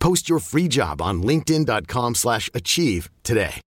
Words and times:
Post 0.00 0.28
your 0.28 0.40
free 0.40 0.68
job 0.68 1.00
on 1.00 1.22
linkedin.com/achieve 1.22 2.14
slash 2.14 2.50
achieve 2.54 3.08
today. 3.24 3.60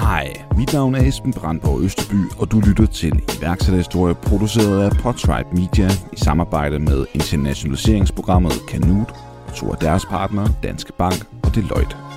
Hej, 0.00 0.44
mit 0.56 0.72
navn 0.72 0.94
er 0.94 1.08
Esben 1.08 1.32
Brandborg 1.32 1.80
Østerby, 1.80 2.30
og 2.38 2.52
du 2.52 2.60
lytter 2.60 2.86
til 2.86 3.22
iværksætterhistorie 3.38 4.14
produceret 4.14 4.90
af 4.90 4.96
Podtribe 5.02 5.48
Media 5.52 5.88
i 6.12 6.16
samarbejde 6.16 6.78
med 6.78 7.06
internationaliseringsprogrammet 7.14 8.52
Canute 8.68 9.12
og 9.46 9.54
to 9.54 9.72
af 9.72 9.78
deres 9.78 10.06
partnere, 10.06 10.48
Danske 10.62 10.92
Bank 10.92 11.26
og 11.42 11.54
Deloitte. 11.54 12.07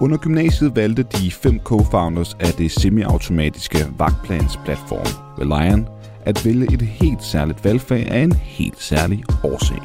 Under 0.00 0.16
gymnasiet 0.16 0.76
valgte 0.76 1.02
de 1.02 1.30
fem 1.30 1.60
co-founders 1.64 2.36
af 2.40 2.52
det 2.52 2.70
semi-automatiske 2.70 3.78
vagtplansplatform 3.98 5.06
Reliant 5.38 5.88
at 6.24 6.44
vælge 6.44 6.72
et 6.72 6.82
helt 6.82 7.24
særligt 7.24 7.64
valgfag 7.64 8.10
af 8.10 8.18
en 8.18 8.32
helt 8.32 8.82
særlig 8.82 9.24
årsag. 9.44 9.82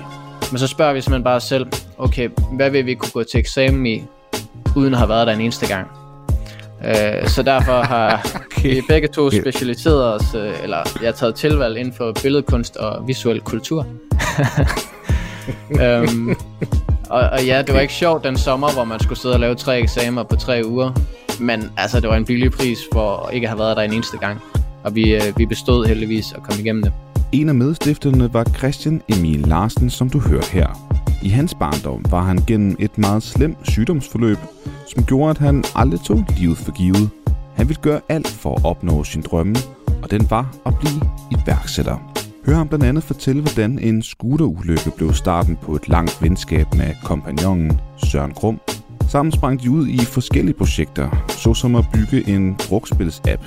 Men 0.52 0.60
så 0.60 0.68
spørger 0.68 0.94
vi 0.94 1.02
simpelthen 1.02 1.24
bare 1.24 1.36
os 1.36 1.44
selv, 1.44 1.68
okay, 1.98 2.30
hvad 2.52 2.70
vil 2.70 2.86
vi 2.86 2.94
kunne 2.96 3.12
gå 3.12 3.24
til 3.24 3.40
eksamen 3.40 3.86
i, 3.86 4.04
uden 4.76 4.94
at 4.94 5.00
have 5.00 5.10
været 5.10 5.28
der 5.28 5.34
en 5.34 5.42
eneste 5.42 5.68
gang? 5.68 5.88
Øh, 6.86 7.28
så 7.28 7.44
derfor 7.44 7.82
har 7.82 8.28
okay. 8.58 8.76
vi 8.76 8.82
begge 8.88 9.08
to 9.08 9.32
specialiseret 9.32 10.14
os, 10.14 10.36
øh, 10.36 10.64
eller 10.64 10.78
jeg 11.02 11.08
har 11.08 11.12
taget 11.12 11.36
tilvalg 11.36 11.78
inden 11.78 11.94
for 11.94 12.14
billedkunst 12.22 12.78
og 12.78 13.08
visuel 13.08 13.42
kultur. 13.42 13.88
øhm, 15.82 16.36
og, 17.16 17.30
og 17.30 17.46
ja, 17.46 17.62
det 17.62 17.74
var 17.74 17.80
ikke 17.80 17.94
sjovt 17.94 18.24
den 18.24 18.38
sommer, 18.38 18.74
hvor 18.74 18.84
man 18.84 19.00
skulle 19.00 19.20
sidde 19.20 19.34
og 19.34 19.40
lave 19.40 19.56
tre 19.56 19.80
eksamener 19.80 20.24
på 20.24 20.36
tre 20.36 20.62
uger. 20.66 20.92
Men 21.40 21.72
altså, 21.78 22.00
det 22.00 22.10
var 22.10 22.16
en 22.16 22.26
billig 22.26 22.52
pris 22.52 22.80
for 22.94 23.30
ikke 23.34 23.46
at 23.46 23.50
have 23.50 23.60
været 23.60 23.78
der 23.78 23.84
en 23.84 23.94
eneste 23.94 24.18
gang. 24.18 24.42
Og 24.84 24.96
vi, 24.96 25.16
øh, 25.16 25.38
vi 25.38 25.46
bestod 25.46 25.86
heldigvis 25.86 26.32
og 26.32 26.44
kom 26.44 26.60
igennem 26.60 26.84
det. 26.84 26.94
En 27.32 27.50
af 27.50 27.56
medstifterne 27.56 28.34
var 28.34 28.44
Christian 28.44 29.02
Emil 29.10 29.40
Larsen, 29.40 29.90
som 29.90 30.10
du 30.10 30.20
hører 30.20 30.46
her. 30.52 30.68
I 31.24 31.30
hans 31.30 31.56
barndom 31.60 32.06
var 32.10 32.22
han 32.22 32.38
gennem 32.48 32.76
et 32.80 32.98
meget 32.98 33.24
slemt 33.24 33.58
sygdomsforløb, 33.64 34.38
som 34.94 35.04
gjorde, 35.04 35.30
at 35.30 35.38
han 35.38 35.64
aldrig 35.76 36.00
tog 36.00 36.26
livet 36.38 36.58
for 36.58 36.72
givet. 36.72 37.10
Han 37.56 37.68
ville 37.68 37.82
gøre 37.82 38.02
alt 38.10 38.28
for 38.28 38.56
at 38.56 38.66
opnå 38.66 39.04
sin 39.04 39.22
drømme, 39.22 39.56
og 40.04 40.12
den 40.12 40.28
var 40.30 40.56
at 40.66 40.74
blive 40.80 41.02
iværksætter. 41.32 42.25
Hør 42.46 42.56
ham 42.56 42.68
blandt 42.68 42.86
andet 42.86 43.04
fortælle, 43.04 43.42
hvordan 43.42 43.80
en 43.80 44.04
scooterulykke 44.04 44.92
blev 44.98 45.14
starten 45.14 45.56
på 45.56 45.76
et 45.76 45.90
langt 45.90 46.22
venskab 46.22 46.68
med 46.78 46.94
kompagnonen 47.04 47.80
Søren 47.98 48.32
Krum. 48.32 48.60
Sammen 49.08 49.32
sprang 49.32 49.64
de 49.64 49.72
ud 49.72 49.88
i 49.88 49.98
forskellige 49.98 50.56
projekter, 50.56 51.26
såsom 51.30 51.76
at 51.76 51.86
bygge 51.94 52.30
en 52.30 52.56
brugspils-app, 52.56 53.44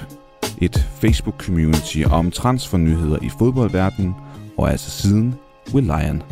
et 0.58 0.88
Facebook-community 1.02 2.02
om 2.10 2.30
transfernyheder 2.30 3.18
i 3.22 3.28
fodboldverdenen, 3.38 4.14
og 4.58 4.70
altså 4.70 4.90
siden 4.90 5.34
Lion. 5.74 6.22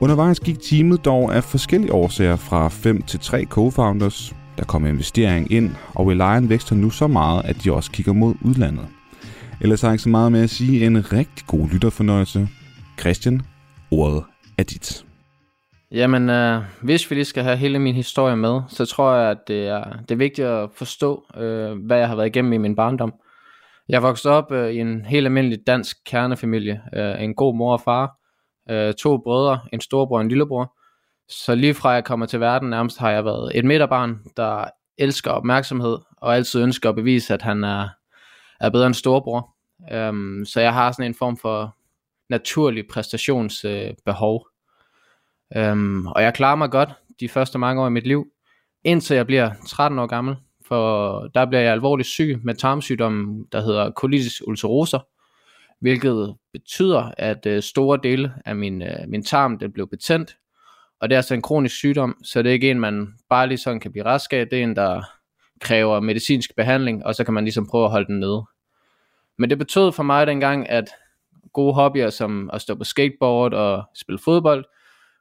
Undervejs 0.00 0.40
gik 0.40 0.60
teamet 0.60 1.04
dog 1.04 1.34
af 1.34 1.44
forskellige 1.44 1.92
årsager 1.92 2.36
fra 2.36 2.68
5 2.68 3.02
til 3.02 3.20
3 3.20 3.46
co-founders. 3.50 4.34
Der 4.58 4.64
kom 4.64 4.86
investering 4.86 5.52
ind, 5.52 5.70
og 5.94 6.10
Lion 6.10 6.48
vækster 6.48 6.76
nu 6.76 6.90
så 6.90 7.06
meget, 7.06 7.44
at 7.44 7.64
de 7.64 7.72
også 7.72 7.90
kigger 7.90 8.12
mod 8.12 8.34
udlandet. 8.42 8.86
Ellers 9.62 9.80
har 9.80 9.88
jeg 9.88 9.94
ikke 9.94 10.02
så 10.02 10.08
meget 10.08 10.32
med 10.32 10.42
at 10.42 10.50
sige 10.50 10.86
en 10.86 11.12
rigtig 11.12 11.46
god 11.46 11.68
lytterfornøjelse. 11.72 12.48
Christian, 13.00 13.40
ordet 13.90 14.24
er 14.58 14.62
dit. 14.62 15.04
Jamen, 15.90 16.30
øh, 16.30 16.62
hvis 16.82 17.10
vi 17.10 17.14
lige 17.14 17.24
skal 17.24 17.42
have 17.42 17.56
hele 17.56 17.78
min 17.78 17.94
historie 17.94 18.36
med, 18.36 18.60
så 18.68 18.86
tror 18.86 19.14
jeg, 19.14 19.30
at 19.30 19.38
det 19.48 19.68
er, 19.68 19.84
det 20.00 20.10
er 20.10 20.16
vigtigt 20.16 20.46
at 20.46 20.70
forstå, 20.74 21.24
øh, 21.36 21.86
hvad 21.86 21.98
jeg 21.98 22.08
har 22.08 22.16
været 22.16 22.26
igennem 22.26 22.52
i 22.52 22.58
min 22.58 22.76
barndom. 22.76 23.14
Jeg 23.88 24.02
voksede 24.02 24.34
op 24.34 24.52
øh, 24.52 24.70
i 24.70 24.78
en 24.78 25.04
helt 25.04 25.26
almindelig 25.26 25.58
dansk 25.66 25.96
kernefamilie. 26.06 26.80
Øh, 26.94 27.22
en 27.22 27.34
god 27.34 27.56
mor 27.56 27.72
og 27.72 27.80
far, 27.80 28.10
øh, 28.70 28.94
to 28.94 29.18
brødre, 29.18 29.60
en 29.72 29.80
storbror 29.80 30.16
og 30.16 30.22
en 30.22 30.28
lillebror. 30.28 30.72
Så 31.28 31.54
lige 31.54 31.74
fra 31.74 31.90
jeg 31.90 32.04
kommer 32.04 32.26
til 32.26 32.40
verden, 32.40 32.70
nærmest 32.70 32.98
har 32.98 33.10
jeg 33.10 33.24
været 33.24 33.52
et 33.54 33.64
midterbarn, 33.64 34.18
der 34.36 34.64
elsker 34.98 35.30
opmærksomhed, 35.30 35.98
og 36.16 36.36
altid 36.36 36.62
ønsker 36.62 36.88
at 36.88 36.94
bevise, 36.94 37.34
at 37.34 37.42
han 37.42 37.64
er, 37.64 37.88
er 38.60 38.70
bedre 38.70 38.86
end 38.86 38.94
storebror. 38.94 39.54
Øhm, 39.92 40.44
så 40.44 40.60
jeg 40.60 40.72
har 40.72 40.92
sådan 40.92 41.06
en 41.06 41.14
form 41.14 41.36
for 41.36 41.76
naturlig 42.28 42.84
præstationsbehov. 42.88 44.46
Øh, 45.56 45.70
øhm, 45.70 46.06
og 46.06 46.22
jeg 46.22 46.34
klarer 46.34 46.56
mig 46.56 46.70
godt 46.70 46.90
de 47.20 47.28
første 47.28 47.58
mange 47.58 47.82
år 47.82 47.86
i 47.86 47.90
mit 47.90 48.06
liv, 48.06 48.26
indtil 48.84 49.16
jeg 49.16 49.26
bliver 49.26 49.50
13 49.68 49.98
år 49.98 50.06
gammel, 50.06 50.36
for 50.68 51.20
der 51.34 51.46
bliver 51.46 51.60
jeg 51.60 51.72
alvorligt 51.72 52.08
syg 52.08 52.40
med 52.44 52.54
tarmsygdommen, 52.54 53.46
der 53.52 53.60
hedder 53.60 53.90
colitis 53.90 54.46
ulcerosa, 54.46 54.98
hvilket 55.80 56.34
betyder, 56.52 57.10
at 57.18 57.46
øh, 57.46 57.62
store 57.62 57.98
dele 58.02 58.34
af 58.44 58.56
min, 58.56 58.82
øh, 58.82 59.08
min 59.08 59.24
tarm 59.24 59.58
den 59.58 59.72
blev 59.72 59.88
betændt, 59.88 60.36
og 61.00 61.08
det 61.08 61.14
er 61.14 61.18
altså 61.18 61.34
en 61.34 61.42
kronisk 61.42 61.76
sygdom, 61.76 62.16
så 62.24 62.42
det 62.42 62.48
er 62.48 62.52
ikke 62.52 62.70
en, 62.70 62.80
man 62.80 63.08
bare 63.28 63.46
lige 63.46 63.58
sådan 63.58 63.80
kan 63.80 63.92
blive 63.92 64.04
rask 64.04 64.32
af, 64.32 64.48
det 64.48 64.58
er 64.58 64.62
en, 64.62 64.76
der 64.76 65.02
kræver 65.60 66.00
medicinsk 66.00 66.56
behandling, 66.56 67.06
og 67.06 67.14
så 67.14 67.24
kan 67.24 67.34
man 67.34 67.44
ligesom 67.44 67.66
prøve 67.66 67.84
at 67.84 67.90
holde 67.90 68.06
den 68.06 68.20
nede. 68.20 68.44
Men 69.38 69.50
det 69.50 69.58
betød 69.58 69.92
for 69.92 70.02
mig 70.02 70.26
dengang, 70.26 70.68
at 70.68 70.88
gode 71.52 71.74
hobbyer 71.74 72.10
som 72.10 72.50
at 72.52 72.60
stå 72.60 72.74
på 72.74 72.84
skateboard 72.84 73.54
og 73.54 73.84
spille 73.94 74.18
fodbold, 74.18 74.64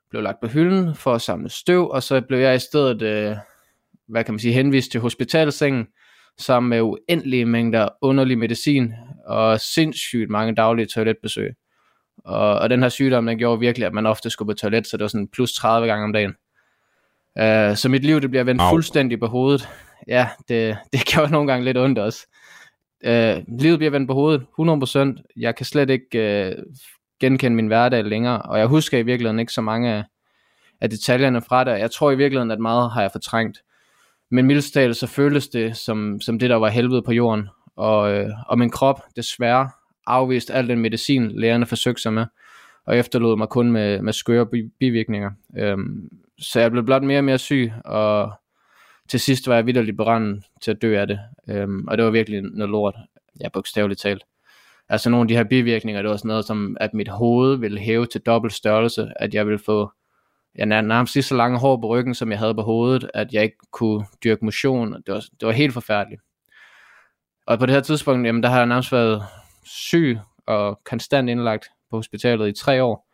blev 0.09 0.21
lagt 0.23 0.39
på 0.41 0.47
hylden 0.47 0.95
for 0.95 1.13
at 1.13 1.21
samle 1.21 1.49
støv, 1.49 1.89
og 1.89 2.03
så 2.03 2.21
blev 2.21 2.39
jeg 2.39 2.55
i 2.55 2.59
stedet, 2.59 3.01
øh, 3.01 3.35
hvad 4.07 4.23
kan 4.23 4.33
man 4.33 4.39
sige, 4.39 4.53
henvist 4.53 4.91
til 4.91 5.01
hospitalsengen, 5.01 5.87
sammen 6.37 6.69
med 6.69 6.81
uendelige 6.81 7.45
mængder 7.45 7.89
underlig 8.01 8.37
medicin 8.37 8.93
og 9.25 9.59
sindssygt 9.59 10.29
mange 10.29 10.55
daglige 10.55 10.85
toiletbesøg. 10.85 11.53
Og, 12.25 12.59
og 12.59 12.69
den 12.69 12.81
her 12.81 12.89
sygdom, 12.89 13.25
den 13.25 13.37
gjorde 13.37 13.59
virkelig, 13.59 13.85
at 13.85 13.93
man 13.93 14.05
ofte 14.05 14.29
skulle 14.29 14.53
på 14.53 14.57
toilet, 14.57 14.87
så 14.87 14.97
det 14.97 15.01
var 15.01 15.07
sådan 15.07 15.27
plus 15.27 15.53
30 15.53 15.87
gange 15.87 16.03
om 16.03 16.13
dagen. 16.13 16.33
Uh, 17.39 17.75
så 17.77 17.89
mit 17.89 18.05
liv, 18.05 18.21
det 18.21 18.29
bliver 18.29 18.43
vendt 18.43 18.61
Au. 18.61 18.69
fuldstændig 18.69 19.19
på 19.19 19.27
hovedet. 19.27 19.69
Ja, 20.07 20.29
det, 20.47 20.77
det 20.93 21.05
gjorde 21.05 21.31
nogle 21.31 21.51
gange 21.51 21.65
lidt 21.65 21.77
ondt 21.77 21.99
også. 21.99 22.27
Øh, 23.03 23.37
livet 23.59 23.79
bliver 23.79 23.91
vendt 23.91 24.07
på 24.07 24.13
hovedet, 24.13 24.45
100%. 25.19 25.23
Jeg 25.37 25.55
kan 25.55 25.65
slet 25.65 25.89
ikke 25.89 26.17
øh, 26.17 26.55
genkende 27.19 27.55
min 27.55 27.67
hverdag 27.67 28.03
længere, 28.03 28.41
og 28.41 28.59
jeg 28.59 28.67
husker 28.67 28.97
i 28.97 29.03
virkeligheden 29.03 29.39
ikke 29.39 29.53
så 29.53 29.61
mange 29.61 29.89
af, 29.89 30.03
af 30.81 30.89
detaljerne 30.89 31.41
fra 31.41 31.63
det. 31.63 31.79
Jeg 31.79 31.91
tror 31.91 32.11
i 32.11 32.17
virkeligheden, 32.17 32.51
at 32.51 32.59
meget 32.59 32.91
har 32.91 33.01
jeg 33.01 33.11
fortrængt. 33.11 33.57
Men 34.31 34.45
mildest 34.45 34.73
så 34.73 35.07
føles 35.07 35.47
det 35.47 35.77
som, 35.77 36.21
som 36.21 36.39
det, 36.39 36.49
der 36.49 36.55
var 36.55 36.69
helvede 36.69 37.01
på 37.01 37.11
jorden. 37.11 37.47
Og, 37.75 38.13
øh, 38.13 38.29
og 38.47 38.59
min 38.59 38.69
krop, 38.69 39.01
desværre, 39.15 39.69
afvist 40.07 40.51
al 40.51 40.67
den 40.67 40.79
medicin, 40.79 41.31
lægerne 41.31 41.65
forsøgte 41.65 42.01
sig 42.01 42.13
med, 42.13 42.25
og 42.85 42.97
efterlod 42.97 43.37
mig 43.37 43.49
kun 43.49 43.71
med, 43.71 44.01
med 44.01 44.13
skøre 44.13 44.47
bivirkninger. 44.79 45.31
Øhm, 45.57 46.09
så 46.39 46.59
jeg 46.59 46.71
blev 46.71 46.85
blot 46.85 47.03
mere 47.03 47.19
og 47.19 47.23
mere 47.23 47.37
syg, 47.37 47.71
og 47.85 48.31
til 49.09 49.19
sidst 49.19 49.47
var 49.47 49.55
jeg 49.55 49.65
vidderligt 49.65 49.97
berændet 49.97 50.43
til 50.61 50.71
at 50.71 50.81
dø 50.81 50.99
af 50.99 51.07
det. 51.07 51.19
Øhm, 51.49 51.87
og 51.87 51.97
det 51.97 52.05
var 52.05 52.11
virkelig 52.11 52.41
noget 52.41 52.69
lort, 52.69 52.95
ja, 53.41 53.49
bogstaveligt 53.49 54.01
talt. 54.01 54.23
Altså 54.89 55.09
nogle 55.09 55.23
af 55.23 55.27
de 55.27 55.35
her 55.35 55.43
bivirkninger, 55.43 56.01
det 56.01 56.11
var 56.11 56.17
sådan 56.17 56.29
noget 56.29 56.45
som, 56.45 56.77
at 56.79 56.93
mit 56.93 57.07
hoved 57.07 57.57
ville 57.57 57.79
hæve 57.79 58.05
til 58.05 58.21
dobbelt 58.21 58.53
størrelse, 58.53 59.11
at 59.15 59.33
jeg 59.33 59.45
ville 59.45 59.59
få 59.59 59.91
ja, 60.57 60.65
nærmest 60.65 61.15
lige 61.15 61.23
så 61.23 61.35
lange 61.35 61.59
hår 61.59 61.77
på 61.77 61.87
ryggen, 61.87 62.15
som 62.15 62.31
jeg 62.31 62.39
havde 62.39 62.55
på 62.55 62.61
hovedet, 62.61 63.09
at 63.13 63.33
jeg 63.33 63.43
ikke 63.43 63.57
kunne 63.71 64.05
dyrke 64.23 64.45
motion. 64.45 64.93
Det 64.93 65.13
var, 65.13 65.19
det 65.39 65.45
var 65.47 65.51
helt 65.51 65.73
forfærdeligt. 65.73 66.21
Og 67.47 67.59
på 67.59 67.65
det 67.65 67.75
her 67.75 67.81
tidspunkt, 67.81 68.27
jamen, 68.27 68.43
der 68.43 68.49
har 68.49 68.57
jeg 68.57 68.65
nærmest 68.65 68.91
været 68.91 69.23
syg 69.63 70.19
og 70.45 70.81
konstant 70.83 71.29
indlagt 71.29 71.67
på 71.89 71.95
hospitalet 71.95 72.47
i 72.47 72.61
tre 72.63 72.83
år. 72.83 73.07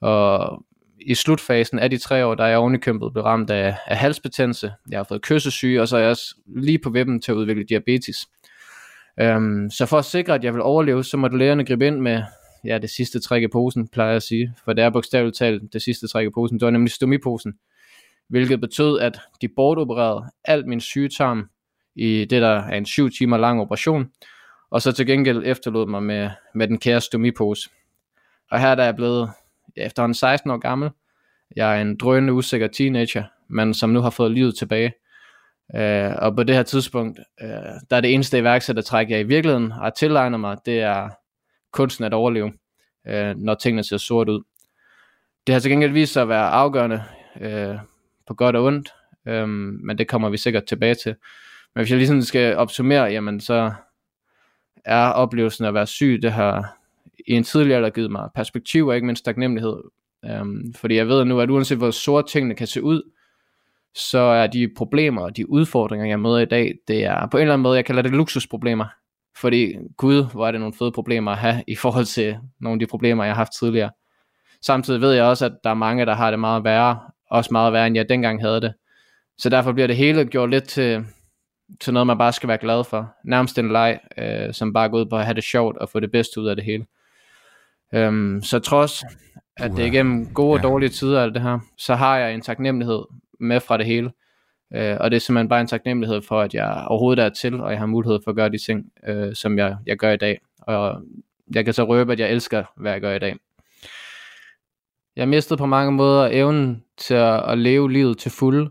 Og 0.00 0.64
i 1.06 1.14
slutfasen 1.14 1.78
af 1.78 1.90
de 1.90 1.98
tre 1.98 2.26
år, 2.26 2.34
der 2.34 2.44
er 2.44 2.48
jeg 2.48 2.58
ovenikømpet 2.58 3.12
blevet 3.12 3.26
ramt 3.26 3.50
af, 3.50 3.76
af 3.86 3.96
halsbetændelse. 3.96 4.72
Jeg 4.90 4.98
har 4.98 5.04
fået 5.04 5.22
kyssesyge, 5.22 5.80
og 5.80 5.88
så 5.88 5.96
er 5.96 6.00
jeg 6.00 6.10
også 6.10 6.34
lige 6.46 6.78
på 6.78 6.90
vippen 6.90 7.20
til 7.20 7.32
at 7.32 7.36
udvikle 7.36 7.64
diabetes. 7.64 8.28
Øhm, 9.20 9.70
så 9.70 9.86
for 9.86 9.98
at 9.98 10.04
sikre, 10.04 10.34
at 10.34 10.44
jeg 10.44 10.54
vil 10.54 10.62
overleve, 10.62 11.04
så 11.04 11.16
måtte 11.16 11.38
lægerne 11.38 11.64
gribe 11.64 11.86
ind 11.86 12.00
med 12.00 12.22
ja, 12.64 12.78
det 12.78 12.90
sidste 12.90 13.20
træk 13.20 13.42
i 13.42 13.48
posen, 13.48 13.88
plejer 13.88 14.10
jeg 14.10 14.16
at 14.16 14.22
sige. 14.22 14.54
For 14.64 14.72
det 14.72 14.84
er 14.84 14.90
bogstaveligt 14.90 15.36
talt 15.36 15.72
det 15.72 15.82
sidste 15.82 16.08
træk 16.08 16.26
i 16.26 16.30
posen. 16.30 16.58
Det 16.60 16.64
var 16.64 16.70
nemlig 16.70 16.92
stomiposen. 16.92 17.54
Hvilket 18.28 18.60
betød, 18.60 19.00
at 19.00 19.20
de 19.40 19.48
bortopererede 19.48 20.24
alt 20.44 20.66
min 20.66 20.80
sygetarm 20.80 21.48
i 21.94 22.24
det, 22.30 22.42
der 22.42 22.48
er 22.48 22.76
en 22.76 22.86
syv 22.86 23.10
timer 23.10 23.36
lang 23.36 23.60
operation. 23.60 24.10
Og 24.70 24.82
så 24.82 24.92
til 24.92 25.06
gengæld 25.06 25.42
efterlod 25.46 25.86
mig 25.86 26.02
med, 26.02 26.30
med 26.54 26.68
den 26.68 26.78
kære 26.78 27.00
stomipose. 27.00 27.70
Og 28.50 28.60
her 28.60 28.74
der 28.74 28.82
er 28.82 28.86
jeg 28.86 28.96
blevet 28.96 29.30
ja, 29.76 29.86
efterhånden 29.86 30.14
16 30.14 30.50
år 30.50 30.56
gammel. 30.56 30.90
Jeg 31.56 31.76
er 31.76 31.82
en 31.82 31.96
drønende 31.96 32.32
usikker 32.32 32.66
teenager, 32.66 33.24
men 33.48 33.74
som 33.74 33.90
nu 33.90 34.00
har 34.00 34.10
fået 34.10 34.30
livet 34.30 34.54
tilbage. 34.58 34.92
Øh, 35.76 36.12
og 36.18 36.36
på 36.36 36.42
det 36.42 36.54
her 36.54 36.62
tidspunkt, 36.62 37.20
øh, 37.42 37.48
der 37.90 37.96
er 37.96 38.00
det 38.00 38.14
eneste 38.14 38.38
iværksættertræk, 38.38 39.10
jeg 39.10 39.20
i 39.20 39.22
virkeligheden 39.22 39.70
har 39.70 39.90
tilegnet 39.90 40.40
mig, 40.40 40.56
det 40.66 40.80
er 40.80 41.08
kunsten 41.72 42.04
at 42.04 42.14
overleve, 42.14 42.52
øh, 43.06 43.36
når 43.36 43.54
tingene 43.54 43.84
ser 43.84 43.96
sort 43.96 44.28
ud. 44.28 44.42
Det 45.46 45.52
har 45.52 45.60
til 45.60 45.70
gengæld 45.70 45.92
vist 45.92 46.12
sig 46.12 46.22
at 46.22 46.28
være 46.28 46.48
afgørende 46.48 47.02
øh, 47.40 47.76
på 48.26 48.34
godt 48.34 48.56
og 48.56 48.64
ondt, 48.64 48.92
øh, 49.28 49.48
men 49.48 49.98
det 49.98 50.08
kommer 50.08 50.28
vi 50.28 50.36
sikkert 50.36 50.64
tilbage 50.64 50.94
til. 50.94 51.14
Men 51.74 51.82
hvis 51.82 51.90
jeg 51.90 51.98
ligesom 51.98 52.22
skal 52.22 52.56
opsummere, 52.56 53.04
jamen 53.04 53.40
så 53.40 53.72
er 54.84 55.06
oplevelsen 55.06 55.64
at 55.64 55.74
være 55.74 55.86
syg, 55.86 56.18
det 56.22 56.32
har 56.32 56.76
i 57.26 57.32
en 57.32 57.44
tidligere 57.44 57.76
alder 57.76 57.90
givet 57.90 58.10
mig 58.10 58.28
perspektiv 58.34 58.86
og 58.86 58.94
ikke 58.94 59.06
mindst 59.06 59.24
taknemmelighed. 59.24 59.76
Øhm, 60.24 60.74
fordi 60.76 60.94
jeg 60.94 61.08
ved 61.08 61.24
nu, 61.24 61.40
at 61.40 61.50
uanset 61.50 61.78
hvor 61.78 61.90
sort 61.90 62.26
tingene 62.26 62.54
kan 62.54 62.66
se 62.66 62.82
ud, 62.82 63.02
så 63.94 64.18
er 64.18 64.46
de 64.46 64.68
problemer 64.76 65.22
og 65.22 65.36
de 65.36 65.50
udfordringer, 65.50 66.06
jeg 66.06 66.20
møder 66.20 66.38
i 66.38 66.44
dag, 66.44 66.74
det 66.88 67.04
er 67.04 67.26
på 67.30 67.36
en 67.36 67.40
eller 67.40 67.54
anden 67.54 67.62
måde, 67.62 67.76
jeg 67.76 67.84
kalder 67.84 68.02
det 68.02 68.10
luksusproblemer. 68.10 68.86
Fordi 69.36 69.74
gud, 69.96 70.32
hvor 70.32 70.46
er 70.46 70.50
det 70.50 70.60
nogle 70.60 70.74
fede 70.78 70.92
problemer 70.92 71.30
at 71.30 71.38
have 71.38 71.64
i 71.68 71.76
forhold 71.76 72.04
til 72.04 72.36
nogle 72.60 72.74
af 72.74 72.78
de 72.78 72.86
problemer, 72.86 73.24
jeg 73.24 73.32
har 73.32 73.40
haft 73.40 73.52
tidligere. 73.58 73.90
Samtidig 74.62 75.00
ved 75.00 75.12
jeg 75.12 75.24
også, 75.24 75.46
at 75.46 75.52
der 75.64 75.70
er 75.70 75.74
mange, 75.74 76.06
der 76.06 76.14
har 76.14 76.30
det 76.30 76.40
meget 76.40 76.64
værre, 76.64 77.00
også 77.30 77.48
meget 77.52 77.72
værre, 77.72 77.86
end 77.86 77.96
jeg 77.96 78.08
dengang 78.08 78.40
havde 78.40 78.60
det. 78.60 78.74
Så 79.38 79.48
derfor 79.48 79.72
bliver 79.72 79.86
det 79.86 79.96
hele 79.96 80.24
gjort 80.24 80.50
lidt 80.50 80.64
til, 80.64 81.04
til 81.80 81.92
noget, 81.92 82.06
man 82.06 82.18
bare 82.18 82.32
skal 82.32 82.48
være 82.48 82.58
glad 82.58 82.84
for. 82.84 83.14
Nærmest 83.24 83.58
en 83.58 83.72
leg, 83.72 84.00
øh, 84.18 84.54
som 84.54 84.72
bare 84.72 84.88
går 84.88 84.98
ud 84.98 85.06
på 85.06 85.16
at 85.16 85.24
have 85.24 85.34
det 85.34 85.44
sjovt 85.44 85.78
og 85.78 85.88
få 85.88 86.00
det 86.00 86.12
bedste 86.12 86.40
ud 86.40 86.46
af 86.46 86.56
det 86.56 86.64
hele. 86.64 86.86
Øhm, 87.94 88.42
så 88.42 88.58
trods, 88.58 89.02
at 89.56 89.70
det 89.70 89.78
er 89.78 89.86
igennem 89.86 90.34
gode 90.34 90.58
og 90.58 90.62
dårlige 90.62 90.88
tider 90.88 91.22
alt 91.22 91.34
det 91.34 91.42
her, 91.42 91.58
så 91.78 91.94
har 91.94 92.18
jeg 92.18 92.34
en 92.34 92.40
taknemmelighed 92.40 93.02
med 93.40 93.60
fra 93.60 93.76
det 93.76 93.86
hele. 93.86 94.10
Øh, 94.74 94.96
og 95.00 95.10
det 95.10 95.16
er 95.16 95.20
simpelthen 95.20 95.48
bare 95.48 95.60
en 95.60 95.66
taknemmelighed 95.66 96.22
for, 96.22 96.40
at 96.40 96.54
jeg 96.54 96.84
overhovedet 96.86 97.24
er 97.24 97.28
til, 97.28 97.60
og 97.60 97.70
jeg 97.70 97.78
har 97.78 97.86
mulighed 97.86 98.18
for 98.24 98.30
at 98.30 98.36
gøre 98.36 98.48
de 98.48 98.58
ting, 98.66 98.84
øh, 99.06 99.34
som 99.34 99.58
jeg, 99.58 99.76
jeg 99.86 99.96
gør 99.96 100.10
i 100.10 100.16
dag. 100.16 100.40
Og 100.62 101.02
jeg 101.54 101.64
kan 101.64 101.74
så 101.74 101.84
røbe, 101.84 102.12
at 102.12 102.20
jeg 102.20 102.30
elsker, 102.30 102.64
hvad 102.76 102.92
jeg 102.92 103.00
gør 103.00 103.14
i 103.14 103.18
dag. 103.18 103.36
Jeg 105.16 105.28
mistede 105.28 105.58
på 105.58 105.66
mange 105.66 105.92
måder 105.92 106.28
evnen 106.32 106.84
til 106.98 107.14
at, 107.14 107.50
at 107.50 107.58
leve 107.58 107.92
livet 107.92 108.18
til 108.18 108.30
fuld, 108.30 108.70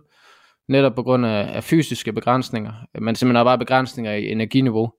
netop 0.67 0.95
på 0.95 1.03
grund 1.03 1.25
af, 1.25 1.55
af 1.55 1.63
fysiske 1.63 2.13
begrænsninger, 2.13 2.71
men 2.99 3.15
simpelthen 3.15 3.45
bare 3.45 3.57
begrænsninger 3.57 4.13
i 4.13 4.31
energiniveau. 4.31 4.93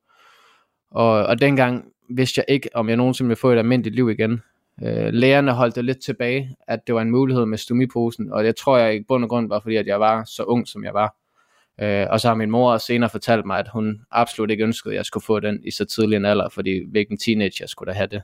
Og, 0.90 1.26
og 1.26 1.40
dengang 1.40 1.91
vidste 2.16 2.38
jeg 2.38 2.54
ikke, 2.54 2.68
om 2.74 2.88
jeg 2.88 2.96
nogensinde 2.96 3.28
ville 3.28 3.36
få 3.36 3.50
et 3.50 3.58
almindeligt 3.58 3.96
liv 3.96 4.10
igen. 4.10 4.42
Øh, 4.82 5.08
lærerne 5.12 5.52
holdt 5.52 5.76
det 5.76 5.84
lidt 5.84 6.02
tilbage, 6.02 6.56
at 6.68 6.86
det 6.86 6.94
var 6.94 7.02
en 7.02 7.10
mulighed 7.10 7.46
med 7.46 7.58
stomiposen, 7.58 8.32
og 8.32 8.44
det 8.44 8.56
tror 8.56 8.78
jeg 8.78 8.96
i 8.96 9.02
bund 9.08 9.24
og 9.24 9.30
grund 9.30 9.48
var, 9.48 9.60
fordi 9.60 9.76
at 9.76 9.86
jeg 9.86 10.00
var 10.00 10.24
så 10.24 10.42
ung, 10.42 10.68
som 10.68 10.84
jeg 10.84 10.94
var. 10.94 11.16
Øh, 11.80 12.06
og 12.10 12.20
så 12.20 12.28
har 12.28 12.34
min 12.34 12.50
mor 12.50 12.78
senere 12.78 13.10
fortalt 13.10 13.46
mig, 13.46 13.58
at 13.58 13.68
hun 13.68 14.00
absolut 14.10 14.50
ikke 14.50 14.64
ønskede, 14.64 14.94
at 14.94 14.96
jeg 14.96 15.04
skulle 15.04 15.24
få 15.24 15.40
den 15.40 15.60
i 15.64 15.70
så 15.70 15.84
tidlig 15.84 16.16
en 16.16 16.24
alder, 16.24 16.48
fordi 16.48 16.80
hvilken 16.90 17.18
teenager 17.18 17.66
skulle 17.66 17.92
da 17.92 17.96
have 17.96 18.08
det. 18.08 18.22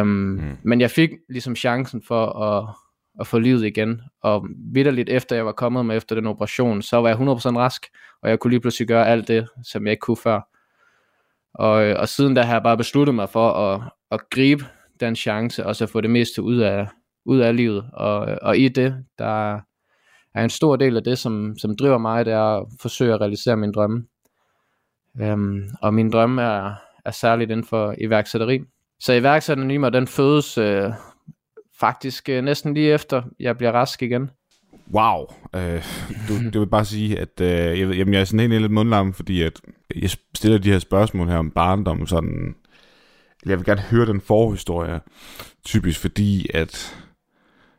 Um, 0.00 0.06
mm. 0.06 0.56
Men 0.62 0.80
jeg 0.80 0.90
fik 0.90 1.10
ligesom 1.28 1.56
chancen 1.56 2.02
for 2.02 2.26
at, 2.42 2.74
at 3.20 3.26
få 3.26 3.38
livet 3.38 3.64
igen, 3.64 4.02
og 4.22 4.46
vidderligt 4.72 5.08
efter 5.08 5.36
jeg 5.36 5.46
var 5.46 5.52
kommet 5.52 5.86
med 5.86 5.96
efter 5.96 6.14
den 6.14 6.26
operation, 6.26 6.82
så 6.82 6.96
var 6.96 7.08
jeg 7.08 7.18
100% 7.18 7.20
rask, 7.58 7.86
og 8.22 8.30
jeg 8.30 8.38
kunne 8.38 8.50
lige 8.50 8.60
pludselig 8.60 8.88
gøre 8.88 9.08
alt 9.08 9.28
det, 9.28 9.48
som 9.64 9.86
jeg 9.86 9.90
ikke 9.90 10.00
kunne 10.00 10.16
før. 10.16 10.55
Og, 11.58 11.84
øh, 11.84 11.96
og 11.98 12.08
siden 12.08 12.34
da 12.34 12.42
har 12.42 12.52
jeg 12.52 12.62
bare 12.62 12.76
besluttet 12.76 13.14
mig 13.14 13.28
for 13.28 13.50
at, 13.52 13.82
at 14.10 14.20
gribe 14.30 14.64
den 15.00 15.16
chance, 15.16 15.66
og 15.66 15.76
så 15.76 15.86
få 15.86 16.00
det 16.00 16.10
meste 16.10 16.42
ud 16.42 16.56
af, 16.56 16.86
ud 17.24 17.38
af 17.38 17.56
livet. 17.56 17.84
Og, 17.92 18.30
øh, 18.30 18.36
og 18.42 18.58
i 18.58 18.68
det, 18.68 19.04
der 19.18 19.60
er 20.34 20.44
en 20.44 20.50
stor 20.50 20.76
del 20.76 20.96
af 20.96 21.04
det, 21.04 21.18
som, 21.18 21.58
som 21.58 21.76
driver 21.76 21.98
mig, 21.98 22.24
det 22.24 22.32
er 22.32 22.60
at 22.60 22.66
forsøge 22.80 23.14
at 23.14 23.20
realisere 23.20 23.56
min 23.56 23.72
drømme. 23.72 24.04
Øhm, 25.20 25.62
og 25.82 25.94
min 25.94 26.10
drømme 26.10 26.42
er, 26.42 26.74
er 27.04 27.10
særligt 27.10 27.50
inden 27.50 27.66
for 27.66 27.94
iværksætteri. 27.98 28.60
Så 29.00 29.12
iværksætteren 29.12 29.70
i 29.70 29.76
mig, 29.76 29.92
den 29.92 30.06
fødes 30.06 30.58
øh, 30.58 30.92
faktisk 31.80 32.28
øh, 32.28 32.44
næsten 32.44 32.74
lige 32.74 32.92
efter, 32.92 33.22
jeg 33.40 33.56
bliver 33.56 33.72
rask 33.72 34.02
igen. 34.02 34.30
Wow. 34.94 35.26
Øh, 35.54 35.84
du, 36.28 36.38
det 36.52 36.60
vil 36.60 36.66
bare 36.66 36.84
sige, 36.84 37.18
at 37.18 37.40
øh, 37.40 37.80
jeg, 37.80 37.96
jamen, 37.96 38.14
jeg 38.14 38.20
er 38.20 38.24
sådan 38.24 38.50
helt 38.50 38.60
lidt 38.62 38.72
mundlam, 38.72 39.12
fordi 39.12 39.42
at 39.42 39.60
jeg 39.96 40.10
stiller 40.34 40.58
de 40.58 40.72
her 40.72 40.78
spørgsmål 40.78 41.28
her 41.28 41.36
om 41.36 41.50
barndom, 41.50 42.06
sådan, 42.06 42.54
jeg 43.46 43.58
vil 43.58 43.66
gerne 43.66 43.80
høre 43.80 44.06
den 44.06 44.20
forhistorie, 44.20 45.00
typisk 45.64 46.00
fordi, 46.00 46.46
at, 46.54 46.96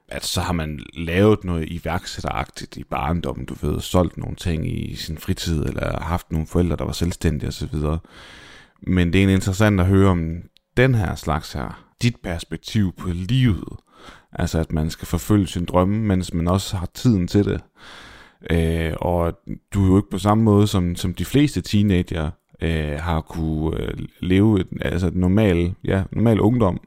at 0.07 0.25
så 0.25 0.41
har 0.41 0.53
man 0.53 0.79
lavet 0.93 1.43
noget 1.43 1.69
iværksætteragtigt 1.69 2.77
i 2.77 2.83
barndommen, 2.83 3.45
du 3.45 3.55
ved, 3.61 3.79
solgt 3.79 4.17
nogle 4.17 4.35
ting 4.35 4.79
i 4.79 4.95
sin 4.95 5.17
fritid, 5.17 5.65
eller 5.65 6.03
haft 6.03 6.31
nogle 6.31 6.47
forældre, 6.47 6.75
der 6.75 6.85
var 6.85 6.91
selvstændige 6.91 7.47
osv. 7.47 7.75
Men 8.81 9.13
det 9.13 9.23
er 9.23 9.27
interessant 9.27 9.79
at 9.79 9.85
høre 9.85 10.09
om 10.09 10.35
den 10.77 10.95
her 10.95 11.15
slags 11.15 11.53
her, 11.53 11.85
dit 12.01 12.15
perspektiv 12.23 12.93
på 12.97 13.09
livet, 13.09 13.67
Altså 14.33 14.59
at 14.59 14.71
man 14.71 14.89
skal 14.89 15.07
forfølge 15.07 15.47
sin 15.47 15.65
drømme, 15.65 15.97
mens 15.97 16.33
man 16.33 16.47
også 16.47 16.77
har 16.77 16.89
tiden 16.93 17.27
til 17.27 17.45
det. 17.45 17.61
Øh, 18.49 18.93
og 18.95 19.33
du 19.73 19.83
er 19.83 19.87
jo 19.87 19.97
ikke 19.97 20.09
på 20.09 20.17
samme 20.17 20.43
måde 20.43 20.67
som, 20.67 20.95
som 20.95 21.13
de 21.13 21.25
fleste 21.25 21.61
teenager 21.61 22.29
øh, 22.61 22.99
har 22.99 23.21
kunne 23.21 23.81
øh, 23.81 23.97
leve 24.19 24.59
et, 24.59 24.67
altså 24.81 25.07
et 25.07 25.15
normal, 25.15 25.73
ja, 25.83 26.03
normal 26.11 26.39
ungdom 26.39 26.79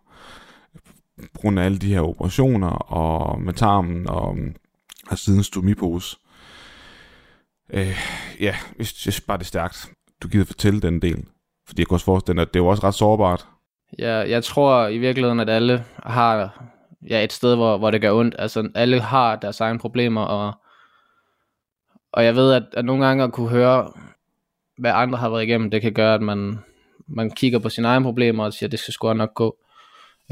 på 1.35 1.41
grund 1.41 1.59
af 1.59 1.65
alle 1.65 1.79
de 1.79 1.93
her 1.95 2.01
operationer 2.01 2.69
og 2.69 3.41
med 3.41 3.55
tarmen 3.55 4.09
og, 4.09 4.37
og 5.11 5.19
siden 5.19 5.43
stomipose. 5.43 6.17
Øh, 7.73 7.97
ja, 8.41 8.57
jeg 8.79 8.87
synes 8.87 9.21
bare 9.21 9.39
det 9.39 9.45
er 9.45 9.47
stærkt. 9.47 9.91
Du 10.23 10.29
gider 10.29 10.45
fortælle 10.45 10.81
den 10.81 11.03
del. 11.03 11.25
Fordi 11.67 11.81
jeg 11.81 11.87
kan 11.87 11.95
også 11.95 12.05
forestille 12.05 12.43
at 12.43 12.49
det 12.55 12.61
er 12.61 12.65
jo 12.65 12.69
også 12.69 12.87
ret 12.87 12.95
sårbart. 12.95 13.47
Ja, 13.99 14.15
jeg 14.19 14.45
tror 14.45 14.87
i 14.87 14.99
virkeligheden, 14.99 15.41
at 15.41 15.51
alle 15.51 15.85
har 16.03 16.65
ja, 17.09 17.25
et 17.25 17.33
sted, 17.33 17.55
hvor, 17.57 17.79
hvor 17.79 17.91
det 17.91 18.01
gør 18.01 18.13
ondt. 18.13 18.35
Altså, 18.39 18.69
alle 18.75 19.01
har 19.01 19.37
deres 19.37 19.61
egne 19.61 19.79
problemer, 19.79 20.23
og, 20.23 20.53
og 22.13 22.25
jeg 22.25 22.37
ved, 22.37 22.53
at, 22.53 22.63
at 22.73 22.85
nogle 22.85 23.07
gange 23.07 23.25
at 23.25 23.33
kunne 23.33 23.49
høre, 23.49 23.93
hvad 24.79 24.91
andre 24.95 25.19
har 25.19 25.29
været 25.29 25.43
igennem, 25.43 25.71
det 25.71 25.83
kan 25.83 25.93
gøre, 25.93 26.15
at 26.15 26.23
man, 26.23 26.59
man 27.09 27.31
kigger 27.31 27.59
på 27.59 27.69
sine 27.69 27.89
egne 27.89 28.05
problemer 28.05 28.45
og 28.45 28.53
siger, 28.53 28.69
at 28.69 28.73
det 28.73 28.81
skal 28.81 28.95
sgu 28.95 29.13
nok 29.13 29.35
gå. 29.35 29.57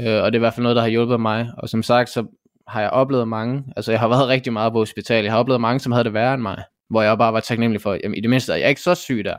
Øh, 0.01 0.23
og 0.23 0.31
det 0.31 0.35
er 0.35 0.39
i 0.39 0.45
hvert 0.45 0.53
fald 0.53 0.63
noget, 0.63 0.75
der 0.75 0.81
har 0.81 0.89
hjulpet 0.89 1.21
mig. 1.21 1.49
Og 1.57 1.69
som 1.69 1.83
sagt, 1.83 2.09
så 2.09 2.25
har 2.67 2.81
jeg 2.81 2.89
oplevet 2.89 3.27
mange, 3.27 3.63
altså 3.75 3.91
jeg 3.91 3.99
har 3.99 4.07
været 4.07 4.27
rigtig 4.27 4.53
meget 4.53 4.73
på 4.73 4.79
hospital, 4.79 5.23
jeg 5.23 5.33
har 5.33 5.39
oplevet 5.39 5.61
mange, 5.61 5.79
som 5.79 5.91
havde 5.91 6.03
det 6.03 6.13
værre 6.13 6.33
end 6.33 6.41
mig, 6.41 6.63
hvor 6.89 7.01
jeg 7.01 7.17
bare 7.17 7.33
var 7.33 7.39
taknemmelig 7.39 7.81
for, 7.81 7.97
jamen 8.03 8.17
i 8.17 8.21
det 8.21 8.29
mindste 8.29 8.53
er 8.53 8.57
jeg 8.57 8.69
ikke 8.69 8.81
så 8.81 8.95
syg 8.95 9.21
der. 9.25 9.37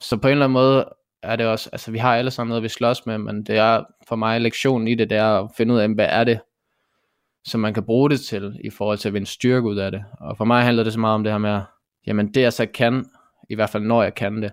Så 0.00 0.16
på 0.16 0.28
en 0.28 0.32
eller 0.32 0.44
anden 0.44 0.52
måde 0.52 0.88
er 1.22 1.36
det 1.36 1.46
også, 1.46 1.68
altså 1.72 1.90
vi 1.90 1.98
har 1.98 2.16
alle 2.16 2.30
sammen 2.30 2.48
noget, 2.48 2.62
vi 2.62 2.68
slås 2.68 3.06
med, 3.06 3.18
men 3.18 3.44
det 3.44 3.56
er 3.56 3.84
for 4.08 4.16
mig 4.16 4.40
lektionen 4.40 4.88
i 4.88 4.94
det, 4.94 5.10
det 5.10 5.18
er 5.18 5.42
at 5.42 5.50
finde 5.56 5.74
ud 5.74 5.78
af, 5.78 5.88
hvad 5.88 6.06
er 6.08 6.24
det, 6.24 6.40
som 7.48 7.60
man 7.60 7.74
kan 7.74 7.84
bruge 7.84 8.10
det 8.10 8.20
til, 8.20 8.60
i 8.64 8.70
forhold 8.70 8.98
til 8.98 9.08
at 9.08 9.14
vinde 9.14 9.26
styrke 9.26 9.68
ud 9.68 9.76
af 9.76 9.90
det. 9.90 10.04
Og 10.20 10.36
for 10.36 10.44
mig 10.44 10.62
handler 10.62 10.84
det 10.84 10.92
så 10.92 11.00
meget 11.00 11.14
om 11.14 11.24
det 11.24 11.32
her 11.32 11.38
med, 11.38 11.60
jamen 12.06 12.34
det 12.34 12.40
jeg 12.40 12.52
så 12.52 12.66
kan, 12.66 13.06
i 13.50 13.54
hvert 13.54 13.70
fald 13.70 13.82
når 13.82 14.02
jeg 14.02 14.14
kan 14.14 14.42
det, 14.42 14.52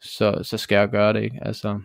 så, 0.00 0.40
så 0.42 0.56
skal 0.56 0.76
jeg 0.76 0.88
gøre 0.88 1.12
det, 1.12 1.22
ikke? 1.22 1.38
Altså, 1.42 1.80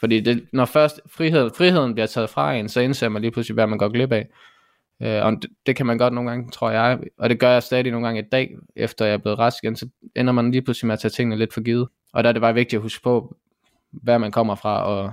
fordi 0.00 0.20
det, 0.20 0.44
når 0.52 0.64
først 0.64 1.00
frihed, 1.06 1.50
friheden 1.56 1.94
bliver 1.94 2.06
taget 2.06 2.30
fra 2.30 2.54
en, 2.54 2.68
så 2.68 2.80
indser 2.80 3.08
man 3.08 3.22
lige 3.22 3.30
pludselig, 3.30 3.54
hvad 3.54 3.66
man 3.66 3.78
går 3.78 3.88
glip 3.88 4.12
af. 4.12 4.28
Øh, 5.02 5.24
og 5.24 5.32
det, 5.32 5.50
det 5.66 5.76
kan 5.76 5.86
man 5.86 5.98
godt 5.98 6.14
nogle 6.14 6.30
gange, 6.30 6.50
tror 6.50 6.70
jeg. 6.70 6.98
Og 7.18 7.30
det 7.30 7.40
gør 7.40 7.50
jeg 7.50 7.62
stadig 7.62 7.90
nogle 7.92 8.06
gange 8.06 8.22
i 8.22 8.28
dag, 8.32 8.56
efter 8.76 9.04
jeg 9.04 9.14
er 9.14 9.18
blevet 9.18 9.38
rask 9.38 9.64
igen, 9.64 9.76
så 9.76 9.88
ender 10.16 10.32
man 10.32 10.50
lige 10.50 10.62
pludselig 10.62 10.86
med 10.86 10.92
at 10.92 11.00
tage 11.00 11.10
tingene 11.10 11.36
lidt 11.36 11.54
for 11.54 11.60
givet. 11.60 11.88
Og 12.12 12.24
der 12.24 12.28
er 12.28 12.32
det 12.32 12.42
bare 12.42 12.54
vigtigt 12.54 12.78
at 12.78 12.82
huske 12.82 13.02
på, 13.02 13.36
hvad 13.90 14.18
man 14.18 14.32
kommer 14.32 14.54
fra, 14.54 14.84
og, 14.84 15.12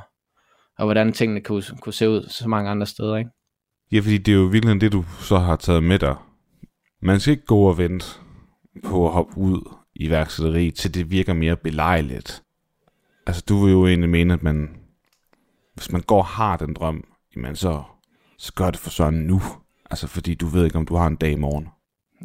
og 0.78 0.86
hvordan 0.86 1.14
tingene 1.14 1.42
kunne, 1.42 1.64
kunne 1.82 1.94
se 1.94 2.10
ud 2.10 2.24
så 2.30 2.50
mange 2.50 2.70
andre 2.70 2.86
steder. 2.86 3.16
Ikke? 3.16 3.30
Ja, 3.92 4.00
fordi 4.00 4.18
det 4.18 4.32
er 4.32 4.36
jo 4.36 4.44
virkelig 4.44 4.82
det, 4.82 4.92
du 4.92 5.06
så 5.20 5.38
har 5.38 5.56
taget 5.56 5.84
med 5.84 6.00
dig. 6.00 6.16
Man 7.02 7.20
skal 7.20 7.32
ikke 7.32 7.46
gå 7.46 7.60
og 7.60 7.78
vente 7.78 8.06
på 8.84 9.08
at 9.08 9.14
hoppe 9.14 9.38
ud 9.38 9.76
i 9.96 10.10
værksætteri, 10.10 10.72
til 10.72 10.94
det 10.94 11.12
virker 11.12 11.34
mere 11.34 11.56
belejligt. 11.56 12.44
Altså, 13.28 13.44
du 13.50 13.66
vil 13.66 13.72
jo 13.72 13.88
egentlig 13.88 14.10
mene, 14.10 14.34
at 14.34 14.44
man, 14.44 14.70
hvis 15.74 15.92
man 15.92 16.02
går 16.02 16.18
og 16.18 16.26
har 16.26 16.58
den 16.58 16.74
drøm, 16.74 17.04
jamen 17.36 17.56
så, 17.56 17.84
så 18.38 18.54
gør 18.54 18.72
det 18.72 18.80
for 18.80 18.90
sådan 18.90 19.20
nu. 19.20 19.42
Altså, 19.90 20.08
fordi 20.08 20.36
du 20.36 20.46
ved 20.46 20.66
ikke, 20.66 20.78
om 20.78 20.86
du 20.86 20.96
har 20.96 21.08
en 21.08 21.16
dag 21.16 21.32
i 21.32 21.36
morgen. 21.36 21.68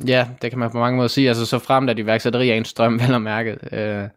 Ja, 0.07 0.29
det 0.43 0.51
kan 0.51 0.59
man 0.59 0.71
på 0.71 0.79
mange 0.79 0.97
måder 0.97 1.09
sige. 1.09 1.29
Altså, 1.29 1.47
så 1.47 1.59
frem 1.59 1.89
at 1.89 1.99
iværksætteri 1.99 2.51
er 2.51 2.55
en 2.55 2.65
strøm, 2.65 3.01
vel 3.01 3.15
og 3.15 3.23
mærket. 3.23 3.59
Øh, 3.73 4.09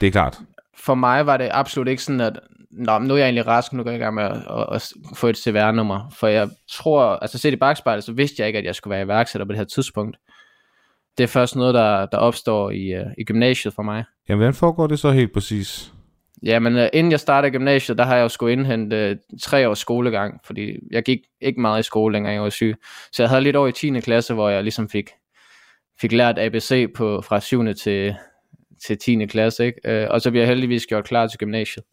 det 0.00 0.06
er 0.06 0.10
klart. 0.10 0.38
For 0.76 0.94
mig 0.94 1.26
var 1.26 1.36
det 1.36 1.48
absolut 1.52 1.88
ikke 1.88 2.02
sådan, 2.02 2.20
at 2.20 2.40
Nå, 2.70 2.98
nu 2.98 3.14
er 3.14 3.18
jeg 3.18 3.24
egentlig 3.24 3.46
rask, 3.46 3.72
nu 3.72 3.82
går 3.82 3.90
jeg 3.90 4.00
i 4.00 4.02
gang 4.02 4.14
med 4.14 4.22
at, 4.24 4.32
at, 4.32 4.66
at 4.72 4.92
få 5.14 5.26
et 5.26 5.36
CVR-nummer. 5.36 6.10
For 6.12 6.26
jeg 6.26 6.48
tror, 6.70 7.02
altså 7.02 7.38
set 7.38 7.52
i 7.52 7.56
bagspejlet, 7.56 8.04
så 8.04 8.12
vidste 8.12 8.34
jeg 8.38 8.46
ikke, 8.46 8.58
at 8.58 8.64
jeg 8.64 8.74
skulle 8.74 8.92
være 8.92 9.02
iværksætter 9.02 9.46
på 9.46 9.52
det 9.52 9.58
her 9.58 9.64
tidspunkt. 9.64 10.16
Det 11.18 11.24
er 11.24 11.28
først 11.28 11.56
noget, 11.56 11.74
der, 11.74 12.06
der 12.06 12.18
opstår 12.18 12.70
i, 12.70 13.00
uh, 13.00 13.06
i 13.18 13.24
gymnasiet 13.24 13.74
for 13.74 13.82
mig. 13.82 14.04
Jamen, 14.28 14.38
hvordan 14.38 14.54
foregår 14.54 14.86
det 14.86 14.98
så 14.98 15.10
helt 15.10 15.32
præcis? 15.32 15.92
Ja, 16.42 16.58
men 16.58 16.76
uh, 16.76 16.82
inden 16.92 17.10
jeg 17.12 17.20
startede 17.20 17.52
gymnasiet, 17.52 17.98
der 17.98 18.04
har 18.04 18.16
jeg 18.16 18.22
jo 18.22 18.28
skulle 18.28 18.52
indhente 18.52 19.10
uh, 19.10 19.38
tre 19.42 19.68
års 19.68 19.78
skolegang, 19.78 20.40
fordi 20.44 20.78
jeg 20.90 21.02
gik 21.02 21.18
ikke 21.40 21.60
meget 21.60 21.80
i 21.80 21.82
skole 21.82 22.12
længere, 22.12 22.32
jeg 22.32 22.42
var 22.42 22.50
syg. 22.50 22.76
Så 23.12 23.22
jeg 23.22 23.30
havde 23.30 23.42
lidt 23.42 23.56
over 23.56 23.68
i 23.68 23.72
10. 23.72 24.00
klasse, 24.00 24.34
hvor 24.34 24.48
jeg 24.48 24.62
ligesom 24.62 24.88
fik, 24.88 25.10
fik 26.00 26.12
lært 26.12 26.38
ABC 26.38 26.92
på, 26.94 27.22
fra 27.22 27.40
7. 27.40 27.74
til, 27.74 28.14
til 28.86 28.98
10. 28.98 29.26
klasse, 29.26 29.66
ikke? 29.66 30.04
Uh, 30.04 30.10
og 30.10 30.20
så 30.20 30.30
bliver 30.30 30.42
jeg 30.42 30.48
heldigvis 30.48 30.86
gjort 30.86 31.04
klar 31.04 31.26
til 31.26 31.38
gymnasiet. 31.38 31.84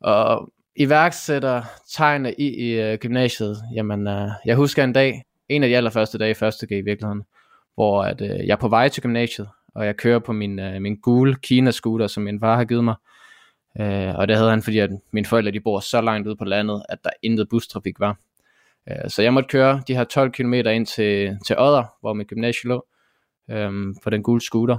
Og 0.00 0.52
iværksætter 0.76 1.62
tegne 1.92 2.34
i, 2.34 2.70
i 2.70 2.92
uh, 2.92 2.98
gymnasiet, 2.98 3.56
jamen 3.74 4.06
uh, 4.06 4.30
jeg 4.44 4.56
husker 4.56 4.84
en 4.84 4.92
dag, 4.92 5.24
en 5.48 5.62
af 5.62 5.68
de 5.68 5.76
allerførste 5.76 6.18
dage 6.18 6.30
i 6.30 6.34
første 6.34 6.66
G 6.66 6.70
i 6.70 6.80
virkeligheden, 6.80 7.22
hvor 7.74 8.02
at, 8.02 8.20
uh, 8.20 8.26
jeg 8.26 8.50
er 8.50 8.56
på 8.56 8.68
vej 8.68 8.88
til 8.88 9.02
gymnasiet, 9.02 9.48
og 9.74 9.86
jeg 9.86 9.96
kører 9.96 10.18
på 10.18 10.32
min, 10.32 10.58
uh, 10.58 10.82
min 10.82 10.96
gule 10.96 11.36
Kina-scooter, 11.46 12.06
som 12.06 12.22
min 12.22 12.40
far 12.40 12.56
har 12.56 12.64
givet 12.64 12.84
mig. 12.84 12.94
Uh, 13.80 14.18
og 14.18 14.28
det 14.28 14.36
havde 14.36 14.50
han, 14.50 14.62
fordi 14.62 14.78
at 14.78 14.90
mine 15.10 15.26
forældre 15.26 15.50
de 15.50 15.60
bor 15.60 15.80
så 15.80 16.00
langt 16.00 16.28
ude 16.28 16.36
på 16.36 16.44
landet, 16.44 16.82
at 16.88 16.98
der 17.04 17.10
intet 17.22 17.48
bustrafik 17.48 18.00
var. 18.00 18.18
Uh, 18.90 19.08
så 19.08 19.22
jeg 19.22 19.34
måtte 19.34 19.48
køre 19.48 19.82
de 19.88 19.96
her 19.96 20.04
12 20.04 20.32
km 20.32 20.54
ind 20.54 20.86
til, 20.86 21.38
til 21.46 21.58
Odder, 21.58 21.84
hvor 22.00 22.12
mit 22.12 22.28
gymnasie 22.28 22.68
lå, 22.68 22.86
um, 23.48 23.96
på 24.04 24.10
den 24.10 24.22
gule 24.22 24.40
scooter. 24.40 24.78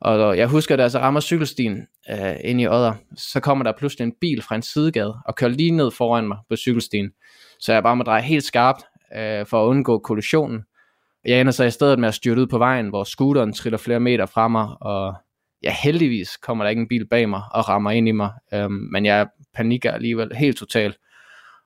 Og 0.00 0.38
jeg 0.38 0.46
husker, 0.46 0.76
da 0.76 0.82
jeg 0.82 0.90
så 0.90 0.98
rammer 0.98 1.20
cykelstien 1.20 1.86
øh, 2.10 2.34
ind 2.44 2.60
i 2.60 2.66
Odder, 2.66 2.92
så 3.16 3.40
kommer 3.40 3.64
der 3.64 3.72
pludselig 3.78 4.04
en 4.04 4.14
bil 4.20 4.42
fra 4.42 4.54
en 4.54 4.62
sidegade 4.62 5.16
og 5.26 5.36
kører 5.36 5.50
lige 5.50 5.70
ned 5.70 5.90
foran 5.90 6.28
mig 6.28 6.38
på 6.48 6.56
cykelstien. 6.56 7.10
Så 7.60 7.72
jeg 7.72 7.82
bare 7.82 7.96
må 7.96 8.02
dreje 8.02 8.22
helt 8.22 8.44
skarpt 8.44 8.82
øh, 9.16 9.46
for 9.46 9.64
at 9.64 9.68
undgå 9.68 9.98
kollisionen. 9.98 10.62
Jeg 11.24 11.40
ender 11.40 11.52
så 11.52 11.64
i 11.64 11.70
stedet 11.70 11.98
med 11.98 12.08
at 12.08 12.14
styrte 12.14 12.40
ud 12.40 12.46
på 12.46 12.58
vejen, 12.58 12.88
hvor 12.88 13.04
scooteren 13.04 13.52
triller 13.52 13.78
flere 13.78 14.00
meter 14.00 14.26
fra 14.26 14.48
mig, 14.48 14.68
og 14.80 15.14
ja, 15.62 15.74
heldigvis 15.82 16.36
kommer 16.36 16.64
der 16.64 16.68
ikke 16.68 16.80
en 16.80 16.88
bil 16.88 17.06
bag 17.06 17.28
mig 17.28 17.42
og 17.52 17.68
rammer 17.68 17.90
ind 17.90 18.08
i 18.08 18.12
mig, 18.12 18.30
øh, 18.54 18.70
men 18.70 19.06
jeg 19.06 19.26
panikker 19.54 19.92
alligevel 19.92 20.36
helt 20.36 20.58
totalt, 20.58 20.98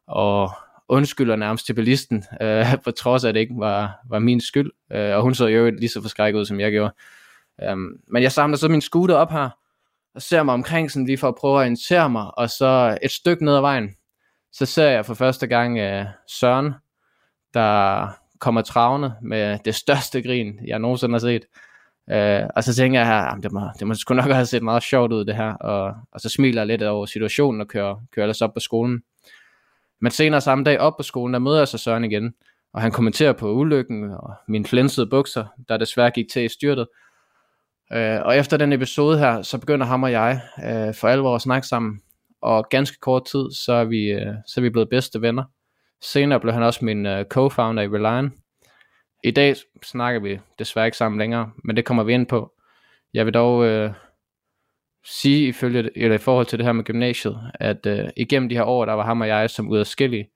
og 0.07 0.51
undskylder 0.89 1.37
nærmest 1.37 1.67
til 1.67 1.75
bilisten, 1.75 2.25
øh, 2.41 2.67
på 2.85 2.91
trods 2.91 3.25
af, 3.25 3.29
at 3.29 3.35
det 3.35 3.41
ikke 3.41 3.55
var, 3.59 4.01
var 4.09 4.19
min 4.19 4.41
skyld, 4.41 4.71
øh, 4.93 5.17
og 5.17 5.23
hun 5.23 5.35
så 5.35 5.47
jo 5.47 5.71
lige 5.71 5.89
så 5.89 6.03
forskrækket 6.03 6.41
ud, 6.41 6.45
som 6.45 6.61
jeg 6.61 6.73
gjorde. 6.73 6.95
Øhm, 7.63 8.01
men 8.09 8.23
jeg 8.23 8.33
samler 8.33 8.57
så 8.57 8.69
min 8.69 8.81
scooter 8.81 9.15
op 9.15 9.31
her, 9.31 9.51
og 10.15 10.23
ser 10.23 10.43
mig 10.43 10.55
omkring 10.55 10.91
sådan 10.91 11.07
lige 11.07 11.19
for 11.19 11.29
at 11.29 11.35
prøve 11.35 11.55
at 11.55 11.61
orientere 11.61 12.11
mig, 12.11 12.39
og 12.39 12.51
så 12.51 12.99
et 13.03 13.11
stykke 13.11 13.45
ned 13.45 13.57
ad 13.57 13.61
vejen, 13.61 13.91
så 14.53 14.67
ser 14.67 14.89
jeg 14.89 15.07
for 15.07 15.15
første 15.15 15.47
gang 15.47 15.79
øh, 15.79 16.05
Søren, 16.29 16.73
der 17.55 18.09
kommer 18.39 18.63
travne 18.63 19.15
med 19.23 19.59
det 19.65 19.75
største 19.75 20.23
grin, 20.23 20.59
jeg 20.67 20.79
nogensinde 20.79 21.15
har 21.15 21.19
set. 21.19 21.45
Øh, 22.11 22.43
og 22.57 22.65
så 22.65 22.75
tænker 22.75 23.01
jeg 23.01 23.09
her, 23.09 23.35
det 23.35 23.53
må, 23.53 23.61
det 23.79 23.87
må 23.87 23.95
sgu 23.95 24.15
nok 24.15 24.25
have 24.25 24.47
set 24.47 24.63
meget 24.63 24.83
sjovt 24.83 25.13
ud 25.13 25.25
det 25.25 25.37
her, 25.37 25.53
og, 25.55 25.95
og 26.13 26.21
så 26.21 26.29
smiler 26.29 26.61
jeg 26.61 26.67
lidt 26.67 26.83
over 26.83 27.07
situationen 27.07 27.61
og 27.61 27.69
kører, 27.69 27.97
kører 28.15 28.25
ellers 28.25 28.43
op 28.43 28.55
på 28.55 28.61
skolen. 28.61 29.03
Men 30.01 30.13
senere 30.13 30.41
samme 30.41 30.65
dag 30.65 30.81
op 30.81 30.97
på 30.97 31.03
skolen, 31.03 31.35
der 31.35 31.41
møder 31.41 31.59
jeg 31.59 31.69
så 31.69 31.79
Søren 31.79 32.05
igen, 32.05 32.35
og 32.73 32.81
han 32.83 32.93
kommenterer 32.93 33.33
på 33.33 33.53
ulykken 33.53 34.11
og 34.11 34.35
mine 34.49 34.65
flænsede 34.65 35.07
bukser, 35.07 35.45
der 35.69 35.77
desværre 35.77 36.11
gik 36.11 36.27
til 36.33 36.45
i 36.45 36.49
styrtet, 36.49 36.87
Øh, 37.93 38.21
og 38.25 38.37
efter 38.37 38.57
den 38.57 38.73
episode 38.73 39.19
her, 39.19 39.43
så 39.43 39.59
begynder 39.59 39.87
ham 39.87 40.03
og 40.03 40.13
jeg 40.13 40.41
øh, 40.65 40.95
for 40.95 41.09
alvor 41.09 41.35
at 41.35 41.43
snakke 41.43 41.67
sammen. 41.67 42.01
Og 42.43 42.67
ganske 42.71 42.97
kort 43.01 43.25
tid, 43.25 43.51
så 43.53 43.73
er 43.73 43.85
vi, 43.85 44.11
øh, 44.11 44.35
så 44.47 44.61
er 44.61 44.63
vi 44.63 44.71
blevet 44.71 44.89
bedste 44.89 45.23
venner. 45.23 45.45
Senere 46.03 46.41
blev 46.41 46.53
han 46.53 46.63
også 46.63 46.85
min 46.85 47.07
øh, 47.07 47.25
co-founder 47.35 47.81
i 47.81 47.89
Reliant. 47.89 48.33
I 49.25 49.31
dag 49.31 49.55
snakker 49.85 50.21
vi 50.21 50.39
desværre 50.59 50.87
ikke 50.87 50.97
sammen 50.97 51.19
længere, 51.19 51.51
men 51.65 51.77
det 51.77 51.85
kommer 51.85 52.05
vi 52.05 52.13
ind 52.15 52.27
på. 52.27 52.53
Jeg 53.15 53.27
vil 53.27 53.35
dog 53.35 53.65
øh, 53.65 53.93
sige 55.05 55.49
ifølge, 55.49 55.91
eller 55.97 56.15
i 56.15 56.19
forhold 56.19 56.47
til 56.47 56.59
det 56.59 56.67
her 56.67 56.73
med 56.73 56.85
gymnasiet, 56.85 57.39
at 57.55 57.87
øh, 57.87 58.09
igennem 58.17 58.49
de 58.49 58.55
her 58.55 58.65
år, 58.65 58.85
der 58.85 58.93
var 58.93 59.05
ham 59.05 59.21
og 59.21 59.29
jeg 59.29 59.51
som 59.51 59.69
udadskillige, 59.69 60.29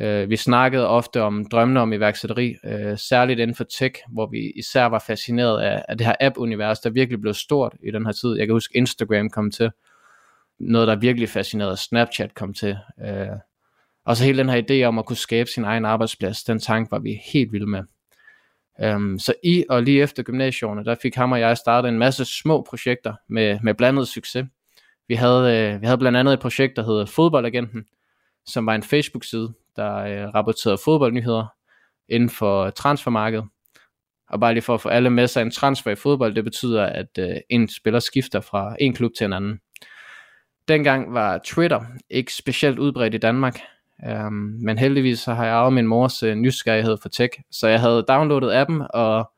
Øh, 0.00 0.30
vi 0.30 0.36
snakkede 0.36 0.88
ofte 0.88 1.22
om 1.22 1.46
drømmene 1.46 1.80
om 1.80 1.92
iværksætteri, 1.92 2.56
øh, 2.64 2.98
særligt 2.98 3.40
inden 3.40 3.56
for 3.56 3.64
tech, 3.64 3.94
hvor 4.08 4.26
vi 4.26 4.52
især 4.56 4.84
var 4.84 5.04
fascineret 5.06 5.60
af, 5.60 5.84
af 5.88 5.98
det 5.98 6.06
her 6.06 6.14
app-univers, 6.20 6.80
der 6.80 6.90
virkelig 6.90 7.20
blev 7.20 7.34
stort 7.34 7.74
i 7.82 7.90
den 7.90 8.06
her 8.06 8.12
tid. 8.12 8.36
Jeg 8.38 8.46
kan 8.46 8.54
huske, 8.54 8.76
Instagram 8.76 9.30
kom 9.30 9.50
til. 9.50 9.70
Noget, 10.60 10.88
der 10.88 10.96
virkelig 10.96 11.28
fascinerede, 11.28 11.76
Snapchat 11.76 12.34
kom 12.34 12.54
til. 12.54 12.76
Øh, 13.06 13.28
og 14.04 14.16
så 14.16 14.24
hele 14.24 14.38
den 14.38 14.48
her 14.48 14.62
idé 14.70 14.86
om 14.86 14.98
at 14.98 15.06
kunne 15.06 15.16
skabe 15.16 15.50
sin 15.50 15.64
egen 15.64 15.84
arbejdsplads, 15.84 16.44
den 16.44 16.58
tanke 16.58 16.90
var 16.90 16.98
vi 16.98 17.20
helt 17.32 17.52
vilde 17.52 17.66
med. 17.66 17.82
Øhm, 18.80 19.18
så 19.18 19.34
i 19.44 19.64
og 19.68 19.82
lige 19.82 20.02
efter 20.02 20.22
gymnasierne, 20.22 20.84
der 20.84 20.94
fik 21.02 21.14
ham 21.14 21.32
og 21.32 21.40
jeg 21.40 21.56
startet 21.56 21.88
en 21.88 21.98
masse 21.98 22.24
små 22.24 22.62
projekter 22.68 23.14
med, 23.28 23.58
med 23.62 23.74
blandet 23.74 24.08
succes. 24.08 24.46
Vi 25.08 25.14
havde, 25.14 25.56
øh, 25.56 25.80
vi 25.80 25.86
havde 25.86 25.98
blandt 25.98 26.18
andet 26.18 26.34
et 26.34 26.40
projekt, 26.40 26.76
der 26.76 26.84
hedder 26.84 27.06
Fodboldagenten, 27.06 27.84
som 28.46 28.66
var 28.66 28.74
en 28.74 28.82
Facebook-side, 28.82 29.52
der 29.78 29.96
øh, 29.96 30.34
rapporterede 30.34 30.78
fodboldnyheder 30.84 31.46
inden 32.08 32.30
for 32.30 32.70
transfermarkedet. 32.70 33.44
Og 34.30 34.40
bare 34.40 34.54
lige 34.54 34.62
for 34.62 34.74
at 34.74 34.80
få 34.80 34.88
alle 34.88 35.10
med 35.10 35.26
sig, 35.26 35.42
en 35.42 35.50
transfer 35.50 35.90
i 35.90 35.94
fodbold, 35.94 36.34
det 36.34 36.44
betyder, 36.44 36.86
at 36.86 37.18
øh, 37.18 37.36
en 37.50 37.68
spiller 37.68 38.00
skifter 38.00 38.40
fra 38.40 38.76
en 38.80 38.94
klub 38.94 39.10
til 39.18 39.24
en 39.24 39.32
anden. 39.32 39.60
Dengang 40.68 41.14
var 41.14 41.40
Twitter 41.44 41.80
ikke 42.10 42.34
specielt 42.34 42.78
udbredt 42.78 43.14
i 43.14 43.18
Danmark, 43.18 43.60
um, 44.08 44.32
men 44.62 44.78
heldigvis 44.78 45.20
så 45.20 45.34
har 45.34 45.44
jeg 45.44 45.54
arvet 45.54 45.72
min 45.72 45.86
mors 45.86 46.22
øh, 46.22 46.34
nysgerrighed 46.34 46.96
for 47.02 47.08
tech, 47.08 47.38
så 47.50 47.68
jeg 47.68 47.80
havde 47.80 48.04
downloadet 48.08 48.52
appen 48.52 48.82
og 48.90 49.30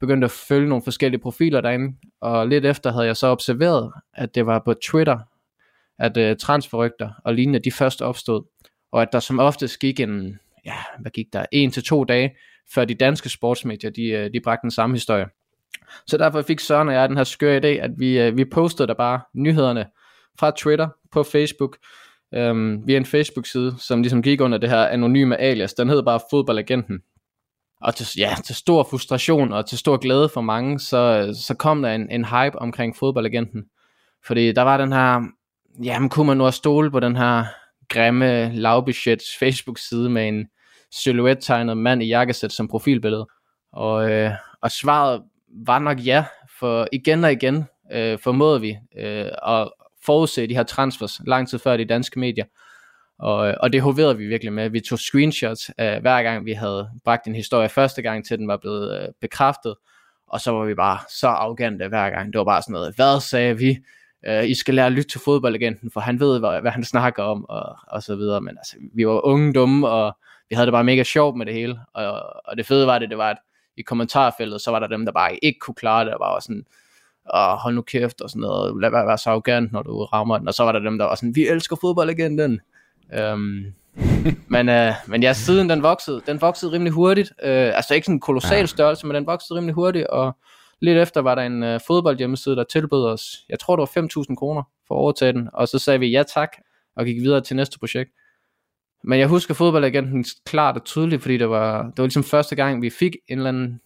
begyndte 0.00 0.24
at 0.24 0.30
følge 0.30 0.68
nogle 0.68 0.84
forskellige 0.84 1.20
profiler 1.20 1.60
derinde, 1.60 1.96
og 2.20 2.48
lidt 2.48 2.66
efter 2.66 2.92
havde 2.92 3.06
jeg 3.06 3.16
så 3.16 3.26
observeret, 3.26 3.92
at 4.14 4.34
det 4.34 4.46
var 4.46 4.62
på 4.64 4.74
Twitter, 4.74 5.18
at 5.98 6.16
øh, 6.16 6.36
transferrygter 6.36 7.10
og 7.24 7.34
lignende, 7.34 7.58
de 7.58 7.72
først 7.72 8.02
opstod 8.02 8.44
og 8.94 9.02
at 9.02 9.08
der 9.12 9.20
som 9.20 9.38
oftest 9.38 9.78
gik 9.78 10.00
en, 10.00 10.38
ja, 10.64 10.76
hvad 11.00 11.10
gik 11.10 11.26
der, 11.32 11.46
en 11.52 11.70
til 11.70 11.84
to 11.84 12.04
dage, 12.04 12.36
før 12.74 12.84
de 12.84 12.94
danske 12.94 13.28
sportsmedier, 13.28 13.90
de, 13.90 14.02
øh, 14.02 14.30
de 14.32 14.40
bragte 14.40 14.62
den 14.62 14.70
samme 14.70 14.96
historie. 14.96 15.26
Så 16.06 16.18
derfor 16.18 16.42
fik 16.42 16.60
Søren 16.60 16.88
og 16.88 16.94
jeg 16.94 17.08
den 17.08 17.16
her 17.16 17.24
skøre 17.24 17.58
idé, 17.58 17.82
at 17.82 17.90
vi, 17.98 18.20
øh, 18.20 18.36
vi 18.36 18.44
postede 18.44 18.88
der 18.88 18.94
bare 18.94 19.20
nyhederne 19.34 19.86
fra 20.38 20.52
Twitter 20.56 20.88
på 21.12 21.22
Facebook, 21.22 21.76
øhm, 22.34 22.86
via 22.86 22.96
en 22.96 23.06
Facebook-side, 23.06 23.74
som 23.78 24.02
ligesom 24.02 24.22
gik 24.22 24.40
under 24.40 24.58
det 24.58 24.70
her 24.70 24.86
anonyme 24.86 25.36
alias. 25.36 25.74
Den 25.74 25.88
hed 25.88 26.02
bare 26.02 26.20
Fodboldagenten. 26.30 27.00
Og 27.80 27.94
til, 27.94 28.06
ja, 28.18 28.34
til 28.44 28.54
stor 28.54 28.86
frustration 28.90 29.52
og 29.52 29.66
til 29.68 29.78
stor 29.78 29.96
glæde 29.96 30.28
for 30.28 30.40
mange, 30.40 30.80
så, 30.80 31.32
så 31.46 31.54
kom 31.54 31.82
der 31.82 31.94
en, 31.94 32.10
en 32.10 32.24
hype 32.24 32.58
omkring 32.58 32.96
Fodboldagenten. 32.96 33.64
Fordi 34.26 34.52
der 34.52 34.62
var 34.62 34.76
den 34.76 34.92
her, 34.92 35.22
jamen 35.84 36.08
kunne 36.08 36.26
man 36.26 36.36
nu 36.36 36.50
stole 36.50 36.90
på 36.90 37.00
den 37.00 37.16
her 37.16 37.44
grimme 37.88 38.54
lavbudget 38.54 39.22
Facebook-side 39.38 40.10
med 40.10 40.28
en 40.28 40.46
silhouette-tegnet 40.92 41.76
mand 41.76 42.02
i 42.02 42.06
jakkesæt 42.06 42.52
som 42.52 42.68
profilbillede. 42.68 43.26
Og, 43.72 44.10
øh, 44.10 44.30
og 44.62 44.70
svaret 44.70 45.22
var 45.66 45.78
nok 45.78 46.06
ja, 46.06 46.24
for 46.58 46.88
igen 46.92 47.24
og 47.24 47.32
igen 47.32 47.64
øh, 47.92 48.18
formåede 48.18 48.60
vi 48.60 48.76
øh, 48.98 49.30
at 49.46 49.70
forudse 50.04 50.46
de 50.46 50.54
her 50.54 50.62
transfers 50.62 51.20
lang 51.26 51.48
tid 51.48 51.58
før 51.58 51.76
de 51.76 51.84
danske 51.84 52.18
medier. 52.18 52.44
Og, 53.18 53.48
øh, 53.48 53.54
og 53.60 53.72
det 53.72 53.82
hoverede 53.82 54.18
vi 54.18 54.26
virkelig 54.26 54.52
med. 54.52 54.70
Vi 54.70 54.80
tog 54.80 54.98
screenshots 54.98 55.70
af 55.78 56.00
hver 56.00 56.22
gang 56.22 56.44
vi 56.44 56.52
havde 56.52 56.90
bragt 57.04 57.26
en 57.26 57.34
historie 57.34 57.68
første 57.68 58.02
gang 58.02 58.26
til 58.26 58.38
den 58.38 58.48
var 58.48 58.56
blevet 58.56 59.00
øh, 59.00 59.08
bekræftet. 59.20 59.74
Og 60.28 60.40
så 60.40 60.50
var 60.50 60.64
vi 60.64 60.74
bare 60.74 60.98
så 61.20 61.28
arrogante 61.28 61.88
hver 61.88 62.10
gang. 62.10 62.32
Det 62.32 62.38
var 62.38 62.44
bare 62.44 62.62
sådan 62.62 62.72
noget, 62.72 62.94
hvad 62.96 63.20
sagde 63.20 63.58
vi? 63.58 63.78
Øh, 64.26 64.50
I 64.50 64.54
skal 64.54 64.74
lære 64.74 64.86
at 64.86 64.92
lytte 64.92 65.10
til 65.10 65.20
fodboldagenten, 65.20 65.90
for 65.90 66.00
han 66.00 66.20
ved, 66.20 66.38
hvad, 66.38 66.60
hvad 66.60 66.70
han 66.70 66.84
snakker 66.84 67.22
om, 67.22 67.44
og, 67.48 67.76
og 67.88 68.02
så 68.02 68.16
videre. 68.16 68.40
Men 68.40 68.58
altså, 68.58 68.76
vi 68.94 69.06
var 69.06 69.26
unge, 69.26 69.52
dumme, 69.52 69.88
og 69.88 70.16
vi 70.48 70.54
havde 70.54 70.66
det 70.66 70.72
bare 70.72 70.84
mega 70.84 71.02
sjovt 71.02 71.36
med 71.36 71.46
det 71.46 71.54
hele, 71.54 71.78
og, 71.94 72.22
og 72.44 72.56
det 72.56 72.66
fede 72.66 72.86
var 72.86 72.98
det, 72.98 73.10
det 73.10 73.18
var, 73.18 73.30
at 73.30 73.38
i 73.76 73.82
kommentarfeltet, 73.82 74.60
så 74.60 74.70
var 74.70 74.78
der 74.78 74.86
dem, 74.86 75.04
der 75.04 75.12
bare 75.12 75.44
ikke 75.44 75.58
kunne 75.58 75.74
klare 75.74 76.04
det, 76.04 76.14
og 76.14 76.20
var 76.20 76.40
sådan, 76.40 76.64
Åh, 77.34 77.56
hold 77.56 77.74
nu 77.74 77.82
kæft 77.82 78.20
og 78.20 78.30
sådan 78.30 78.40
noget, 78.40 78.80
lad 78.80 78.90
være, 78.90 79.06
være 79.06 79.18
så 79.18 79.30
arrogant, 79.30 79.72
når 79.72 79.82
du 79.82 80.04
rammer 80.04 80.38
den, 80.38 80.48
og 80.48 80.54
så 80.54 80.64
var 80.64 80.72
der 80.72 80.78
dem, 80.78 80.98
der 80.98 81.04
var 81.04 81.14
sådan, 81.14 81.34
vi 81.36 81.48
elsker 81.48 81.76
fodboldlegenden. 81.80 82.60
Um, 83.32 83.64
men, 84.54 84.68
uh, 84.68 84.94
men 85.06 85.22
ja, 85.22 85.32
siden 85.32 85.70
den 85.70 85.82
voksede, 85.82 86.22
den 86.26 86.40
voksede 86.40 86.72
rimelig 86.72 86.92
hurtigt, 86.92 87.30
uh, 87.30 87.48
altså 87.48 87.94
ikke 87.94 88.04
sådan 88.04 88.16
en 88.16 88.20
kolossal 88.20 88.68
størrelse, 88.68 89.06
men 89.06 89.16
den 89.16 89.26
voksede 89.26 89.58
rimelig 89.58 89.74
hurtigt, 89.74 90.06
og 90.06 90.36
lidt 90.80 90.98
efter 90.98 91.20
var 91.20 91.34
der 91.34 91.42
en 91.42 91.62
øh, 91.62 91.80
fodboldhjemmeside, 91.86 92.56
der 92.56 92.64
tilbød 92.64 93.04
os, 93.04 93.36
jeg 93.48 93.58
tror 93.58 93.76
det 93.76 93.88
var 93.96 94.24
5.000 94.30 94.34
kroner 94.34 94.62
for 94.88 94.94
at 94.94 94.98
overtage 94.98 95.32
den, 95.32 95.48
og 95.52 95.68
så 95.68 95.78
sagde 95.78 96.00
vi 96.00 96.06
ja 96.10 96.22
tak, 96.22 96.56
og 96.96 97.04
gik 97.04 97.16
videre 97.16 97.40
til 97.40 97.56
næste 97.56 97.78
projekt. 97.78 98.10
Men 99.04 99.18
jeg 99.18 99.28
husker 99.28 99.54
fodboldagenten 99.54 100.24
klart 100.46 100.76
og 100.76 100.84
tydeligt, 100.84 101.22
fordi 101.22 101.36
det 101.36 101.50
var, 101.50 101.82
det 101.82 101.98
var 101.98 102.04
ligesom 102.04 102.24
første 102.24 102.56
gang, 102.56 102.82
vi 102.82 102.90
fik 102.90 103.16
en 103.28 103.38
eller 103.38 103.48
anden 103.48 103.80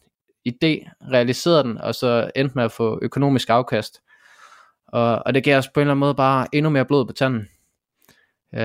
idé, 0.49 0.91
realiserede 1.13 1.63
den, 1.63 1.79
og 1.79 1.95
så 1.95 2.31
endte 2.37 2.55
med 2.55 2.65
at 2.65 2.73
få 2.73 2.99
økonomisk 3.03 3.51
afkast. 3.51 4.01
Og, 4.89 5.23
og 5.27 5.35
det 5.35 5.45
gav 5.45 5.59
os 5.59 5.69
på 5.69 5.81
en 5.81 5.83
eller 5.83 5.93
anden 5.93 6.01
måde 6.01 6.15
bare 6.15 6.47
endnu 6.53 6.71
mere 6.71 6.85
blod 6.85 7.07
på 7.07 7.13
tanden. 7.13 7.49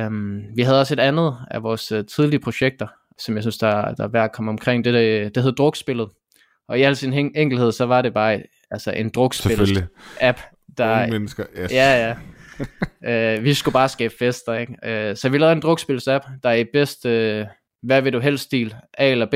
Um, 0.07 0.43
vi 0.55 0.61
havde 0.61 0.79
også 0.79 0.93
et 0.93 0.99
andet 0.99 1.37
af 1.51 1.63
vores 1.63 1.91
uh, 1.91 2.05
tidlige 2.05 2.39
projekter, 2.39 2.87
som 3.19 3.35
jeg 3.35 3.43
synes, 3.43 3.57
der, 3.57 3.93
der 3.93 4.03
er 4.03 4.07
værd 4.07 4.23
at 4.23 4.31
komme 4.31 4.51
omkring. 4.51 4.85
Det, 4.85 4.93
der, 4.93 5.29
det 5.29 5.43
hed 5.43 5.51
Drukspillet. 5.51 6.09
Og 6.67 6.79
i 6.79 6.81
al 6.81 6.95
sin 6.95 7.13
enkelhed, 7.35 7.71
så 7.71 7.85
var 7.85 8.01
det 8.01 8.13
bare 8.13 8.43
altså 8.71 8.91
en 8.91 9.09
drukspil-app. 9.09 10.39
Der, 10.77 11.01
Unge 11.01 11.11
mennesker, 11.11 11.45
yes. 11.59 11.71
Ja, 11.71 12.15
ja. 13.03 13.37
uh, 13.37 13.43
vi 13.45 13.53
skulle 13.53 13.73
bare 13.73 13.89
skabe 13.89 14.13
fester, 14.19 14.53
ikke? 14.53 14.73
Uh, 14.73 15.17
så 15.17 15.29
vi 15.29 15.37
lavede 15.37 15.53
en 15.53 15.61
drukspils-app, 15.61 16.25
der 16.43 16.49
er 16.49 16.53
i 16.53 16.63
bedst, 16.73 17.05
uh, 17.05 17.47
hvad 17.81 18.01
vil 18.01 18.13
du 18.13 18.19
helst 18.19 18.43
stil, 18.43 18.75
A 18.97 19.11
eller 19.11 19.25
B. 19.25 19.33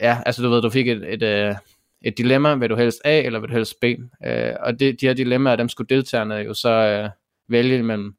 Ja, 0.00 0.18
altså 0.26 0.42
du 0.42 0.48
ved, 0.48 0.62
du 0.62 0.70
fik 0.70 0.88
et, 0.88 1.22
et, 1.22 1.50
uh, 1.50 1.56
et 2.02 2.18
dilemma, 2.18 2.54
vil 2.54 2.70
du 2.70 2.76
helst 2.76 3.00
A 3.04 3.20
eller 3.20 3.40
vil 3.40 3.48
du 3.48 3.54
helst 3.54 3.74
B. 3.80 3.84
Uh, 3.84 4.30
og 4.60 4.80
det, 4.80 5.00
de 5.00 5.06
her 5.06 5.14
dilemmaer, 5.14 5.56
dem 5.56 5.68
skulle 5.68 5.88
deltagerne 5.96 6.34
jo 6.34 6.54
så 6.54 7.04
uh, 7.04 7.10
vælge 7.52 7.78
imellem. 7.78 8.14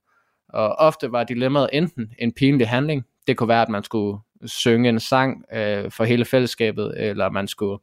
Og 0.50 0.76
ofte 0.76 1.12
var 1.12 1.24
dilemmaet 1.24 1.70
enten 1.74 2.12
en 2.20 2.34
pinlig 2.34 2.68
handling, 2.68 3.06
det 3.28 3.38
kunne 3.38 3.50
være, 3.50 3.62
at 3.62 3.70
man 3.70 3.84
skulle 3.84 4.20
synge 4.46 4.90
en 4.90 5.00
sang 5.00 5.44
uh, 5.52 5.92
for 5.92 6.04
hele 6.04 6.26
fællesskabet, 6.26 6.94
eller 6.98 7.30
man 7.30 7.48
skulle 7.48 7.78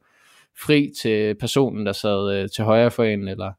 fri 0.61 0.91
til 1.01 1.35
personen, 1.35 1.85
der 1.85 1.91
sad 1.91 2.33
øh, 2.33 2.49
til 2.55 2.63
højre 2.63 2.91
for 2.91 3.03
en, 3.03 3.27
eller 3.27 3.51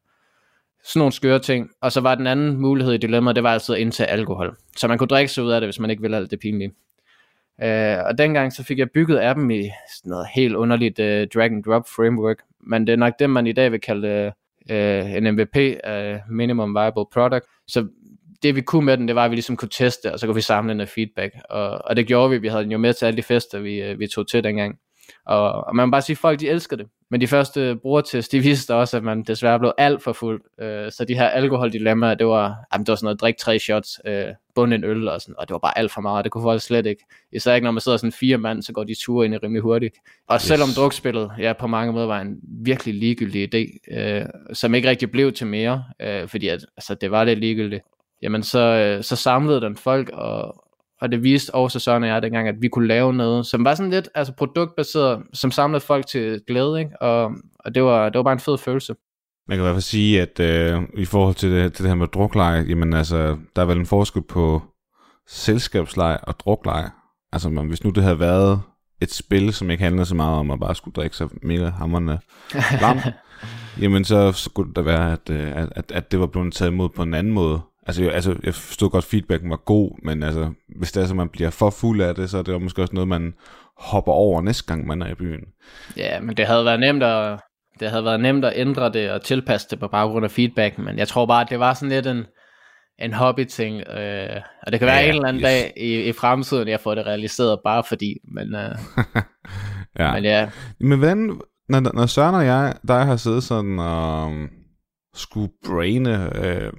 sådan 0.85 1.01
nogle 1.01 1.13
skøre 1.13 1.39
ting. 1.39 1.71
Og 1.81 1.93
så 1.93 2.01
var 2.01 2.15
den 2.15 2.27
anden 2.27 2.57
mulighed 2.57 2.95
i 2.95 2.99
dilemmaet, 2.99 3.37
det 3.37 3.45
var 3.45 3.53
altid 3.53 3.75
at 3.75 3.81
indtage 3.81 4.09
alkohol. 4.11 4.57
Så 4.77 4.89
man 4.89 4.99
kunne 4.99 5.09
drikke 5.09 5.33
sig 5.33 5.45
ud 5.45 5.51
af 5.51 5.61
det, 5.61 5.67
hvis 5.69 5.81
man 5.81 5.91
ikke 5.91 6.03
ville 6.03 6.17
alt 6.17 6.31
det 6.31 6.41
pinlige. 6.41 6.73
Øh, 7.63 7.99
og 8.07 8.19
dengang 8.19 8.53
så 8.53 8.65
fik 8.65 8.79
jeg 8.79 8.91
bygget 8.91 9.21
appen 9.21 9.51
i 9.51 9.63
sådan 9.97 10.11
noget 10.11 10.27
helt 10.35 10.55
underligt 10.55 10.99
øh, 10.99 11.29
drag 11.35 11.45
and 11.45 11.65
drop 11.65 11.89
framework, 11.97 12.39
men 12.61 12.87
det 12.87 12.93
er 12.93 12.97
nok 12.97 13.13
det, 13.19 13.31
man 13.31 13.47
i 13.47 13.53
dag 13.53 13.73
vil 13.73 13.81
kalde 13.81 14.09
øh, 14.09 14.33
øh 14.71 15.15
en 15.15 15.35
MVP, 15.35 15.57
øh, 15.57 16.17
Minimum 16.31 16.75
Viable 16.75 17.05
Product. 17.13 17.45
Så 17.69 17.87
det 18.43 18.57
vi 18.57 18.61
kunne 18.61 18.85
med 18.85 18.97
den, 18.97 19.09
det 19.09 19.15
var, 19.15 19.25
at 19.25 19.31
vi 19.31 19.37
ligesom 19.37 19.57
kunne 19.57 19.69
teste, 19.69 20.13
og 20.13 20.19
så 20.19 20.27
kunne 20.27 20.35
vi 20.35 20.41
samle 20.41 20.75
noget 20.75 20.89
feedback. 20.89 21.35
Og, 21.51 21.71
og 21.85 21.97
det 21.97 22.07
gjorde 22.07 22.31
vi, 22.31 22.39
vi 22.39 22.49
havde 22.49 22.63
den 22.63 22.73
jo 22.73 22.79
med 22.79 22.95
til 22.95 23.07
alle 23.07 23.17
de 23.17 23.23
fester, 23.23 23.59
vi, 23.61 23.83
øh, 23.83 23.99
vi 23.99 24.07
tog 24.07 24.29
til 24.29 24.45
dengang. 24.45 24.79
Og, 25.27 25.53
og 25.53 25.77
man 25.77 25.89
må 25.89 25.91
bare 25.91 26.03
sige, 26.03 26.15
at 26.15 26.19
folk 26.19 26.41
de 26.41 26.49
elsker 26.49 26.77
det. 26.77 26.87
Men 27.11 27.21
de 27.21 27.27
første 27.27 27.77
brugertest, 27.83 28.33
de 28.33 28.41
viste 28.41 28.75
også, 28.75 28.97
at 28.97 29.03
man 29.03 29.23
desværre 29.23 29.59
blev 29.59 29.73
alt 29.79 30.03
for 30.03 30.13
fuld. 30.13 30.41
Øh, 30.61 30.93
så 30.93 31.05
de 31.05 31.15
her 31.15 31.29
alkoholdilemmaer, 31.29 32.15
det 32.15 32.27
var, 32.27 32.57
jamen, 32.73 32.87
det 32.87 32.91
var 32.91 32.97
sådan 32.97 33.07
noget, 33.07 33.21
drik 33.21 33.37
tre 33.37 33.59
shots, 33.59 34.01
øh, 34.05 34.25
bund 34.55 34.75
en 34.75 34.85
øl, 34.85 35.09
og, 35.09 35.21
sådan, 35.21 35.35
og 35.39 35.49
det 35.49 35.53
var 35.53 35.59
bare 35.59 35.79
alt 35.79 35.93
for 35.93 36.01
meget. 36.01 36.25
Det 36.25 36.33
kunne 36.33 36.43
folk 36.43 36.63
slet 36.63 36.87
ikke. 36.87 37.05
Især 37.33 37.55
ikke, 37.55 37.65
når 37.65 37.71
man 37.71 37.81
sidder 37.81 37.99
sådan 37.99 38.13
fire 38.13 38.39
mand, 38.39 38.63
så 38.63 38.73
går 38.73 38.85
de 38.85 38.95
ture 39.05 39.25
ind 39.25 39.35
i 39.35 39.39
rimelig 39.39 39.63
hurtigt. 39.63 39.95
Og 40.29 40.35
yes. 40.35 40.43
selvom 40.43 40.69
drukspillet, 40.77 41.31
ja, 41.39 41.53
på 41.53 41.67
mange 41.67 41.93
måder 41.93 42.07
var 42.07 42.21
en 42.21 42.37
virkelig 42.43 42.95
ligegyldig 42.95 43.55
idé, 43.55 43.95
øh, 43.99 44.27
som 44.53 44.75
ikke 44.75 44.89
rigtig 44.89 45.11
blev 45.11 45.33
til 45.33 45.47
mere, 45.47 45.85
øh, 46.01 46.29
fordi 46.29 46.49
at, 46.49 46.67
altså, 46.77 46.95
det 46.95 47.11
var 47.11 47.25
lidt 47.25 47.39
ligegyldigt. 47.39 47.83
Jamen, 48.23 48.43
så, 48.43 48.59
øh, 48.59 49.05
så 49.05 49.17
samlede 49.17 49.61
den 49.61 49.77
folk, 49.77 50.11
og, 50.13 50.65
og 51.01 51.13
det 51.13 51.23
viste 51.23 51.55
også 51.55 51.79
Søren 51.79 52.03
og 52.03 52.09
jeg 52.09 52.23
dengang, 52.23 52.49
at 52.49 52.55
vi 52.61 52.69
kunne 52.69 52.87
lave 52.87 53.13
noget, 53.13 53.47
som 53.47 53.65
var 53.65 53.75
sådan 53.75 53.91
lidt 53.91 54.09
altså 54.15 54.33
produktbaseret, 54.33 55.23
som 55.33 55.51
samlede 55.51 55.81
folk 55.81 56.07
til 56.07 56.41
glæde, 56.47 56.79
ikke? 56.79 57.03
Og, 57.03 57.33
og 57.59 57.75
det, 57.75 57.83
var, 57.83 58.09
det 58.09 58.19
var 58.19 58.23
bare 58.23 58.33
en 58.33 58.41
fed 58.41 58.59
følelse. 58.59 58.95
Man 59.49 59.57
kan 59.57 59.63
i 59.63 59.67
hvert 59.67 59.75
fald 59.75 59.83
sige, 59.83 60.23
at 60.23 60.41
øh, 60.41 60.83
i 60.95 61.05
forhold 61.05 61.35
til 61.35 61.51
det, 61.51 61.73
til 61.73 61.83
det 61.83 61.91
her 61.91 61.97
med 61.97 62.07
drukleje, 62.07 62.65
jamen 62.69 62.95
altså, 62.95 63.37
der 63.57 63.63
er 63.63 63.67
vel 63.67 63.79
en 63.79 63.87
forskel 63.87 64.23
på 64.23 64.63
selskabsleje 65.27 66.19
og 66.19 66.41
drukleje. 66.41 66.91
Altså, 67.33 67.49
man, 67.49 67.69
hvis 67.69 67.85
nu 67.85 67.91
det 67.91 68.03
havde 68.03 68.21
været 68.21 68.61
et 69.01 69.13
spil, 69.13 69.53
som 69.53 69.71
ikke 69.71 69.85
handlede 69.85 70.07
så 70.07 70.15
meget 70.15 70.39
om 70.39 70.51
at 70.51 70.61
bare 70.61 70.75
skulle 70.75 70.95
drikke 70.95 71.17
sig 71.17 71.29
mega 71.43 71.69
hammerne 71.71 72.21
lam, 72.83 72.99
jamen 73.81 74.05
så 74.05 74.33
skulle 74.33 74.75
det 74.75 74.85
være, 74.85 75.13
at, 75.13 75.31
øh, 75.31 75.57
at, 75.57 75.69
at, 75.77 75.93
at 75.93 76.11
det 76.11 76.21
var 76.21 76.27
blevet 76.27 76.55
taget 76.55 76.71
imod 76.71 76.89
på 76.89 77.03
en 77.03 77.15
anden 77.15 77.33
måde. 77.33 77.61
Altså, 77.89 78.03
jeg, 78.03 78.13
altså, 78.13 78.37
jeg 78.45 78.55
forstod 78.55 78.91
godt, 78.91 79.05
at 79.05 79.09
feedbacken 79.11 79.51
var 79.51 79.57
god, 79.57 80.05
men 80.05 80.23
altså, 80.23 80.53
hvis 80.79 80.93
det 80.93 81.03
er 81.03 81.07
så, 81.07 81.15
man 81.15 81.29
bliver 81.29 81.51
for 81.51 81.71
fuld 81.71 82.01
af 82.01 82.15
det, 82.15 82.31
så 82.31 82.39
er 82.39 82.43
det 82.43 82.63
måske 82.63 82.83
også 82.83 82.95
noget, 82.95 83.09
man 83.09 83.35
hopper 83.77 84.13
over 84.13 84.43
næste 84.43 84.67
gang, 84.67 84.87
man 84.87 85.03
er 85.03 85.11
i 85.11 85.15
byen. 85.15 85.41
Ja, 85.97 86.21
men 86.21 86.37
det 86.37 86.47
havde 86.47 86.65
været 86.65 86.81
nemt 86.81 87.03
at, 87.03 87.41
det 87.81 87.91
havde 87.91 88.05
været 88.05 88.21
nemt 88.21 88.45
at 88.45 88.53
ændre 88.57 88.93
det 88.93 89.11
og 89.11 89.23
tilpasse 89.23 89.67
det 89.71 89.81
på 89.81 89.89
baggrund 89.89 90.25
af 90.25 90.31
feedback, 90.31 90.79
men 90.79 90.99
jeg 90.99 91.09
tror 91.09 91.27
bare, 91.27 91.41
at 91.41 91.51
det 91.51 91.59
var 91.59 91.75
sådan 91.75 91.89
lidt 91.89 92.07
en, 92.07 92.27
en 92.99 93.13
hobby-ting, 93.13 93.81
øh, 93.89 94.41
og 94.63 94.73
det 94.73 94.81
kan 94.81 94.87
være 94.87 94.97
ja, 94.97 95.09
en 95.09 95.15
eller 95.15 95.29
anden 95.29 95.43
yes. 95.43 95.49
dag 95.49 95.73
i, 95.77 96.09
i 96.09 96.13
fremtiden, 96.13 96.69
jeg 96.69 96.81
får 96.81 96.95
det 96.95 97.07
realiseret 97.07 97.61
bare 97.65 97.85
fordi, 97.89 98.15
men, 98.35 98.55
øh, 98.55 98.79
ja. 99.99 100.13
men 100.15 100.25
ja. 100.25 100.51
Men 100.81 100.99
hvordan, 100.99 101.41
når, 101.69 101.81
når 101.81 102.07
Søren 102.07 102.35
og 102.35 102.47
jeg, 102.47 102.75
der 102.89 102.99
har 102.99 103.17
siddet 103.17 103.43
sådan 103.43 103.79
og 103.79 104.33
øh, 104.33 104.49
skulle 105.15 105.53
braine 105.67 106.47
øh, 106.47 106.73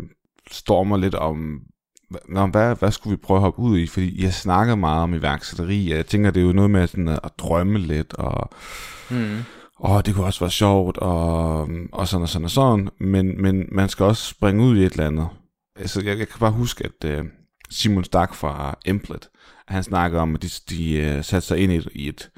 stormer 0.51 0.97
lidt 0.97 1.15
om, 1.15 1.61
Nå, 2.29 2.47
hvad, 2.47 2.75
hvad 2.75 2.91
skulle 2.91 3.17
vi 3.17 3.21
prøve 3.21 3.37
at 3.37 3.41
hoppe 3.41 3.61
ud 3.61 3.77
i? 3.77 3.87
Fordi 3.87 4.23
jeg 4.23 4.33
snakker 4.33 4.75
meget 4.75 5.03
om 5.03 5.13
iværksætteri. 5.13 5.93
Jeg 5.93 6.05
tænker, 6.05 6.31
det 6.31 6.41
er 6.41 6.45
jo 6.45 6.53
noget 6.53 6.71
med 6.71 6.87
sådan 6.87 7.07
at, 7.07 7.19
at 7.23 7.31
drømme 7.39 7.79
lidt, 7.79 8.13
og, 8.13 8.49
mm. 9.09 9.37
og 9.75 10.05
det 10.05 10.15
kunne 10.15 10.25
også 10.25 10.39
være 10.39 10.51
sjovt, 10.51 10.97
og, 10.97 11.69
og 11.91 12.07
sådan 12.07 12.21
og 12.21 12.29
sådan 12.29 12.45
og 12.45 12.51
sådan. 12.51 12.89
Men, 12.99 13.41
men 13.41 13.65
man 13.71 13.89
skal 13.89 14.05
også 14.05 14.29
springe 14.29 14.63
ud 14.63 14.77
i 14.77 14.85
et 14.85 14.91
eller 14.91 15.07
andet. 15.07 15.27
Altså, 15.75 16.01
jeg, 16.01 16.19
jeg 16.19 16.27
kan 16.27 16.39
bare 16.39 16.51
huske, 16.51 16.85
at 16.85 17.19
uh, 17.19 17.25
Simon 17.69 18.03
Stak 18.03 18.35
fra 18.35 18.77
Emplet, 18.85 19.29
han 19.67 19.83
snakker 19.83 20.19
om, 20.21 20.35
at 20.35 20.41
de, 20.41 20.49
de 20.69 21.15
uh, 21.17 21.23
satte 21.23 21.47
sig 21.47 21.57
ind 21.57 21.71
i 21.71 21.75
et, 21.75 21.87
i 21.95 22.07
et, 22.07 22.29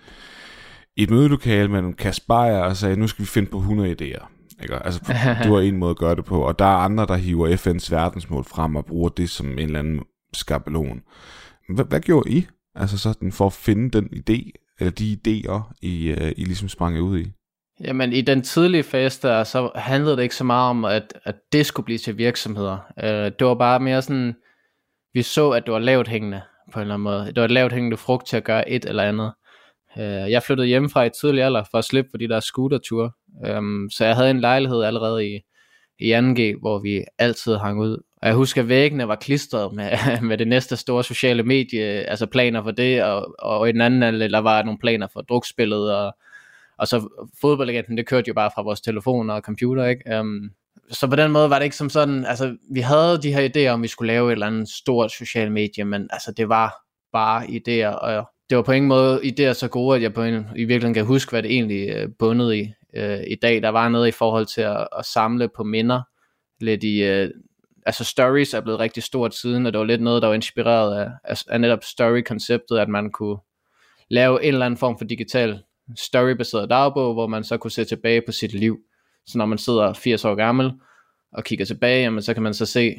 i 0.96 1.04
et 1.04 1.10
mødelokale 1.10 1.68
med 1.68 1.94
Kasper 1.94 2.36
og 2.36 2.78
sagde, 2.78 2.96
nu 2.96 3.08
skal 3.08 3.24
vi 3.24 3.28
finde 3.28 3.50
på 3.50 3.58
100 3.58 3.96
idéer. 4.02 4.41
Ikke? 4.62 4.76
Altså, 4.86 5.02
du 5.44 5.54
har 5.54 5.60
en 5.60 5.78
måde 5.78 5.92
at 5.92 5.98
gøre 5.98 6.16
det 6.16 6.26
på, 6.26 6.42
og 6.42 6.60
der 6.60 6.66
er 6.66 6.78
andre, 6.78 7.06
der 7.06 7.16
hiver 7.16 7.56
FN's 7.56 7.92
verdensmål 7.92 8.44
frem 8.44 8.76
og 8.76 8.86
bruger 8.86 9.10
det 9.10 9.30
som 9.30 9.52
en 9.52 9.60
eller 9.60 9.80
anden 9.80 10.02
skabelon. 10.34 11.02
Hvad, 11.70 11.86
hvad 11.86 12.00
gjorde 12.00 12.32
I? 12.32 12.48
Altså 12.76 12.98
sådan 12.98 13.32
for 13.32 13.46
at 13.46 13.54
finde 13.54 13.90
den 14.00 14.10
idé, 14.14 14.52
eller 14.80 14.92
de 14.92 15.18
idéer, 15.28 15.74
I, 15.82 16.08
øh, 16.08 16.32
I 16.38 16.44
ligesom 16.44 16.70
sprang 16.70 17.02
ud 17.02 17.20
i? 17.20 17.32
Jamen 17.84 18.14
i 18.14 18.22
den 18.22 18.42
tidlige 18.42 18.84
fase 18.84 19.28
der, 19.28 19.44
så 19.44 19.72
handlede 19.76 20.18
det 20.18 20.24
ikke 20.24 20.36
så 20.36 20.44
meget 20.44 20.70
om, 20.70 20.86
at, 20.86 21.14
at 21.24 21.36
det 21.52 21.66
skulle 21.66 21.86
blive 21.86 21.98
til 21.98 22.18
virksomheder. 22.18 22.78
Øh, 23.04 23.32
det 23.40 23.48
var 23.48 23.56
bare 23.56 23.80
mere 23.80 24.02
sådan, 24.02 24.36
vi 25.14 25.22
så, 25.22 25.50
at 25.50 25.64
det 25.66 25.74
var 25.74 25.80
lavt 25.80 26.08
hængende 26.08 26.42
på 26.74 26.80
en 26.80 26.82
eller 26.82 26.94
anden 26.94 27.04
måde. 27.04 27.26
Det 27.26 27.36
var 27.36 27.46
et 27.46 27.52
lavt 27.52 27.74
hængende 27.74 27.98
frugt 27.98 28.28
til 28.28 28.38
at 28.38 28.44
gøre 28.44 28.70
et 28.70 28.86
eller 28.86 29.04
andet. 29.04 29.34
Uh, 29.96 30.32
jeg 30.32 30.44
flyttede 30.44 30.68
hjemmefra 30.68 31.04
i 31.04 31.10
tidlig 31.22 31.44
alder 31.44 31.64
for 31.72 31.78
at 31.78 31.86
slippe 31.86 32.10
for 32.12 32.18
de 32.18 32.28
der 32.28 32.40
scooterture. 32.40 33.12
Øhm, 33.46 33.90
så 33.90 34.06
jeg 34.06 34.16
havde 34.16 34.32
en 34.32 34.40
lejlighed 34.40 34.84
allerede 34.84 35.28
i, 35.28 35.40
i 36.00 36.14
2G, 36.14 36.60
hvor 36.60 36.80
vi 36.80 37.04
altid 37.20 37.56
hang 37.56 37.80
ud. 37.80 37.98
Og 38.22 38.28
jeg 38.28 38.36
husker, 38.36 38.62
at 38.62 38.70
væggene 38.70 39.08
var 39.08 39.16
klistret 39.16 39.74
med, 39.74 39.92
med 40.30 40.38
det 40.38 40.48
næste 40.48 40.76
store 40.78 41.04
sociale 41.04 41.44
medie, 41.44 41.84
altså 41.84 42.26
planer 42.26 42.64
for 42.64 42.72
det, 42.72 43.04
og, 43.04 43.36
og 43.40 43.70
i 43.70 43.72
den 43.72 43.82
anden 43.82 44.04
eller 44.04 44.40
var 44.40 44.64
nogle 44.64 44.80
planer 44.80 45.08
for 45.14 45.22
drukspillet, 45.22 45.96
og, 45.96 46.16
og 46.78 46.88
så 46.88 47.28
fodboldagenten, 47.42 47.98
det 47.98 48.08
kørte 48.08 48.28
jo 48.28 48.34
bare 48.34 48.52
fra 48.56 48.62
vores 48.62 48.82
telefoner 48.82 49.34
og 49.34 49.42
computer, 49.42 49.86
ikke? 49.86 50.20
Um, 50.20 50.52
så 50.92 51.08
på 51.08 51.16
den 51.16 51.32
måde 51.32 51.50
var 51.50 51.60
det 51.60 51.64
ikke 51.64 51.76
som 51.76 51.90
sådan, 51.90 52.26
altså 52.26 52.56
vi 52.74 52.80
havde 52.80 53.22
de 53.22 53.34
her 53.34 53.50
idéer, 53.50 53.74
om 53.74 53.84
vi 53.84 53.88
skulle 53.88 54.14
lave 54.14 54.28
et 54.28 54.32
eller 54.32 54.48
andet 54.48 54.70
stort 54.70 55.12
social 55.12 55.52
medie, 55.52 55.86
men 55.86 56.08
altså 56.12 56.32
det 56.32 56.50
var 56.50 56.74
bare 57.14 57.44
idéer, 57.44 57.96
og 57.96 58.30
det 58.50 58.58
var 58.58 58.64
på 58.64 58.72
ingen 58.72 58.90
måde 58.90 59.22
idéer 59.24 59.54
så 59.54 59.68
gode, 59.68 59.96
at 59.96 60.02
jeg 60.02 60.14
på 60.14 60.24
en, 60.24 60.36
i 60.56 60.64
virkeligheden 60.66 60.94
kan 60.94 61.06
huske, 61.06 61.30
hvad 61.30 61.44
det 61.44 61.52
egentlig 61.52 61.90
øh, 61.90 62.10
bundet 62.20 62.56
i 62.56 62.74
øh, 62.96 63.20
i 63.28 63.36
dag. 63.42 63.62
Der 63.62 63.70
var 63.70 63.90
noget 63.90 64.08
i 64.08 64.12
forhold 64.12 64.46
til 64.46 64.62
at, 64.62 64.88
at 64.98 65.06
samle 65.06 65.50
på 65.56 65.64
minder. 65.64 66.02
Lidt 66.62 66.84
i, 66.84 67.04
øh, 67.04 67.30
altså 67.86 68.04
stories 68.04 68.54
er 68.54 68.62
blevet 68.62 68.80
rigtig 68.80 69.04
stort 69.04 69.36
siden, 69.36 69.66
og 69.66 69.74
det 69.74 69.80
var 69.80 69.86
lidt 69.86 70.02
noget, 70.02 70.22
der 70.22 70.28
var 70.28 70.36
inspireret 70.36 71.00
af, 71.00 71.10
af, 71.24 71.44
af 71.48 71.62
netop 71.62 71.84
story-konceptet, 71.84 72.78
at 72.78 72.90
man 72.90 73.12
kunne 73.12 73.38
lave 74.10 74.44
en 74.44 74.54
eller 74.54 74.66
anden 74.66 74.78
form 74.78 74.98
for 74.98 75.06
digital 75.06 75.64
story-baseret 75.98 76.70
dagbog, 76.70 77.14
hvor 77.14 77.28
man 77.28 77.44
så 77.44 77.58
kunne 77.58 77.72
se 77.72 77.86
tilbage 77.86 78.22
på 78.26 78.32
sit 78.32 78.54
liv. 78.54 78.80
Så 79.26 79.38
når 79.38 79.46
man 79.46 79.58
sidder 79.58 79.94
80 79.94 80.26
år 80.26 80.36
gammel 80.36 80.72
og 81.34 81.44
kigger 81.44 81.66
tilbage, 81.66 82.02
jamen, 82.02 82.22
så 82.22 82.34
kan 82.34 82.44
man 82.44 82.54
så 82.54 82.66
se, 82.66 82.96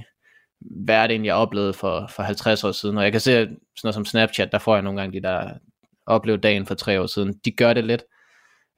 hvad 0.84 0.94
er 0.94 1.02
det 1.02 1.10
egentlig, 1.10 1.28
jeg 1.28 1.36
oplevede 1.36 1.72
for, 1.72 2.10
for 2.16 2.22
50 2.22 2.64
år 2.64 2.72
siden. 2.72 2.98
Og 2.98 3.04
jeg 3.04 3.12
kan 3.12 3.20
se, 3.20 3.32
sådan 3.32 3.56
noget 3.82 3.94
som 3.94 4.04
Snapchat, 4.04 4.52
der 4.52 4.58
får 4.58 4.74
jeg 4.74 4.82
nogle 4.82 5.00
gange 5.00 5.20
de 5.20 5.22
der 5.22 5.50
oplevede 6.06 6.42
dagen 6.42 6.66
for 6.66 6.74
tre 6.74 7.00
år 7.00 7.06
siden. 7.06 7.34
De 7.44 7.50
gør 7.50 7.72
det 7.72 7.84
lidt. 7.84 8.02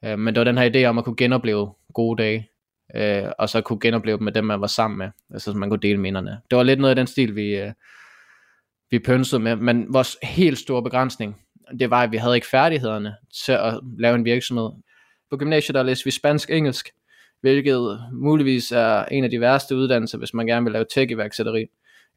Øh, 0.05 0.19
men 0.19 0.35
det 0.35 0.39
var 0.39 0.43
den 0.43 0.57
her 0.57 0.69
idé 0.69 0.85
om 0.85 0.97
at 0.97 1.03
kunne 1.03 1.15
genopleve 1.15 1.73
gode 1.93 2.23
dage, 2.23 2.49
øh, 2.95 3.31
og 3.39 3.49
så 3.49 3.61
kunne 3.61 3.79
genopleve 3.79 4.17
dem 4.17 4.23
med 4.23 4.33
dem, 4.33 4.45
man 4.45 4.61
var 4.61 4.67
sammen 4.67 4.97
med. 4.97 5.09
Altså 5.31 5.51
så 5.51 5.57
man 5.57 5.69
kunne 5.69 5.79
dele 5.81 5.99
minderne. 5.99 6.41
Det 6.49 6.57
var 6.57 6.63
lidt 6.63 6.79
noget 6.79 6.89
af 6.89 6.95
den 6.95 7.07
stil, 7.07 7.35
vi, 7.35 7.55
øh, 7.55 7.71
vi 8.91 8.99
pønsede 8.99 9.41
med. 9.41 9.55
Men 9.55 9.93
vores 9.93 10.17
helt 10.23 10.57
store 10.57 10.83
begrænsning, 10.83 11.41
det 11.79 11.89
var, 11.89 12.03
at 12.03 12.11
vi 12.11 12.17
havde 12.17 12.35
ikke 12.35 12.47
færdighederne 12.47 13.15
til 13.45 13.51
at 13.51 13.79
lave 13.99 14.15
en 14.15 14.25
virksomhed. 14.25 14.69
På 15.29 15.37
gymnasiet 15.37 15.75
der 15.75 15.83
læste 15.83 16.05
vi 16.05 16.11
spansk-engelsk, 16.11 16.89
hvilket 17.41 17.99
muligvis 18.11 18.71
er 18.71 19.05
en 19.05 19.23
af 19.23 19.29
de 19.29 19.41
værste 19.41 19.75
uddannelser, 19.75 20.17
hvis 20.17 20.33
man 20.33 20.47
gerne 20.47 20.63
vil 20.63 20.73
lave 20.73 20.85
tech-iværksætteri. 20.93 21.65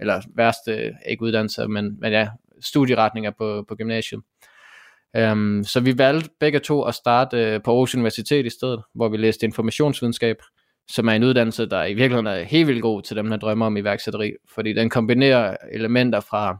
Eller 0.00 0.22
værste, 0.36 0.94
ikke 1.08 1.22
uddannelser, 1.22 1.66
men, 1.66 2.00
men 2.00 2.12
ja, 2.12 2.28
studieretninger 2.60 3.30
på, 3.30 3.64
på 3.68 3.74
gymnasiet. 3.74 4.20
Um, 5.16 5.64
så 5.64 5.80
vi 5.80 5.98
valgte 5.98 6.30
begge 6.40 6.58
to 6.58 6.82
at 6.82 6.94
starte 6.94 7.56
uh, 7.56 7.62
på 7.62 7.70
Aarhus 7.70 7.94
Universitet 7.94 8.46
i 8.46 8.50
stedet, 8.50 8.82
hvor 8.94 9.08
vi 9.08 9.16
læste 9.16 9.46
informationsvidenskab, 9.46 10.36
som 10.90 11.08
er 11.08 11.12
en 11.12 11.24
uddannelse, 11.24 11.66
der 11.66 11.84
i 11.84 11.94
virkeligheden 11.94 12.26
er 12.26 12.42
helt 12.42 12.68
vildt 12.68 12.82
god 12.82 13.02
til 13.02 13.16
dem, 13.16 13.30
der 13.30 13.36
drømmer 13.36 13.66
om 13.66 13.76
iværksætteri, 13.76 14.32
fordi 14.54 14.72
den 14.72 14.90
kombinerer 14.90 15.56
elementer 15.72 16.20
fra 16.20 16.58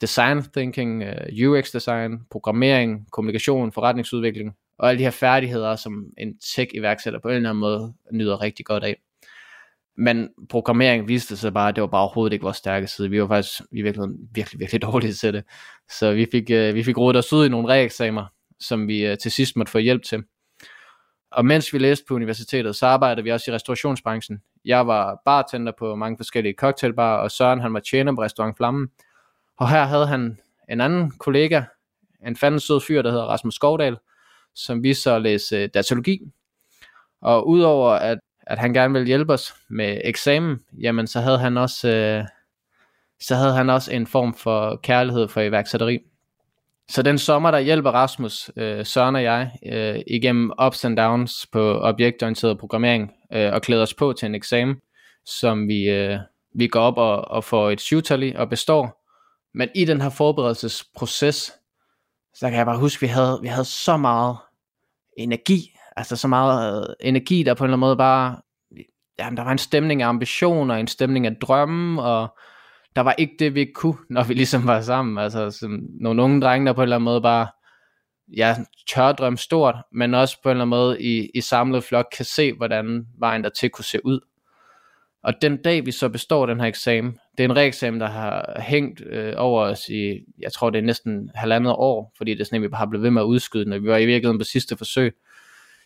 design 0.00 0.42
thinking, 0.42 1.02
øh, 1.02 1.48
uh, 1.48 1.50
UX 1.50 1.70
design, 1.70 2.18
programmering, 2.30 3.06
kommunikation, 3.10 3.72
forretningsudvikling, 3.72 4.54
og 4.78 4.88
alle 4.88 4.98
de 4.98 5.04
her 5.04 5.10
færdigheder, 5.10 5.76
som 5.76 6.06
en 6.18 6.38
tech-iværksætter 6.38 7.20
på 7.20 7.28
en 7.28 7.34
eller 7.34 7.50
anden 7.50 7.60
måde 7.60 7.94
nyder 8.12 8.40
rigtig 8.40 8.66
godt 8.66 8.84
af. 8.84 8.96
Men 9.96 10.28
programmering 10.48 11.08
viste 11.08 11.36
sig 11.36 11.54
bare, 11.54 11.68
at 11.68 11.76
det 11.76 11.82
var 11.82 11.88
bare 11.88 12.02
overhovedet 12.02 12.32
ikke 12.32 12.42
vores 12.42 12.56
stærke 12.56 12.86
side. 12.86 13.10
Vi 13.10 13.20
var 13.20 13.28
faktisk 13.28 13.60
i 13.72 13.82
virkeligheden 13.82 14.28
virkelig, 14.34 14.60
virkelig 14.60 14.82
dårlige 14.92 15.12
til 15.12 15.32
det. 15.32 15.44
Så 15.90 16.12
vi 16.12 16.26
fik, 16.32 16.50
øh, 16.50 16.74
vi 16.74 16.82
fik 16.84 16.98
rodet 16.98 17.16
os 17.16 17.32
ud 17.32 17.46
i 17.46 17.48
nogle 17.48 17.68
reeksamer, 17.68 18.26
som 18.60 18.88
vi 18.88 19.06
øh, 19.06 19.18
til 19.18 19.32
sidst 19.32 19.56
måtte 19.56 19.72
få 19.72 19.78
hjælp 19.78 20.02
til. 20.02 20.22
Og 21.30 21.44
mens 21.46 21.72
vi 21.72 21.78
læste 21.78 22.04
på 22.08 22.14
universitetet, 22.14 22.76
så 22.76 22.86
arbejdede 22.86 23.24
vi 23.24 23.30
også 23.30 23.50
i 23.50 23.54
restaurationsbranchen. 23.54 24.42
Jeg 24.64 24.86
var 24.86 25.20
bartender 25.24 25.72
på 25.78 25.94
mange 25.94 26.16
forskellige 26.16 26.54
cocktailbarer, 26.58 27.18
og 27.18 27.30
Søren 27.30 27.60
han 27.60 27.74
var 27.74 27.80
tjener 27.80 28.14
på 28.14 28.22
restaurant 28.22 28.56
Flammen. 28.56 28.88
Og 29.56 29.70
her 29.70 29.84
havde 29.84 30.06
han 30.06 30.38
en 30.68 30.80
anden 30.80 31.10
kollega, 31.10 31.62
en 32.26 32.36
fanden 32.36 32.60
sød 32.60 32.80
fyr, 32.80 33.02
der 33.02 33.10
hedder 33.10 33.24
Rasmus 33.24 33.54
Skovdal, 33.54 33.96
som 34.54 34.82
vi 34.82 34.94
så 34.94 35.18
læste 35.18 35.62
øh, 35.62 35.68
datalogi. 35.74 36.20
Og 37.20 37.48
udover 37.48 37.90
at 37.90 38.18
at 38.46 38.58
han 38.58 38.72
gerne 38.72 38.92
ville 38.92 39.06
hjælpe 39.06 39.32
os 39.32 39.54
med 39.68 40.00
eksamen, 40.04 40.56
jamen 40.80 41.06
så 41.06 41.20
havde 41.20 41.38
han 41.38 41.56
også, 41.56 41.88
øh, 41.88 42.24
så 43.20 43.34
havde 43.34 43.54
han 43.54 43.70
også 43.70 43.92
en 43.92 44.06
form 44.06 44.34
for 44.34 44.80
kærlighed 44.82 45.28
for 45.28 45.40
iværksætteri. 45.40 45.98
Så 46.88 47.02
den 47.02 47.18
sommer, 47.18 47.50
der 47.50 47.58
hjælper 47.58 47.90
Rasmus, 47.90 48.50
øh, 48.56 48.86
Søren 48.86 49.16
og 49.16 49.22
jeg, 49.22 49.50
øh, 49.66 50.00
igennem 50.06 50.52
ups 50.66 50.84
and 50.84 50.96
downs 50.96 51.46
på 51.52 51.80
objektorienteret 51.80 52.58
programmering, 52.58 53.12
øh, 53.32 53.52
og 53.52 53.62
klæder 53.62 53.82
os 53.82 53.94
på 53.94 54.12
til 54.12 54.26
en 54.26 54.34
eksamen, 54.34 54.76
som 55.26 55.68
vi, 55.68 55.90
øh, 55.90 56.18
vi 56.54 56.66
går 56.66 56.80
op 56.80 56.98
og, 56.98 57.28
og 57.28 57.44
får 57.44 57.70
et 57.70 57.80
syvtal 57.80 58.22
i 58.22 58.32
og 58.36 58.50
består. 58.50 59.04
Men 59.54 59.68
i 59.74 59.84
den 59.84 60.00
her 60.00 60.10
forberedelsesproces, 60.10 61.52
så 62.34 62.48
kan 62.48 62.58
jeg 62.58 62.66
bare 62.66 62.78
huske, 62.78 62.98
at 62.98 63.02
vi 63.02 63.06
havde, 63.06 63.38
vi 63.42 63.48
havde 63.48 63.64
så 63.64 63.96
meget 63.96 64.36
energi 65.16 65.74
altså 65.96 66.16
så 66.16 66.28
meget 66.28 66.88
øh, 66.88 67.08
energi, 67.08 67.42
der 67.42 67.54
på 67.54 67.64
en 67.64 67.68
eller 67.68 67.76
anden 67.76 67.80
måde 67.80 67.96
bare, 67.96 68.36
jamen, 69.18 69.36
der 69.36 69.44
var 69.44 69.52
en 69.52 69.58
stemning 69.58 70.02
af 70.02 70.08
ambition, 70.08 70.70
og 70.70 70.80
en 70.80 70.88
stemning 70.88 71.26
af 71.26 71.36
drømme, 71.42 72.02
og 72.02 72.38
der 72.96 73.02
var 73.02 73.14
ikke 73.18 73.34
det, 73.38 73.54
vi 73.54 73.60
ikke 73.60 73.72
kunne, 73.72 73.98
når 74.10 74.24
vi 74.24 74.34
ligesom 74.34 74.66
var 74.66 74.80
sammen, 74.80 75.18
altså 75.18 75.50
som 75.50 75.80
nogle 76.00 76.22
unge 76.22 76.40
drenge, 76.40 76.66
der 76.66 76.72
på 76.72 76.80
en 76.80 76.82
eller 76.82 76.96
anden 76.96 77.04
måde 77.04 77.22
bare, 77.22 77.46
ja, 78.36 78.56
tør 78.94 79.12
drømme 79.12 79.38
stort, 79.38 79.76
men 79.92 80.14
også 80.14 80.42
på 80.42 80.48
en 80.48 80.50
eller 80.50 80.62
anden 80.64 80.70
måde 80.70 81.02
i, 81.02 81.30
i 81.34 81.40
samlet 81.40 81.84
flok 81.84 82.06
kan 82.16 82.24
se, 82.24 82.52
hvordan 82.52 83.06
vejen 83.18 83.44
der 83.44 83.50
til 83.50 83.70
kunne 83.70 83.84
se 83.84 84.06
ud. 84.06 84.20
Og 85.22 85.42
den 85.42 85.62
dag, 85.62 85.86
vi 85.86 85.90
så 85.90 86.08
består 86.08 86.46
den 86.46 86.60
her 86.60 86.66
eksamen, 86.66 87.18
det 87.38 87.44
er 87.44 87.48
en 87.48 87.56
reeksamen, 87.56 88.00
der 88.00 88.06
har 88.06 88.60
hængt 88.60 89.02
øh, 89.06 89.34
over 89.36 89.62
os 89.62 89.88
i, 89.88 90.18
jeg 90.38 90.52
tror 90.52 90.70
det 90.70 90.78
er 90.78 90.82
næsten 90.82 91.30
halvandet 91.34 91.72
år, 91.72 92.12
fordi 92.16 92.30
det 92.30 92.40
er 92.40 92.44
sådan, 92.44 92.56
at 92.56 92.62
vi 92.62 92.68
bare 92.68 92.78
har 92.78 92.86
blevet 92.86 93.02
ved 93.02 93.10
med 93.10 93.22
at 93.22 93.26
udskyde 93.26 93.64
den, 93.64 93.72
og 93.72 93.82
vi 93.82 93.88
var 93.88 93.96
i 93.96 94.06
virkeligheden 94.06 94.38
på 94.38 94.44
sidste 94.44 94.76
forsøg 94.76 95.14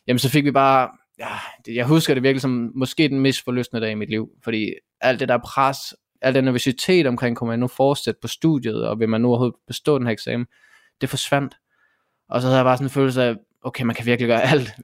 jamen 0.09 0.18
så 0.18 0.31
fik 0.31 0.44
vi 0.44 0.51
bare, 0.51 0.90
ja, 1.18 1.29
jeg 1.75 1.87
husker 1.87 2.14
det 2.14 2.23
virkelig 2.23 2.42
som 2.42 2.73
måske 2.75 3.09
den 3.09 3.21
mest 3.21 3.44
forløsende 3.44 3.83
dag 3.83 3.90
i 3.90 3.94
mit 3.94 4.11
liv, 4.11 4.29
fordi 4.44 4.75
alt 5.01 5.21
det 5.21 5.29
der 5.29 5.38
pres, 5.38 5.94
al 6.23 6.35
den 6.35 6.44
nervøsitet 6.44 7.07
omkring, 7.07 7.37
kunne 7.37 7.49
man 7.49 7.59
nu 7.59 7.66
fortsætte 7.66 8.21
på 8.23 8.29
studiet, 8.29 8.88
og 8.88 9.01
vil 9.01 9.09
man 9.09 9.21
nu 9.21 9.29
overhovedet 9.29 9.57
bestå 9.66 9.99
den 9.99 10.07
her 10.07 10.12
eksamen, 10.12 10.47
det 11.01 11.09
forsvandt. 11.09 11.55
Og 12.29 12.40
så 12.40 12.47
havde 12.47 12.57
jeg 12.57 12.64
bare 12.64 12.77
sådan 12.77 12.87
en 12.87 12.90
følelse 12.90 13.23
af, 13.23 13.37
okay, 13.62 13.85
man 13.85 13.97
kan 13.97 14.07
virkelig 14.07 14.29
gøre 14.29 14.42
alt. 14.42 14.75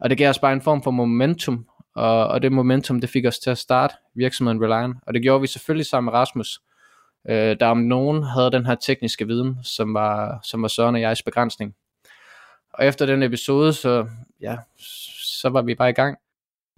Og 0.00 0.10
det 0.10 0.18
gav 0.18 0.30
os 0.30 0.38
bare 0.38 0.52
en 0.52 0.62
form 0.62 0.82
for 0.82 0.90
momentum, 0.90 1.66
og, 1.94 2.28
og 2.28 2.42
det 2.42 2.52
momentum, 2.52 3.00
det 3.00 3.10
fik 3.10 3.26
os 3.26 3.38
til 3.38 3.50
at 3.50 3.58
starte 3.58 3.94
virksomheden 4.14 4.64
Reliant. 4.64 4.96
Og 5.06 5.14
det 5.14 5.22
gjorde 5.22 5.40
vi 5.40 5.46
selvfølgelig 5.46 5.86
sammen 5.86 6.04
med 6.04 6.12
Rasmus, 6.12 6.60
øh, 7.28 7.56
der 7.60 7.66
om 7.66 7.78
nogen 7.78 8.22
havde 8.22 8.50
den 8.50 8.66
her 8.66 8.74
tekniske 8.74 9.26
viden, 9.26 9.56
som 9.62 9.94
var, 9.94 10.40
som 10.44 10.62
var 10.62 10.68
Søren 10.68 10.94
og 10.94 11.00
jegs 11.00 11.22
begrænsning. 11.22 11.74
Og 12.74 12.86
efter 12.86 13.06
den 13.06 13.22
episode, 13.22 13.72
så, 13.72 14.06
ja, 14.40 14.56
så 15.40 15.48
var 15.48 15.62
vi 15.62 15.74
bare 15.74 15.90
i 15.90 15.92
gang. 15.92 16.16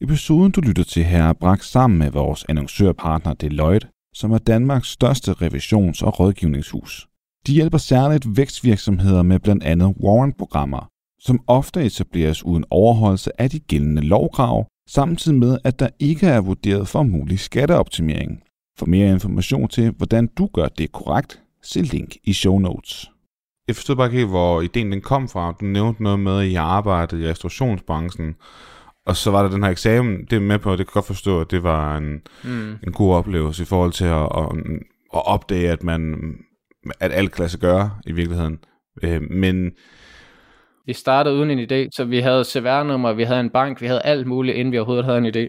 Episoden, 0.01 0.53
du 0.53 0.61
lytter 0.61 0.85
til 0.85 1.05
her, 1.05 1.25
er 1.25 1.33
bragt 1.33 1.65
sammen 1.65 1.99
med 1.99 2.11
vores 2.11 2.45
annoncørpartner 2.49 3.35
Deloitte, 3.35 3.89
som 4.15 4.33
er 4.33 4.39
Danmarks 4.39 4.89
største 4.89 5.33
revisions- 5.33 6.03
og 6.03 6.21
rådgivningshus. 6.21 7.09
De 7.47 7.53
hjælper 7.53 7.79
særligt 7.79 8.37
vækstvirksomheder 8.37 9.23
med 9.23 9.39
blandt 9.39 9.65
andet 9.65 9.95
warrant-programmer, 10.01 10.89
som 11.21 11.41
ofte 11.47 11.85
etableres 11.85 12.45
uden 12.45 12.65
overholdelse 12.71 13.41
af 13.41 13.51
de 13.51 13.61
gældende 13.61 14.03
lovkrav, 14.03 14.67
samtidig 14.89 15.39
med, 15.39 15.59
at 15.65 15.81
der 15.81 15.89
ikke 15.99 16.27
er 16.27 16.41
vurderet 16.41 16.89
for 16.89 17.03
mulig 17.03 17.39
skatteoptimering. 17.39 18.43
For 18.79 18.87
mere 18.87 19.13
information 19.13 19.69
til, 19.69 19.91
hvordan 19.91 20.27
du 20.27 20.47
gør 20.47 20.69
det 20.69 20.93
korrekt, 20.93 21.43
se 21.63 21.83
link 21.83 22.17
i 22.25 22.33
show 22.33 22.59
notes 22.59 23.13
jeg 23.69 23.77
forstod 23.77 23.97
bare 23.97 24.07
ikke 24.07 24.19
helt, 24.19 24.31
hvor 24.31 24.61
ideen 24.61 24.93
den 24.93 25.01
kom 25.01 25.29
fra. 25.29 25.55
Du 25.61 25.65
nævnte 25.65 26.03
noget 26.03 26.21
med, 26.21 26.41
at 26.41 26.47
I 26.47 26.55
arbejdede 26.55 27.23
i 27.23 27.29
restaurationsbranchen, 27.29 28.35
og 29.07 29.17
så 29.17 29.31
var 29.31 29.43
der 29.43 29.51
den 29.51 29.63
her 29.63 29.71
eksamen, 29.71 30.27
det 30.31 30.37
er 30.37 30.41
med 30.41 30.59
på, 30.59 30.71
det 30.71 30.87
kan 30.87 30.93
godt 30.93 31.07
forstå, 31.07 31.41
at 31.41 31.51
det 31.51 31.63
var 31.63 31.97
en, 31.97 32.23
mm. 32.45 32.79
en 32.87 32.93
god 32.93 33.15
oplevelse 33.15 33.63
i 33.63 33.67
forhold 33.67 33.93
til 33.93 34.05
at, 34.05 34.23
at, 34.23 34.49
at 35.15 35.27
opdage, 35.27 35.71
at 35.71 35.83
man 35.83 36.35
at 37.01 37.13
alt 37.13 37.51
sig 37.51 37.61
gøre 37.61 37.91
i 38.07 38.13
virkeligheden. 38.13 38.59
Øh, 39.03 39.23
men 39.31 39.71
vi 40.87 40.93
startede 40.93 41.35
uden 41.35 41.51
en 41.51 41.59
idé, 41.59 41.89
så 41.93 42.05
vi 42.05 42.19
havde 42.19 42.45
CVR-nummer, 42.45 43.13
vi 43.13 43.23
havde 43.23 43.41
en 43.41 43.51
bank, 43.51 43.81
vi 43.81 43.87
havde 43.87 44.03
alt 44.05 44.27
muligt, 44.27 44.57
inden 44.57 44.73
vi 44.73 44.79
overhovedet 44.79 45.05
havde 45.05 45.19
en 45.19 45.27
idé. 45.37 45.49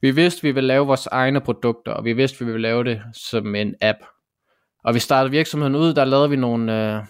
Vi 0.00 0.10
vidste, 0.10 0.42
vi 0.42 0.50
ville 0.50 0.68
lave 0.68 0.86
vores 0.86 1.06
egne 1.06 1.40
produkter, 1.40 1.92
og 1.92 2.04
vi 2.04 2.12
vidste, 2.12 2.44
vi 2.44 2.52
ville 2.52 2.62
lave 2.62 2.84
det 2.84 3.02
som 3.14 3.54
en 3.54 3.74
app. 3.80 3.98
Og 4.84 4.94
vi 4.94 4.98
startede 4.98 5.30
virksomheden 5.30 5.76
ud, 5.76 5.94
der 5.94 6.04
lavede 6.04 6.30
vi 6.30 6.36
nogle, 6.36 6.94
øh, 6.96 7.02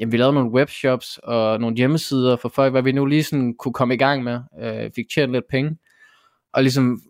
jamen, 0.00 0.12
vi 0.12 0.16
lavede 0.16 0.34
nogle 0.34 0.50
webshops 0.50 1.20
og 1.22 1.60
nogle 1.60 1.76
hjemmesider 1.76 2.36
for 2.36 2.48
folk, 2.48 2.72
hvad 2.72 2.82
vi 2.82 2.92
nu 2.92 3.06
lige 3.06 3.24
sådan 3.24 3.54
kunne 3.58 3.72
komme 3.72 3.94
i 3.94 3.96
gang 3.96 4.22
med, 4.22 4.40
øh, 4.60 4.90
fik 4.96 5.06
tjent 5.14 5.32
lidt 5.32 5.44
penge, 5.50 5.76
og 6.52 6.62
ligesom 6.62 7.00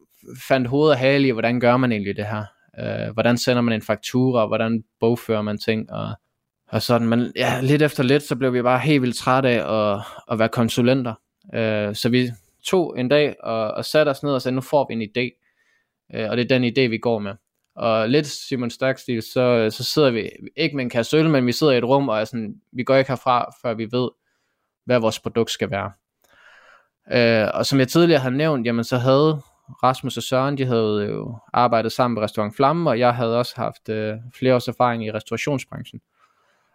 fandt 0.48 0.68
hoved 0.68 0.90
og 0.90 0.98
hale 0.98 1.28
i, 1.28 1.30
hvordan 1.30 1.60
gør 1.60 1.76
man 1.76 1.92
egentlig 1.92 2.16
det 2.16 2.26
her? 2.26 2.44
Øh, 2.80 3.12
hvordan 3.12 3.38
sender 3.38 3.62
man 3.62 3.74
en 3.74 3.82
faktura, 3.82 4.46
hvordan 4.46 4.84
bogfører 5.00 5.42
man 5.42 5.58
ting, 5.58 5.92
og, 5.92 6.10
og 6.68 6.82
sådan. 6.82 7.08
Men 7.08 7.32
ja, 7.36 7.60
lidt 7.60 7.82
efter 7.82 8.02
lidt, 8.02 8.22
så 8.22 8.36
blev 8.36 8.52
vi 8.52 8.62
bare 8.62 8.78
helt 8.78 9.02
vildt 9.02 9.16
trætte 9.16 9.48
af 9.48 9.92
at, 9.92 10.02
at 10.32 10.38
være 10.38 10.48
konsulenter. 10.48 11.14
Øh, 11.54 11.94
så 11.94 12.08
vi 12.08 12.30
tog 12.64 13.00
en 13.00 13.08
dag 13.08 13.36
og, 13.42 13.70
og 13.70 13.84
satte 13.84 14.10
os 14.10 14.22
ned 14.22 14.32
og 14.32 14.42
sagde, 14.42 14.54
nu 14.54 14.60
får 14.60 14.86
vi 14.88 14.94
en 14.94 15.02
idé. 15.02 15.40
Øh, 16.14 16.30
og 16.30 16.36
det 16.36 16.44
er 16.44 16.58
den 16.58 16.64
idé, 16.64 16.90
vi 16.90 16.98
går 16.98 17.18
med. 17.18 17.32
Og 17.80 18.08
lidt 18.08 18.26
Simon 18.26 18.70
Stark-stil, 18.70 19.22
så, 19.22 19.70
så 19.70 19.84
sidder 19.84 20.10
vi 20.10 20.30
ikke 20.56 20.76
med 20.76 20.84
en 20.84 20.90
kasse 20.90 21.16
øl, 21.16 21.30
men 21.30 21.46
vi 21.46 21.52
sidder 21.52 21.72
i 21.72 21.78
et 21.78 21.84
rum, 21.84 22.08
og 22.08 22.20
er 22.20 22.24
sådan, 22.24 22.54
vi 22.72 22.84
går 22.84 22.96
ikke 22.96 23.10
herfra, 23.10 23.52
før 23.62 23.74
vi 23.74 23.88
ved, 23.92 24.10
hvad 24.84 24.98
vores 24.98 25.20
produkt 25.20 25.50
skal 25.50 25.70
være. 25.70 25.92
Øh, 27.12 27.48
og 27.54 27.66
som 27.66 27.78
jeg 27.78 27.88
tidligere 27.88 28.20
har 28.20 28.30
nævnt, 28.30 28.66
jamen 28.66 28.84
så 28.84 28.96
havde 28.96 29.42
Rasmus 29.82 30.16
og 30.16 30.22
Søren, 30.22 30.58
de 30.58 30.64
havde 30.64 31.06
jo 31.10 31.38
arbejdet 31.52 31.92
sammen 31.92 32.14
med 32.14 32.22
Restaurant 32.22 32.56
Flamme, 32.56 32.90
og 32.90 32.98
jeg 32.98 33.14
havde 33.14 33.38
også 33.38 33.52
haft 33.56 33.88
øh, 33.88 34.14
flere 34.34 34.54
års 34.54 34.68
erfaring 34.68 35.06
i 35.06 35.12
restaurationsbranchen. 35.12 36.00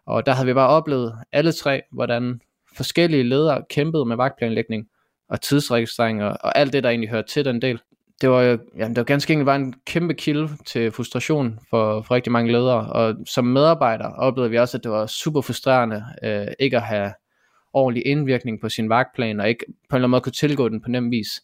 Og 0.05 0.25
der 0.25 0.31
havde 0.31 0.45
vi 0.45 0.53
bare 0.53 0.69
oplevet 0.69 1.15
alle 1.31 1.51
tre, 1.51 1.81
hvordan 1.91 2.41
forskellige 2.77 3.23
ledere 3.23 3.63
kæmpede 3.69 4.05
med 4.05 4.15
vagtplanlægning 4.15 4.87
og 5.29 5.41
tidsregistrering 5.41 6.23
og, 6.23 6.37
og 6.41 6.57
alt 6.57 6.73
det, 6.73 6.83
der 6.83 6.89
egentlig 6.89 7.09
hører 7.09 7.21
til 7.21 7.45
den 7.45 7.61
del 7.61 7.79
det 8.21 8.29
var, 8.29 8.41
jamen, 8.41 8.89
det 8.89 8.97
var 8.97 9.03
ganske 9.03 9.33
enkelt 9.33 9.45
bare 9.45 9.55
en 9.55 9.73
kæmpe 9.85 10.13
kilde 10.13 10.49
til 10.65 10.91
frustration 10.91 11.59
for, 11.69 12.01
for 12.01 12.15
rigtig 12.15 12.31
mange 12.31 12.51
ledere, 12.51 12.91
og 12.91 13.15
som 13.25 13.45
medarbejdere 13.45 14.13
oplevede 14.13 14.51
vi 14.51 14.57
også, 14.57 14.77
at 14.77 14.83
det 14.83 14.91
var 14.91 15.05
super 15.05 15.41
frustrerende 15.41 16.05
øh, 16.23 16.47
ikke 16.59 16.77
at 16.77 16.83
have 16.83 17.13
ordentlig 17.73 18.07
indvirkning 18.07 18.61
på 18.61 18.69
sin 18.69 18.89
vagtplan, 18.89 19.39
og 19.39 19.49
ikke 19.49 19.65
på 19.67 19.73
en 19.73 19.77
eller 19.95 19.95
anden 19.95 20.11
måde 20.11 20.21
kunne 20.21 20.31
tilgå 20.31 20.69
den 20.69 20.81
på 20.81 20.89
nem 20.89 21.11
vis. 21.11 21.43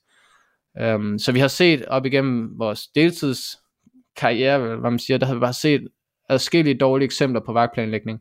Um, 0.82 1.20
så 1.20 1.32
vi 1.32 1.40
har 1.40 1.48
set 1.48 1.86
op 1.86 2.06
igennem 2.06 2.60
vores 2.60 2.88
deltidskarriere, 2.88 4.60
hvad 4.60 4.92
man 4.92 5.00
siger, 5.00 5.18
der 5.18 5.26
har 5.26 5.34
vi 5.34 5.40
bare 5.40 5.54
set 5.54 5.88
adskillige 6.30 6.78
dårlige 6.78 7.06
eksempler 7.06 7.42
på 7.46 7.54
vagtplanlægning. 7.54 8.20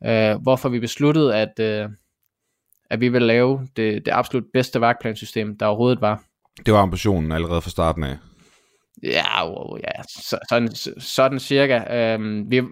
uh, 0.00 0.42
hvorfor 0.42 0.68
vi 0.68 0.80
besluttede, 0.80 1.36
at, 1.36 1.84
uh, 1.86 1.92
at 2.90 3.00
vi 3.00 3.08
ville 3.08 3.26
lave 3.26 3.68
det, 3.76 4.06
det 4.06 4.12
absolut 4.12 4.44
bedste 4.52 4.80
vagtplansystem, 4.80 5.58
der 5.58 5.66
overhovedet 5.66 6.00
var. 6.00 6.22
Det 6.66 6.74
var 6.74 6.80
ambitionen 6.80 7.32
allerede 7.32 7.60
fra 7.60 7.70
starten 7.70 8.04
af. 8.04 8.16
Ja, 9.02 9.48
wow, 9.48 9.76
ja 9.76 10.02
så, 10.02 10.38
sådan, 10.48 10.74
sådan 11.00 11.38
cirka. 11.38 11.96
Øhm, 11.96 12.50
vi, 12.50 12.62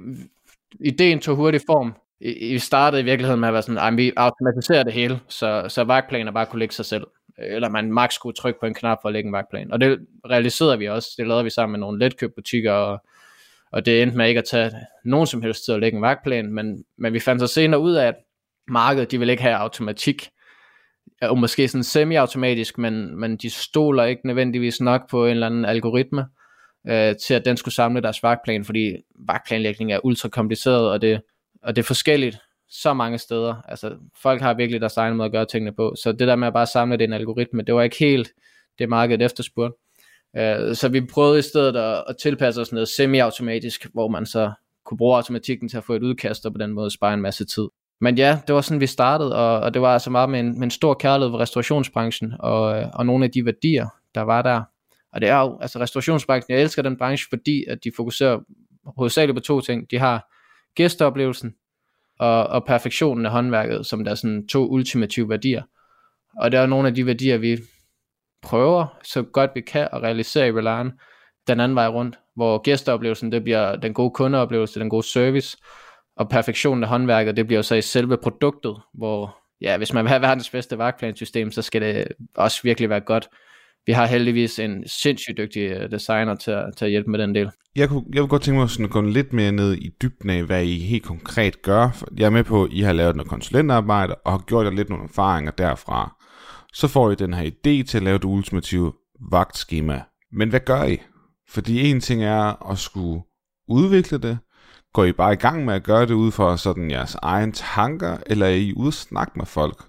ideen 0.81 1.21
tog 1.21 1.37
hurtig 1.37 1.61
form. 1.67 1.95
I, 2.21 2.53
vi 2.53 2.59
startede 2.59 3.03
i 3.03 3.05
virkeligheden 3.05 3.41
med 3.41 3.49
at 3.49 3.53
være 3.53 3.63
sådan, 3.63 3.79
at 3.79 3.97
vi 3.97 4.13
automatiserer 4.17 4.83
det 4.83 4.93
hele, 4.93 5.21
så, 5.29 5.65
så 5.69 5.85
vagtplaner 5.85 6.33
bare 6.33 6.47
kunne 6.47 6.59
lægge 6.59 6.75
sig 6.75 6.85
selv. 6.85 7.07
Eller 7.39 7.69
man 7.69 7.93
max 7.93 8.13
skulle 8.15 8.35
trykke 8.35 8.61
på 8.61 8.67
en 8.67 8.75
knap 8.75 8.99
for 9.03 9.09
at 9.09 9.13
lægge 9.13 9.27
en 9.27 9.33
vagtplan. 9.33 9.73
Og 9.73 9.81
det 9.81 9.99
realiserede 10.31 10.79
vi 10.79 10.89
også. 10.89 11.09
Det 11.19 11.27
lavede 11.27 11.45
vi 11.45 11.51
sammen 11.51 11.73
med 11.73 11.81
nogle 11.81 11.99
letkøbbutikker, 11.99 12.73
og, 12.73 13.03
og 13.73 13.87
det 13.87 14.03
endte 14.03 14.17
med 14.17 14.29
ikke 14.29 14.39
at 14.39 14.45
tage 14.45 14.73
nogen 15.05 15.27
som 15.27 15.43
helst 15.43 15.65
til 15.65 15.73
at 15.73 15.81
lægge 15.81 15.97
en 15.97 16.03
vagtplan, 16.03 16.53
men, 16.53 16.85
men 16.99 17.13
vi 17.13 17.21
fandt 17.21 17.41
så 17.41 17.47
senere 17.47 17.81
ud 17.81 17.93
af, 17.93 18.07
at 18.07 18.15
markedet 18.69 19.11
de 19.11 19.19
vil 19.19 19.31
ikke 19.31 19.43
have 19.43 19.55
automatik 19.55 20.31
og 21.23 21.39
måske 21.39 21.69
sådan 21.69 21.85
semi-automatisk, 21.85 22.79
men, 22.79 23.21
men 23.21 23.37
de 23.37 23.51
stoler 23.51 24.05
ikke 24.05 24.27
nødvendigvis 24.27 24.81
nok 24.81 25.11
på 25.11 25.25
en 25.25 25.31
eller 25.31 25.47
anden 25.47 25.65
algoritme, 25.65 26.27
øh, 26.89 27.17
til 27.17 27.35
at 27.35 27.45
den 27.45 27.57
skulle 27.57 27.75
samle 27.75 28.03
deres 28.03 28.23
vagtplan, 28.23 28.65
fordi 28.65 28.97
vagtplanlægning 29.27 29.93
er 29.93 30.05
ultra 30.05 30.29
kompliceret, 30.29 30.91
og 30.91 31.03
det, 31.03 31.21
og 31.63 31.77
det 31.77 31.83
er 31.83 31.87
forskelligt 31.87 32.39
så 32.69 32.95
mange 32.95 33.19
steder. 33.19 33.55
Altså, 33.69 33.97
folk 34.23 34.43
har 34.43 34.55
virkelig 34.55 34.81
deres 34.81 34.97
egen 34.97 35.17
måde 35.17 35.27
at 35.27 35.33
gøre 35.33 35.47
tingene 35.47 35.73
på, 35.73 35.95
så 36.03 36.13
det 36.13 36.29
der 36.29 36.37
med 36.37 36.47
at 36.47 36.53
bare 36.53 36.67
samle 36.67 36.97
det 36.97 37.05
i 37.05 37.05
en 37.05 37.13
algoritme, 37.13 37.63
det 37.63 37.75
var 37.75 37.83
ikke 37.83 37.99
helt 37.99 38.33
det 38.79 38.89
markedet 38.89 39.25
efterspurgte. 39.25 39.79
Øh, 40.37 40.75
så 40.75 40.89
vi 40.89 41.01
prøvede 41.01 41.39
i 41.39 41.43
stedet 41.43 41.77
at, 41.77 42.05
at 42.09 42.17
tilpasse 42.17 42.61
os 42.61 42.73
noget 42.73 42.89
semi-automatisk, 42.89 43.87
hvor 43.93 44.09
man 44.09 44.27
så 44.27 44.53
kunne 44.85 44.99
bruge 44.99 45.17
automatikken 45.17 45.69
til 45.69 45.77
at 45.77 45.85
få 45.85 45.95
et 45.95 46.03
udkast, 46.03 46.47
og 46.47 46.53
på 46.53 46.59
den 46.59 46.73
måde 46.73 46.91
spare 46.91 47.15
en 47.15 47.21
masse 47.21 47.45
tid. 47.45 47.69
Men 48.01 48.19
ja, 48.19 48.41
det 48.47 48.55
var 48.55 48.61
sådan, 48.61 48.81
vi 48.81 48.87
startede, 48.87 49.37
og, 49.37 49.61
og 49.61 49.75
det 49.75 49.83
var 49.83 49.93
altså 49.93 50.11
meget 50.11 50.31
med 50.31 50.41
en, 50.41 50.55
med 50.55 50.63
en 50.63 50.71
stor 50.71 50.95
kærlighed 50.95 51.33
for 51.33 51.39
restaurationsbranchen, 51.39 52.35
og, 52.41 52.79
øh, 52.79 52.87
og 52.95 53.07
nogle 53.07 53.25
af 53.25 53.31
de 53.31 53.45
værdier, 53.45 53.89
der 54.15 54.21
var 54.21 54.43
der. 54.43 54.63
Og 55.13 55.21
det 55.21 55.29
er 55.29 55.41
jo, 55.41 55.59
altså 55.61 55.81
restaurationsbranchen, 55.81 56.55
jeg 56.55 56.63
elsker 56.63 56.83
den 56.83 56.99
branche, 56.99 57.27
fordi 57.31 57.65
at 57.69 57.79
de 57.85 57.93
fokuserer 57.97 58.39
hovedsageligt 58.97 59.37
på 59.37 59.41
to 59.41 59.61
ting. 59.61 59.91
De 59.91 59.99
har 59.99 60.31
gæsteoplevelsen 60.75 61.55
og, 62.19 62.47
og 62.47 62.65
perfektionen 62.65 63.27
af 63.27 63.33
håndværket, 63.33 63.87
som 63.87 64.05
der 64.05 64.11
er 64.11 64.15
sådan 64.15 64.47
to 64.47 64.69
ultimative 64.69 65.29
værdier. 65.29 65.63
Og 66.41 66.53
det 66.53 66.61
er 66.61 66.67
nogle 66.67 66.89
af 66.89 66.95
de 66.95 67.07
værdier, 67.07 67.39
vi 67.39 67.59
prøver 68.43 68.99
så 69.03 69.23
godt 69.23 69.51
vi 69.55 69.61
kan 69.61 69.89
at 69.93 70.03
realisere 70.03 70.49
i 70.49 70.53
Reliant 70.53 70.95
den 71.47 71.61
anden 71.61 71.77
vej 71.77 71.89
rundt, 71.89 72.19
hvor 72.37 72.63
gæsteoplevelsen, 72.63 73.33
det 73.33 73.45
bliver 73.45 73.77
den 73.77 73.95
gode 73.95 74.11
kundeoplevelse, 74.11 74.81
den 74.81 74.91
gode 74.91 75.07
service, 75.07 75.57
og 76.17 76.29
perfektionen 76.29 76.83
af 76.83 76.89
håndværket, 76.89 77.37
det 77.37 77.47
bliver 77.47 77.59
jo 77.59 77.63
så 77.63 77.75
i 77.75 77.83
selve 77.83 78.17
produktet, 78.17 78.77
hvor 78.95 79.37
ja, 79.61 79.77
hvis 79.77 79.93
man 79.93 80.05
vil 80.05 80.09
have 80.09 80.23
verdens 80.23 80.51
bedste 80.51 80.79
vagtplansystem, 80.79 81.51
så 81.51 81.63
skal 81.63 81.81
det 81.83 82.05
også 82.37 82.61
virkelig 82.63 82.91
være 82.91 83.01
godt. 83.01 83.29
Vi 83.87 83.93
har 83.93 84.07
heldigvis 84.07 84.59
en 84.59 84.89
sindssygt 84.89 85.39
dygtig 85.39 85.61
øh, 85.61 85.91
designer 85.91 86.35
til 86.35 86.51
at, 86.51 86.65
til 86.77 86.85
at 86.85 86.91
hjælpe 86.91 87.11
med 87.11 87.19
den 87.19 87.35
del. 87.35 87.51
Jeg 87.77 87.89
kunne, 87.89 88.05
jeg 88.13 88.21
kunne 88.21 88.29
godt 88.29 88.43
tænke 88.43 88.61
mig 88.61 88.71
sådan 88.71 88.85
at 88.85 88.91
gå 88.91 89.01
lidt 89.01 89.33
mere 89.33 89.53
ned 89.53 89.75
i 89.75 89.91
dybden 90.03 90.31
af, 90.31 90.45
hvad 90.45 90.65
I 90.65 90.79
helt 90.79 91.05
konkret 91.05 91.63
gør. 91.63 92.05
Jeg 92.17 92.27
er 92.27 92.31
med 92.31 92.45
på, 92.45 92.65
at 92.65 92.73
I 92.73 92.81
har 92.81 92.93
lavet 92.93 93.17
noget 93.17 93.31
konsulentarbejde, 93.31 94.15
og 94.15 94.33
har 94.33 94.39
gjort 94.39 94.65
jer 94.65 94.73
lidt 94.73 94.89
nogle 94.89 95.05
erfaringer 95.05 95.51
derfra. 95.51 96.17
Så 96.73 96.89
får 96.89 97.11
I 97.11 97.15
den 97.15 97.35
her 97.35 97.45
idé 97.45 97.87
til 97.87 97.97
at 97.97 98.03
lave 98.03 98.19
det 98.19 98.25
ultimative 98.25 98.93
vagtskema. 99.31 100.03
Men 100.33 100.49
hvad 100.49 100.61
gør 100.61 100.85
I? 100.85 100.99
Fordi 101.49 101.91
en 101.91 102.01
ting 102.01 102.25
er 102.25 102.71
at 102.71 102.79
skulle 102.79 103.23
udvikle 103.69 104.19
det, 104.19 104.39
Går 104.95 105.05
I 105.05 105.13
bare 105.13 105.33
i 105.33 105.37
gang 105.37 105.65
med 105.65 105.75
at 105.75 105.83
gøre 105.83 106.07
det 106.07 106.15
ud 106.15 106.31
for 106.31 106.57
sådan 106.57 106.91
jeres 106.91 107.17
egen 107.23 107.53
tanker, 107.53 108.17
eller 108.27 108.47
er 108.47 108.51
I 108.51 108.73
ude 108.77 108.89
at 108.89 108.95
snakke 108.95 109.33
med 109.37 109.47
folk? 109.47 109.85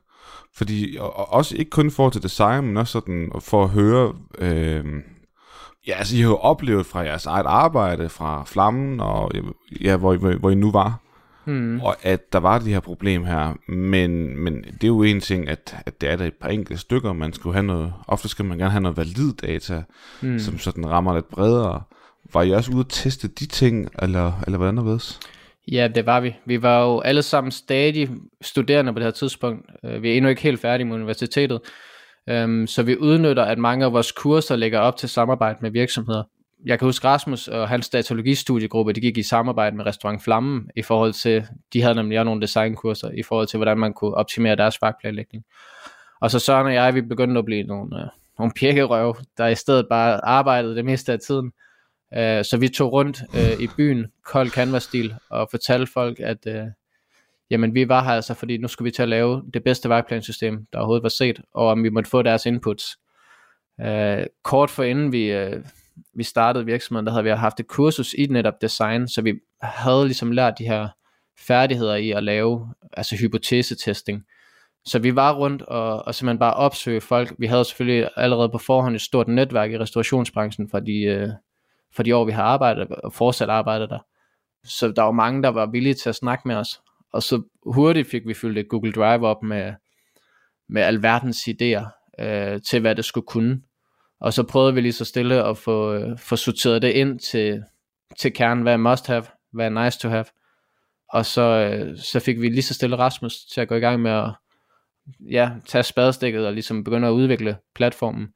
Fordi, 0.55 0.97
og 0.99 1.33
også 1.33 1.55
ikke 1.55 1.69
kun 1.69 1.91
for 1.91 2.09
til 2.09 2.23
design, 2.23 2.65
men 2.65 2.77
også 2.77 2.91
sådan 2.91 3.31
for 3.39 3.63
at 3.63 3.69
høre, 3.69 4.13
øh, 4.37 4.85
ja, 5.87 5.93
altså 5.93 6.15
I 6.15 6.19
har 6.19 6.29
jo 6.29 6.35
oplevet 6.35 6.85
fra 6.85 6.99
jeres 6.99 7.25
eget 7.25 7.45
arbejde, 7.45 8.09
fra 8.09 8.43
Flammen, 8.45 8.99
og 8.99 9.31
ja, 9.81 9.97
hvor, 9.97 10.15
hvor, 10.15 10.31
hvor 10.31 10.49
I 10.49 10.55
nu 10.55 10.71
var, 10.71 10.99
hmm. 11.45 11.81
og 11.81 11.95
at 12.03 12.33
der 12.33 12.39
var 12.39 12.59
de 12.59 12.73
her 12.73 12.79
problem 12.79 13.25
her, 13.25 13.71
men, 13.71 14.39
men 14.39 14.63
det 14.63 14.83
er 14.83 14.87
jo 14.87 15.03
en 15.03 15.19
ting, 15.19 15.49
at, 15.49 15.75
at 15.85 16.01
det 16.01 16.09
er 16.09 16.15
der 16.15 16.25
et 16.25 16.33
par 16.41 16.49
enkelte 16.49 16.81
stykker, 16.81 17.13
man 17.13 17.33
skulle 17.33 17.53
have 17.53 17.65
noget, 17.65 17.93
ofte 18.07 18.29
skal 18.29 18.45
man 18.45 18.57
gerne 18.57 18.71
have 18.71 18.81
noget 18.81 18.97
valid 18.97 19.33
data, 19.33 19.83
hmm. 20.21 20.39
som 20.39 20.59
sådan 20.59 20.89
rammer 20.89 21.13
lidt 21.13 21.29
bredere, 21.29 21.81
var 22.35 22.43
I 22.43 22.51
også 22.51 22.71
ude 22.71 22.79
at 22.79 22.85
teste 22.89 23.27
de 23.27 23.45
ting, 23.45 23.89
eller, 24.01 24.41
eller 24.45 24.57
hvordan 24.57 24.77
der 24.77 24.83
ved? 24.83 24.99
Ja, 25.71 25.87
det 25.95 26.05
var 26.05 26.19
vi. 26.19 26.35
Vi 26.45 26.61
var 26.61 26.83
jo 26.83 26.99
alle 26.99 27.21
sammen 27.21 27.51
stadig 27.51 28.09
studerende 28.41 28.93
på 28.93 28.99
det 28.99 29.05
her 29.05 29.11
tidspunkt. 29.11 29.69
Øh, 29.85 30.03
vi 30.03 30.11
er 30.11 30.13
endnu 30.13 30.29
ikke 30.29 30.41
helt 30.41 30.59
færdige 30.59 30.87
med 30.87 30.95
universitetet. 30.95 31.59
Øhm, 32.29 32.67
så 32.67 32.83
vi 32.83 32.97
udnytter, 32.97 33.43
at 33.43 33.57
mange 33.57 33.85
af 33.85 33.93
vores 33.93 34.11
kurser 34.11 34.55
lægger 34.55 34.79
op 34.79 34.97
til 34.97 35.09
samarbejde 35.09 35.59
med 35.61 35.71
virksomheder. 35.71 36.23
Jeg 36.65 36.79
kan 36.79 36.85
huske 36.85 37.07
Rasmus 37.07 37.47
og 37.47 37.69
hans 37.69 37.89
datalogistudiegruppe, 37.89 38.93
de 38.93 39.01
gik 39.01 39.17
i 39.17 39.23
samarbejde 39.23 39.75
med 39.75 39.85
Restaurant 39.85 40.23
Flammen 40.23 40.69
i 40.75 40.81
forhold 40.81 41.13
til, 41.13 41.47
de 41.73 41.81
havde 41.81 41.95
nemlig 41.95 42.19
også 42.19 42.25
nogle 42.25 42.41
designkurser 42.41 43.09
i 43.11 43.23
forhold 43.23 43.47
til, 43.47 43.57
hvordan 43.57 43.77
man 43.77 43.93
kunne 43.93 44.13
optimere 44.13 44.55
deres 44.55 44.77
fagplanlægning. 44.77 45.43
Og 46.21 46.31
så 46.31 46.39
Søren 46.39 46.67
og 46.67 46.73
jeg, 46.73 46.95
vi 46.95 47.01
begyndte 47.01 47.39
at 47.39 47.45
blive 47.45 47.63
nogle, 47.63 48.01
øh, 48.01 48.07
nogle 48.39 48.51
pjekkerøv, 48.59 49.17
der 49.37 49.47
i 49.47 49.55
stedet 49.55 49.87
bare 49.89 50.25
arbejdede 50.25 50.75
det 50.75 50.85
meste 50.85 51.13
af 51.13 51.19
tiden. 51.19 51.51
Uh, 52.15 52.45
så 52.45 52.57
vi 52.59 52.67
tog 52.67 52.91
rundt 52.91 53.23
øh, 53.35 53.63
i 53.63 53.67
byen, 53.77 54.05
kold 54.25 54.49
canvas-stil, 54.49 55.15
og 55.29 55.47
fortalte 55.51 55.91
folk, 55.91 56.19
at 56.19 56.47
øh, 56.47 56.65
jamen, 57.49 57.75
vi 57.75 57.89
var 57.89 58.03
her 58.03 58.11
altså, 58.11 58.33
fordi 58.33 58.57
nu 58.57 58.67
skulle 58.67 58.85
vi 58.85 58.91
til 58.91 59.01
at 59.01 59.09
lave 59.09 59.43
det 59.53 59.63
bedste 59.63 59.89
vejplansystem, 59.89 60.65
der 60.73 60.79
overhovedet 60.79 61.03
var 61.03 61.09
set, 61.09 61.41
og 61.53 61.67
om 61.67 61.83
vi 61.83 61.89
måtte 61.89 62.09
få 62.09 62.21
deres 62.21 62.45
inputs. 62.45 62.85
Øh, 63.81 64.25
kort 64.43 64.69
for 64.69 64.83
inden 64.83 65.11
vi, 65.11 65.31
øh, 65.31 65.63
vi 66.13 66.23
startede 66.23 66.65
virksomheden, 66.65 67.05
der 67.05 67.11
havde 67.11 67.23
vi 67.23 67.29
haft 67.29 67.59
et 67.59 67.67
kursus 67.67 68.13
i 68.13 68.25
netop 68.25 68.61
design, 68.61 69.07
så 69.07 69.21
vi 69.21 69.33
havde 69.61 70.05
ligesom 70.05 70.31
lært 70.31 70.53
de 70.59 70.63
her 70.63 70.87
færdigheder 71.47 71.95
i 71.95 72.11
at 72.11 72.23
lave 72.23 72.73
altså 72.93 73.15
hypotesetesting. 73.15 74.23
Så 74.85 74.99
vi 74.99 75.15
var 75.15 75.33
rundt 75.33 75.61
og, 75.61 76.07
og 76.07 76.15
simpelthen 76.15 76.39
bare 76.39 76.53
opsøge 76.53 77.01
folk. 77.01 77.33
Vi 77.37 77.47
havde 77.47 77.65
selvfølgelig 77.65 78.09
allerede 78.15 78.49
på 78.49 78.57
forhånd 78.57 78.95
et 78.95 79.01
stort 79.01 79.27
netværk 79.27 79.71
i 79.71 79.79
restaurationsbranchen 79.79 80.69
fra 80.69 80.79
de, 80.79 81.01
øh, 81.01 81.29
for 81.95 82.03
de 82.03 82.15
år, 82.15 82.25
vi 82.25 82.31
har 82.31 82.43
arbejdet 82.43 82.87
og 82.87 83.13
fortsat 83.13 83.49
arbejdet 83.49 83.89
der. 83.89 83.99
Så 84.63 84.91
der 84.91 85.01
var 85.01 85.11
mange, 85.11 85.43
der 85.43 85.49
var 85.49 85.65
villige 85.65 85.93
til 85.93 86.09
at 86.09 86.15
snakke 86.15 86.47
med 86.47 86.55
os. 86.55 86.81
Og 87.13 87.23
så 87.23 87.41
hurtigt 87.65 88.09
fik 88.09 88.27
vi 88.27 88.33
fyldt 88.33 88.57
et 88.57 88.69
Google 88.69 88.91
Drive 88.91 89.27
op 89.27 89.43
med, 89.43 89.73
med 90.69 90.81
alverdens 90.81 91.47
idéer 91.47 92.13
øh, 92.19 92.61
til, 92.61 92.79
hvad 92.79 92.95
det 92.95 93.05
skulle 93.05 93.27
kunne. 93.27 93.61
Og 94.19 94.33
så 94.33 94.43
prøvede 94.43 94.73
vi 94.73 94.81
lige 94.81 94.93
så 94.93 95.05
stille 95.05 95.43
at 95.43 95.57
få, 95.57 95.93
øh, 95.93 96.17
få 96.17 96.35
sorteret 96.35 96.81
det 96.81 96.91
ind 96.91 97.19
til, 97.19 97.63
til 98.19 98.33
kernen, 98.33 98.63
hvad 98.63 98.73
er 98.73 98.77
must 98.77 99.07
have, 99.07 99.25
hvad 99.51 99.65
er 99.65 99.83
nice 99.83 99.99
to 99.99 100.09
have. 100.09 100.25
Og 101.09 101.25
så, 101.25 101.41
øh, 101.41 101.97
så 101.97 102.19
fik 102.19 102.41
vi 102.41 102.49
lige 102.49 102.63
så 102.63 102.73
stille 102.73 102.97
Rasmus 102.97 103.45
til 103.45 103.61
at 103.61 103.67
gå 103.67 103.75
i 103.75 103.79
gang 103.79 104.01
med 104.01 104.11
at 104.11 104.31
ja, 105.31 105.51
tage 105.67 105.83
spadestikket 105.83 106.47
og 106.47 106.53
ligesom 106.53 106.83
begynde 106.83 107.07
at 107.07 107.11
udvikle 107.11 107.57
platformen. 107.75 108.27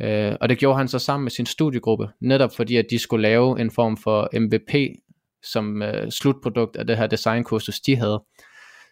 Øh, 0.00 0.34
og 0.40 0.48
det 0.48 0.58
gjorde 0.58 0.78
han 0.78 0.88
så 0.88 0.98
sammen 0.98 1.24
med 1.24 1.30
sin 1.30 1.46
studiegruppe, 1.46 2.08
netop 2.20 2.56
fordi 2.56 2.76
at 2.76 2.86
de 2.90 2.98
skulle 2.98 3.22
lave 3.22 3.60
en 3.60 3.70
form 3.70 3.96
for 3.96 4.28
MVP 4.40 4.96
som 5.42 5.82
øh, 5.82 6.10
slutprodukt 6.10 6.76
af 6.76 6.86
det 6.86 6.96
her 6.96 7.06
designkursus, 7.06 7.80
de 7.80 7.96
havde. 7.96 8.22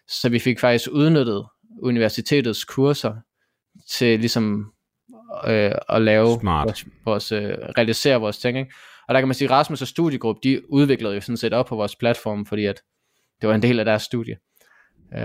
Så 0.07 0.29
vi 0.29 0.39
fik 0.39 0.59
faktisk 0.59 0.89
udnyttet 0.91 1.45
universitetets 1.81 2.63
kurser 2.63 3.15
til 3.89 4.19
ligesom 4.19 4.71
øh, 5.47 5.71
at 5.89 6.01
lave 6.01 6.39
Smart. 6.39 6.65
vores, 6.67 6.85
vores 7.05 7.31
øh, 7.31 7.57
realisere 7.77 8.19
vores 8.19 8.37
ting. 8.37 8.57
Ikke? 8.57 8.73
Og 9.07 9.13
der 9.13 9.21
kan 9.21 9.27
man 9.27 9.35
sige, 9.35 9.49
Rasmus 9.49 9.81
og 9.81 9.87
studiegruppe, 9.87 10.39
de 10.43 10.71
udviklede 10.71 11.15
jo 11.15 11.21
sådan 11.21 11.37
set 11.37 11.53
op 11.53 11.65
på 11.65 11.75
vores 11.75 11.95
platform, 11.95 12.45
fordi 12.45 12.65
at 12.65 12.81
det 13.41 13.49
var 13.49 13.55
en 13.55 13.61
del 13.61 13.79
af 13.79 13.85
deres 13.85 14.01
studie. 14.01 14.37
Øh, 15.17 15.21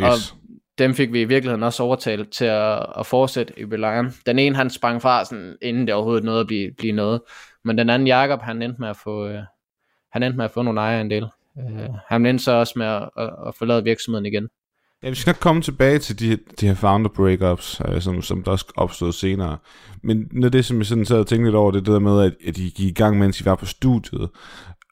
yes. 0.00 0.32
Og 0.32 0.38
dem 0.78 0.94
fik 0.94 1.12
vi 1.12 1.20
i 1.20 1.24
virkeligheden 1.24 1.62
også 1.62 1.82
overtalt 1.82 2.30
til 2.30 2.44
at, 2.44 2.86
at 2.98 3.06
fortsætte 3.06 3.60
i 3.60 3.64
Reliant. 3.64 4.14
Den 4.26 4.38
ene 4.38 4.56
han 4.56 4.70
sprang 4.70 5.02
fra, 5.02 5.24
sådan, 5.24 5.56
inden 5.62 5.86
det 5.86 5.94
overhovedet 5.94 6.24
nåede 6.24 6.40
at 6.40 6.46
blive, 6.46 6.72
blive 6.78 6.92
noget. 6.92 7.20
Men 7.64 7.78
den 7.78 7.90
anden 7.90 8.08
Jakob 8.08 8.40
han 8.42 8.62
endte 8.62 8.80
med 8.80 8.88
at 8.88 8.96
få, 8.96 9.28
øh, 9.28 9.40
han 10.12 10.22
endte 10.22 10.36
med 10.36 10.44
at 10.44 10.50
få 10.50 10.62
nogle 10.62 10.80
ejere 10.80 11.00
en 11.00 11.10
del. 11.10 11.26
Øh, 11.58 11.88
han 12.08 12.26
endte 12.26 12.44
så 12.44 12.52
også 12.52 12.72
med 12.76 12.86
at, 12.86 13.08
at, 13.16 13.30
at 13.46 13.54
forlade 13.54 13.84
virksomheden 13.84 14.26
igen. 14.26 14.48
Ja, 15.02 15.08
vi 15.08 15.14
skal 15.14 15.30
nok 15.30 15.40
komme 15.40 15.62
tilbage 15.62 15.98
til 15.98 16.18
de, 16.20 16.38
de 16.60 16.66
her 16.66 16.74
founder 16.74 17.10
breakups, 17.10 17.80
øh, 17.88 18.00
som, 18.00 18.22
som 18.22 18.42
der 18.42 18.50
også 18.50 18.72
opstod 18.76 19.12
senere. 19.12 19.58
Men 20.02 20.28
noget 20.32 20.44
af 20.44 20.52
det, 20.52 20.64
som 20.64 20.78
jeg 20.78 20.86
sådan 20.86 21.04
sad 21.04 21.18
og 21.18 21.26
tænkte 21.26 21.46
lidt 21.46 21.56
over, 21.56 21.70
det, 21.70 21.86
det 21.86 21.92
der 21.92 21.98
med, 21.98 22.22
at, 22.22 22.34
at 22.48 22.58
I 22.58 22.72
gik 22.76 22.80
i 22.80 22.92
gang, 22.92 23.18
mens 23.18 23.40
I 23.40 23.44
var 23.44 23.54
på 23.54 23.66
studiet, 23.66 24.30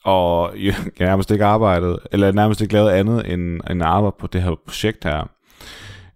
og 0.05 0.53
jeg 0.59 0.75
nærmest 1.01 1.31
ikke 1.31 1.45
arbejdede, 1.45 1.99
eller 2.13 2.33
nærmest 2.33 2.61
ikke 2.61 2.75
lavede 2.75 2.95
andet 2.95 3.33
end, 3.33 3.61
end 3.71 3.83
arbejde 3.83 4.17
på 4.19 4.27
det 4.27 4.43
her 4.43 4.55
projekt 4.67 5.05
her. 5.05 5.31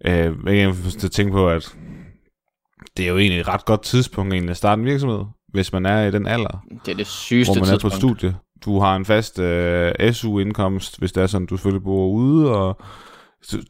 Øh, 0.05 0.57
jeg 0.59 0.75
kan 1.01 1.11
tænke 1.11 1.33
på, 1.33 1.49
at 1.49 1.77
det 2.97 3.05
er 3.05 3.09
jo 3.09 3.19
egentlig 3.19 3.41
et 3.41 3.49
ret 3.49 3.65
godt 3.65 3.83
tidspunkt 3.83 4.33
egentlig 4.33 4.51
at 4.51 4.57
starte 4.57 4.81
en 4.81 4.87
virksomhed, 4.87 5.25
hvis 5.49 5.73
man 5.73 5.87
er 5.87 6.07
i 6.07 6.11
den 6.11 6.27
alder. 6.27 6.65
Det 6.85 6.93
er 6.93 6.97
det 6.97 7.07
sygeste 7.07 7.53
Hvor 7.53 7.55
man 7.55 7.75
er 7.75 7.79
tidspunkt. 7.79 7.95
på 7.95 7.99
studie. 7.99 8.37
du 8.65 8.81
har 8.81 8.97
en 8.97 9.05
fast 9.05 9.39
øh, 9.39 10.13
SU-indkomst, 10.13 10.99
hvis 10.99 11.13
det 11.13 11.23
er 11.23 11.27
sådan, 11.27 11.47
du 11.47 11.57
selvfølgelig 11.57 11.85
bor 11.85 12.09
ude, 12.09 12.51
og 12.57 12.81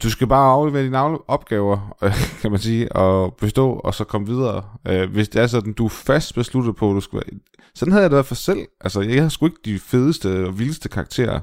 du, 0.02 0.10
skal 0.10 0.26
bare 0.26 0.52
aflevere 0.52 0.84
dine 0.84 1.30
opgaver, 1.30 1.96
kan 2.42 2.50
man 2.50 2.60
sige, 2.60 2.92
og 2.92 3.36
bestå, 3.40 3.72
og 3.72 3.94
så 3.94 4.04
komme 4.04 4.26
videre. 4.26 4.62
Øh, 4.88 5.10
hvis 5.10 5.28
det 5.28 5.42
er 5.42 5.46
sådan, 5.46 5.72
du 5.72 5.84
er 5.84 5.90
fast 5.90 6.34
besluttet 6.34 6.76
på, 6.76 6.90
at 6.90 6.94
du 6.94 7.00
skal 7.00 7.16
være... 7.16 7.40
Sådan 7.74 7.92
havde 7.92 8.02
jeg 8.02 8.10
det 8.10 8.26
for 8.26 8.34
selv. 8.34 8.66
Altså, 8.80 9.00
jeg 9.00 9.22
har 9.22 9.28
sgu 9.28 9.46
ikke 9.46 9.58
de 9.64 9.78
fedeste 9.78 10.46
og 10.46 10.58
vildeste 10.58 10.88
karakterer, 10.88 11.40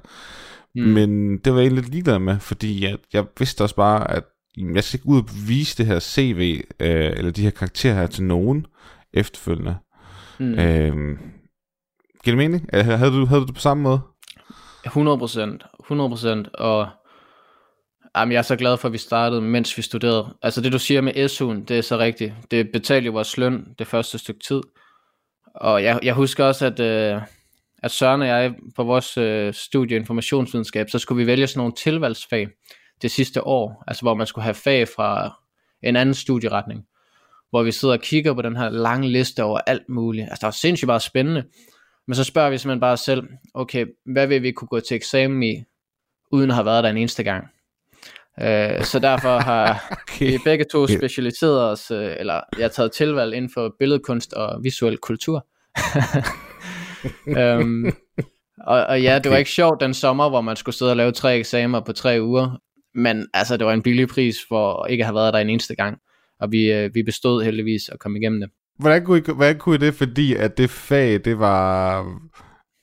mm. 0.76 0.82
men 0.82 1.38
det 1.38 1.54
var 1.54 1.60
jeg 1.60 1.66
egentlig 1.66 1.84
lidt 1.84 1.94
ligeglad 1.94 2.20
med, 2.20 2.40
fordi 2.40 2.84
jeg, 2.84 2.98
jeg 3.14 3.26
vidste 3.40 3.62
også 3.62 3.76
bare, 3.76 4.12
at 4.12 4.24
jeg 4.58 4.84
skal 4.84 4.98
ikke 4.98 5.10
ud 5.10 5.22
og 5.22 5.30
vise 5.48 5.78
det 5.78 5.86
her 5.86 6.00
CV, 6.00 6.62
øh, 6.80 7.12
eller 7.18 7.32
de 7.32 7.42
her 7.42 7.50
karakterer 7.50 7.94
her 7.94 8.08
til 8.08 8.24
nogen 8.24 8.66
efterfølgende. 9.14 9.76
Mm. 10.40 10.60
Øh, 10.60 11.18
giver 12.24 12.36
det 12.36 12.38
mening? 12.38 12.70
Havde 12.74 13.12
du, 13.12 13.26
havde 13.26 13.42
du 13.42 13.46
det 13.46 13.56
på 13.56 13.62
samme 13.62 13.84
måde? 13.84 14.02
100 14.86 15.18
procent. 15.18 15.64
100 15.80 16.10
procent. 16.10 16.48
Og 16.54 16.88
jamen, 18.18 18.32
jeg 18.32 18.38
er 18.38 18.42
så 18.42 18.56
glad 18.56 18.78
for, 18.78 18.88
at 18.88 18.94
vi 18.94 18.98
startede, 18.98 19.42
mens 19.42 19.78
vi 19.78 19.82
studerede. 19.82 20.38
Altså 20.42 20.62
det, 20.62 20.72
du 20.72 20.80
siger 20.80 21.02
med 21.02 21.14
SU'en, 21.16 21.66
det 21.66 21.78
er 21.78 21.82
så 21.82 21.98
rigtigt. 21.98 22.34
Det 22.52 22.70
betalte 22.74 23.06
jo 23.06 23.12
vores 23.12 23.38
løn 23.38 23.66
det 23.80 23.88
første 23.88 24.18
stykke 24.18 24.40
tid. 24.48 24.62
Og 25.56 25.84
jeg, 25.84 26.00
jeg 26.04 26.14
husker 26.14 26.46
også, 26.46 26.66
at, 26.66 26.80
øh, 26.80 27.22
at 27.84 27.92
Søren 27.92 28.22
og 28.22 28.28
jeg 28.28 28.54
på 28.76 28.84
vores 28.84 29.18
øh, 29.18 29.54
studie 29.54 29.98
informationsvidenskab, 29.98 30.90
så 30.90 31.00
skulle 31.00 31.24
vi 31.24 31.28
vælge 31.28 31.48
sådan 31.48 31.60
nogle 31.60 31.74
tilvalgsfag 31.78 32.48
det 33.02 33.12
sidste 33.12 33.48
år. 33.48 33.84
Altså 33.88 34.02
hvor 34.02 34.14
man 34.16 34.28
skulle 34.28 34.44
have 34.44 34.54
fag 34.54 34.88
fra 34.88 35.40
en 35.84 35.96
anden 35.96 36.16
studieretning. 36.16 36.86
Hvor 37.50 37.64
vi 37.64 37.72
sidder 37.72 37.94
og 37.94 38.02
kigger 38.02 38.34
på 38.34 38.42
den 38.42 38.58
her 38.58 38.70
lange 38.70 39.10
liste 39.10 39.44
over 39.44 39.60
alt 39.68 39.90
muligt. 39.90 40.24
Altså 40.24 40.38
det 40.42 40.44
var 40.44 40.52
sindssygt 40.52 40.88
bare 40.88 41.00
spændende. 41.00 41.44
Men 42.08 42.16
så 42.16 42.24
spørger 42.24 42.50
vi 42.50 42.58
simpelthen 42.58 42.80
bare 42.80 42.94
os 42.94 43.00
selv, 43.00 43.24
okay, 43.54 43.86
hvad 44.06 44.28
vil 44.28 44.44
vi 44.44 44.52
kunne 44.52 44.68
gå 44.68 44.80
til 44.80 44.96
eksamen 44.96 45.44
i, 45.44 45.64
uden 46.32 46.50
at 46.50 46.56
have 46.56 46.66
været 46.66 46.84
der 46.84 46.90
en 46.90 46.98
eneste 46.98 47.24
gang? 47.24 47.48
Uh, 48.38 48.84
så 48.84 49.00
derfor 49.02 49.40
har 49.40 49.86
okay. 50.08 50.32
vi 50.32 50.38
begge 50.44 50.66
to 50.72 50.88
specialiseret 50.88 51.62
os, 51.62 51.92
uh, 51.92 51.98
eller 51.98 52.42
jeg 52.58 52.64
har 52.64 52.70
taget 52.70 52.92
tilvalg 52.92 53.36
inden 53.36 53.52
for 53.54 53.76
billedkunst 53.80 54.34
og 54.34 54.64
visuel 54.64 54.98
kultur. 54.98 55.48
um, 57.38 57.94
og, 58.72 58.84
og 58.84 59.02
ja, 59.02 59.20
det 59.20 59.32
var 59.32 59.38
ikke 59.38 59.52
sjovt 59.52 59.82
den 59.82 59.94
sommer, 59.94 60.30
hvor 60.30 60.42
man 60.42 60.56
skulle 60.56 60.76
sidde 60.76 60.92
og 60.92 60.98
lave 60.98 61.12
tre 61.12 61.38
eksamener 61.38 61.80
på 61.80 61.94
tre 61.94 62.18
uger, 62.22 62.58
men 62.96 63.28
altså, 63.34 63.58
det 63.58 63.66
var 63.66 63.74
en 63.74 63.82
billig 63.82 64.08
pris 64.08 64.36
for 64.50 64.86
ikke 64.86 65.02
at 65.02 65.06
have 65.06 65.16
været 65.16 65.34
der 65.34 65.40
en 65.40 65.50
eneste 65.50 65.76
gang, 65.76 65.98
og 66.40 66.52
vi, 66.52 66.86
uh, 66.86 66.96
vi 66.96 67.04
bestod 67.04 67.44
heldigvis 67.44 67.90
at 67.90 68.00
komme 68.00 68.20
igennem 68.20 68.40
det. 68.42 68.50
Hvordan 68.80 69.06
kunne, 69.06 69.18
I, 69.18 69.22
hvordan 69.36 69.58
kunne 69.58 69.76
I 69.76 69.78
det, 69.78 69.94
fordi 69.94 70.36
at 70.36 70.58
det 70.58 70.70
fag, 70.70 71.26
det 71.26 71.40
var, 71.40 72.00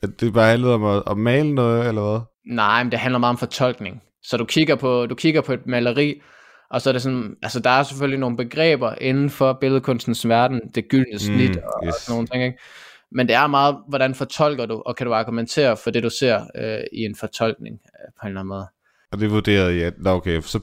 at 0.03 0.21
det 0.21 0.33
bare 0.33 0.51
handlede 0.51 0.75
om 0.75 0.85
at, 0.85 1.03
at 1.11 1.16
male 1.16 1.55
noget, 1.55 1.88
eller 1.88 2.03
hvad? 2.11 2.21
Nej, 2.55 2.83
men 2.83 2.90
det 2.90 2.99
handler 2.99 3.18
meget 3.18 3.31
om 3.31 3.38
fortolkning. 3.38 4.03
Så 4.23 4.37
du 4.37 4.44
kigger 4.44 4.77
på, 4.77 5.07
du 5.07 5.14
kigger 5.14 5.40
på 5.40 5.53
et 5.53 5.66
maleri, 5.66 6.21
og 6.71 6.81
så 6.81 6.90
er 6.90 6.92
det 6.92 7.03
sådan, 7.03 7.37
altså 7.42 7.61
der 7.61 7.71
er 7.71 7.83
selvfølgelig 7.83 8.18
nogle 8.18 8.37
begreber 8.37 8.94
inden 9.01 9.31
for 9.31 9.53
billedkunstens 9.61 10.29
verden, 10.29 10.61
det 10.75 10.88
gyldne 10.88 11.18
snit 11.18 11.51
mm, 11.51 11.62
og, 11.64 11.87
yes. 11.87 11.94
og 11.94 12.01
sådan 12.01 12.12
nogle 12.12 12.27
ting, 12.27 12.44
ikke? 12.44 12.59
Men 13.12 13.29
det 13.29 13.37
er 13.37 13.47
meget, 13.47 13.77
hvordan 13.88 14.14
fortolker 14.14 14.66
du, 14.66 14.83
og 14.87 14.97
kan 14.97 15.07
du 15.07 15.14
argumentere 15.14 15.77
for 15.77 15.90
det, 15.90 16.03
du 16.03 16.11
ser 16.11 16.40
øh, 16.57 16.81
i 16.92 17.01
en 17.01 17.14
fortolkning 17.16 17.75
øh, 17.75 18.12
på 18.21 18.27
en 18.27 18.29
eller 18.29 18.40
anden 18.40 18.49
måde. 18.49 18.66
Og 19.12 19.21
det 19.21 19.31
vurderede 19.31 19.79
jeg, 19.79 19.92
ja. 20.05 20.14
okay, 20.14 20.40
så 20.40 20.61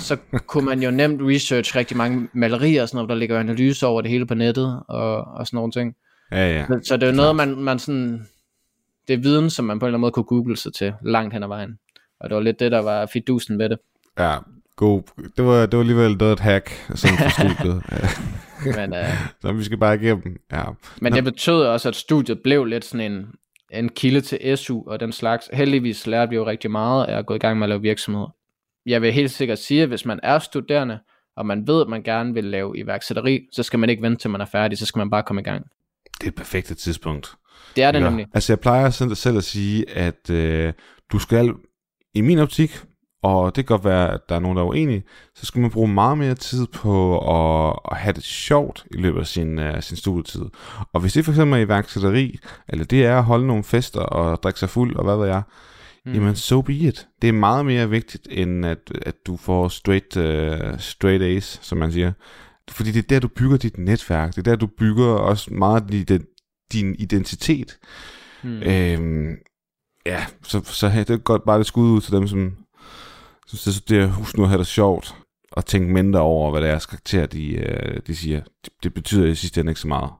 så 0.00 0.16
kunne 0.46 0.64
man 0.64 0.82
jo 0.82 0.90
nemt 0.90 1.20
research 1.22 1.76
rigtig 1.76 1.96
mange 1.96 2.28
malerier 2.32 2.82
og 2.82 2.88
sådan 2.88 2.96
noget, 2.96 3.08
der 3.08 3.14
ligger 3.14 3.38
analyser 3.38 3.86
over 3.86 4.00
det 4.00 4.10
hele 4.10 4.26
på 4.26 4.34
nettet 4.34 4.82
og, 4.88 5.24
og 5.24 5.46
sådan 5.46 5.56
nogle 5.56 5.72
ting. 5.72 5.94
Ja, 6.32 6.52
ja. 6.52 6.66
Så, 6.66 6.80
så 6.88 6.96
det 6.96 7.02
er 7.02 7.10
jo 7.10 7.16
noget, 7.16 7.36
man, 7.36 7.56
man 7.56 7.78
sådan, 7.78 8.26
det 9.08 9.14
er 9.14 9.18
viden, 9.18 9.50
som 9.50 9.64
man 9.64 9.78
på 9.78 9.86
en 9.86 9.88
eller 9.88 9.96
anden 9.96 10.00
måde 10.00 10.12
kunne 10.12 10.24
google 10.24 10.56
sig 10.56 10.74
til 10.74 10.92
langt 11.02 11.34
hen 11.34 11.42
ad 11.42 11.48
vejen. 11.48 11.78
Og 12.20 12.30
det 12.30 12.34
var 12.34 12.42
lidt 12.42 12.60
det, 12.60 12.72
der 12.72 12.78
var 12.82 13.06
fidusen 13.06 13.58
ved 13.58 13.68
det. 13.68 13.78
Ja, 14.18 14.36
god. 14.76 15.02
Det 15.36 15.44
var, 15.44 15.66
det 15.66 15.76
var 15.76 15.80
alligevel 15.80 16.22
et 16.22 16.40
hack, 16.40 16.70
sådan 16.94 17.16
for 17.18 17.28
studiet. 17.28 17.82
men, 18.78 18.92
uh, 18.92 19.28
så 19.40 19.52
vi 19.52 19.64
skal 19.64 19.78
bare 19.78 19.94
igennem. 19.94 20.36
Ja. 20.52 20.64
Men 21.00 21.12
det 21.12 21.24
betød 21.24 21.62
også, 21.62 21.88
at 21.88 21.96
studiet 21.96 22.40
blev 22.44 22.64
lidt 22.64 22.84
sådan 22.84 23.12
en, 23.12 23.26
en 23.78 23.88
kilde 23.88 24.20
til 24.20 24.56
SU 24.56 24.82
og 24.86 25.00
den 25.00 25.12
slags. 25.12 25.50
Heldigvis 25.52 26.06
lærte 26.06 26.30
vi 26.30 26.36
jo 26.36 26.46
rigtig 26.46 26.70
meget 26.70 27.06
af 27.06 27.18
at 27.18 27.26
gå 27.26 27.34
i 27.34 27.38
gang 27.38 27.58
med 27.58 27.64
at 27.64 27.68
lave 27.68 27.82
virksomheder 27.82 28.34
jeg 28.86 29.02
vil 29.02 29.12
helt 29.12 29.30
sikkert 29.30 29.58
sige, 29.58 29.82
at 29.82 29.88
hvis 29.88 30.04
man 30.04 30.20
er 30.22 30.38
studerende, 30.38 30.98
og 31.36 31.46
man 31.46 31.66
ved, 31.66 31.80
at 31.80 31.88
man 31.88 32.02
gerne 32.02 32.34
vil 32.34 32.44
lave 32.44 32.78
iværksætteri, 32.78 33.48
så 33.52 33.62
skal 33.62 33.78
man 33.78 33.90
ikke 33.90 34.02
vente 34.02 34.18
til 34.18 34.30
man 34.30 34.40
er 34.40 34.44
færdig, 34.44 34.78
så 34.78 34.86
skal 34.86 34.98
man 34.98 35.10
bare 35.10 35.22
komme 35.22 35.40
i 35.40 35.44
gang. 35.44 35.66
Det 36.20 36.24
er 36.24 36.28
et 36.28 36.34
perfekt 36.34 36.72
tidspunkt. 36.78 37.34
Det 37.76 37.84
er 37.84 37.92
det 37.92 38.00
ja. 38.00 38.04
nemlig. 38.04 38.26
Altså 38.34 38.52
jeg 38.52 38.60
plejer 38.60 38.90
selv 39.14 39.36
at 39.36 39.44
sige, 39.44 39.90
at 39.90 40.30
øh, 40.30 40.72
du 41.12 41.18
skal, 41.18 41.52
i 42.14 42.20
min 42.20 42.38
optik, 42.38 42.70
og 43.24 43.56
det 43.56 43.66
kan 43.66 43.76
godt 43.76 43.84
være, 43.84 44.12
at 44.12 44.20
der 44.28 44.34
er 44.34 44.38
nogen, 44.38 44.56
der 44.56 44.62
er 44.62 44.68
uenige, 44.68 45.02
så 45.34 45.46
skal 45.46 45.60
man 45.60 45.70
bruge 45.70 45.88
meget 45.88 46.18
mere 46.18 46.34
tid 46.34 46.66
på 46.66 47.18
at, 47.18 47.78
at 47.90 47.96
have 47.96 48.12
det 48.12 48.22
sjovt 48.22 48.86
i 48.90 48.96
løbet 48.96 49.20
af 49.20 49.26
sin, 49.26 49.58
uh, 49.58 49.80
sin 49.80 49.96
studietid. 49.96 50.44
Og 50.92 51.00
hvis 51.00 51.12
det 51.12 51.24
for 51.24 51.32
eksempel 51.32 51.58
er 51.58 51.64
iværksætteri, 51.64 52.38
eller 52.68 52.84
det 52.84 53.04
er 53.04 53.18
at 53.18 53.24
holde 53.24 53.46
nogle 53.46 53.64
fester 53.64 54.00
og 54.00 54.42
drikke 54.42 54.60
sig 54.60 54.70
fuld, 54.70 54.96
og 54.96 55.04
hvad 55.04 55.16
ved 55.16 55.26
jeg, 55.26 55.42
mm. 56.06 56.12
jamen 56.12 56.36
so 56.36 56.62
be 56.62 56.74
it. 56.74 57.08
Det 57.22 57.28
er 57.28 57.32
meget 57.32 57.66
mere 57.66 57.90
vigtigt, 57.90 58.28
end 58.30 58.66
at, 58.66 58.92
at 59.02 59.14
du 59.26 59.36
får 59.36 59.68
straight, 59.68 60.16
uh, 60.16 60.78
straight 60.78 61.22
A's, 61.22 61.58
som 61.62 61.78
man 61.78 61.92
siger. 61.92 62.12
Fordi 62.70 62.90
det 62.90 62.98
er 62.98 63.08
der, 63.08 63.20
du 63.20 63.28
bygger 63.28 63.56
dit 63.56 63.78
netværk. 63.78 64.30
Det 64.30 64.38
er 64.38 64.50
der, 64.50 64.56
du 64.56 64.68
bygger 64.78 65.06
også 65.06 65.54
meget 65.54 66.08
din, 66.08 66.24
din 66.72 66.96
identitet. 66.98 67.78
Mm. 68.42 68.62
Øhm, 68.62 69.36
ja, 70.06 70.24
så, 70.42 70.64
så 70.64 70.88
det 70.88 71.10
er 71.10 71.16
godt 71.16 71.44
bare 71.44 71.58
det 71.58 71.66
skud 71.66 71.90
ud 71.90 72.00
til 72.00 72.12
dem, 72.12 72.26
som, 72.26 72.56
som 73.56 73.72
så 73.72 73.82
det 73.88 74.02
er 74.02 74.06
husk 74.06 74.36
nu 74.36 74.42
at 74.42 74.48
have 74.48 74.58
det 74.58 74.66
sjovt, 74.66 75.14
og 75.52 75.66
tænke 75.66 75.92
mindre 75.92 76.20
over, 76.20 76.50
hvad 76.50 76.62
deres 76.62 76.86
karakter 76.86 77.26
de, 77.26 77.54
øh, 77.54 78.00
de 78.06 78.16
siger. 78.16 78.40
Det, 78.64 78.72
det 78.82 78.94
betyder 78.94 79.26
i 79.26 79.34
sidste 79.34 79.60
ende 79.60 79.70
ikke 79.70 79.80
så 79.80 79.88
meget. 79.88 80.10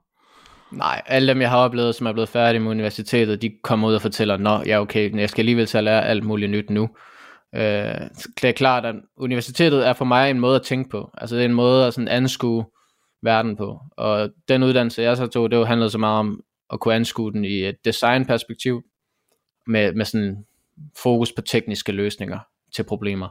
Nej, 0.73 1.03
alle 1.07 1.29
dem 1.29 1.40
jeg 1.40 1.51
har 1.51 1.59
oplevet, 1.59 1.94
som 1.94 2.07
er 2.07 2.12
blevet 2.12 2.29
færdige 2.29 2.61
med 2.61 2.70
universitetet, 2.70 3.42
de 3.42 3.51
kommer 3.62 3.88
ud 3.88 3.94
og 3.94 4.03
fortæller, 4.03 4.37
nå, 4.37 4.62
ja 4.66 4.81
okay, 4.81 5.18
jeg 5.18 5.31
skal 5.31 5.42
alligevel 5.42 5.66
til 5.66 5.79
at 5.79 5.85
lære 5.85 6.07
alt 6.07 6.25
muligt 6.25 6.51
nyt 6.51 6.70
nu. 6.70 6.88
Øh, 7.55 7.61
det 8.42 8.44
er 8.44 8.53
klart, 8.53 8.87
at 8.87 8.94
universitetet 9.16 9.88
er 9.88 9.92
for 9.92 10.05
mig 10.05 10.31
en 10.31 10.40
måde 10.40 10.57
at 10.57 10.62
tænke 10.62 10.90
på. 10.90 11.11
Altså 11.18 11.37
det 11.37 11.42
er 11.42 11.49
en 11.49 11.55
måde 11.55 11.87
at 11.87 11.94
sådan 11.94 12.09
anskue 12.09 12.64
verden 13.23 13.57
på. 13.57 13.79
Og 13.97 14.31
den 14.49 14.62
uddannelse, 14.62 15.03
jeg 15.03 15.16
så 15.16 15.27
tog, 15.27 15.51
det 15.51 15.57
jo 15.57 15.64
handlede 15.64 15.90
så 15.90 15.99
meget 15.99 16.18
om 16.18 16.40
at 16.73 16.81
kunne 16.81 16.94
anskue 16.94 17.33
den 17.33 17.44
i 17.44 17.64
et 17.64 17.77
designperspektiv, 17.85 18.83
med, 19.66 19.92
med 19.92 20.05
sådan 20.05 20.44
fokus 21.03 21.33
på 21.33 21.42
tekniske 21.42 21.92
løsninger 21.92 22.38
til 22.74 22.84
problemer. 22.84 23.28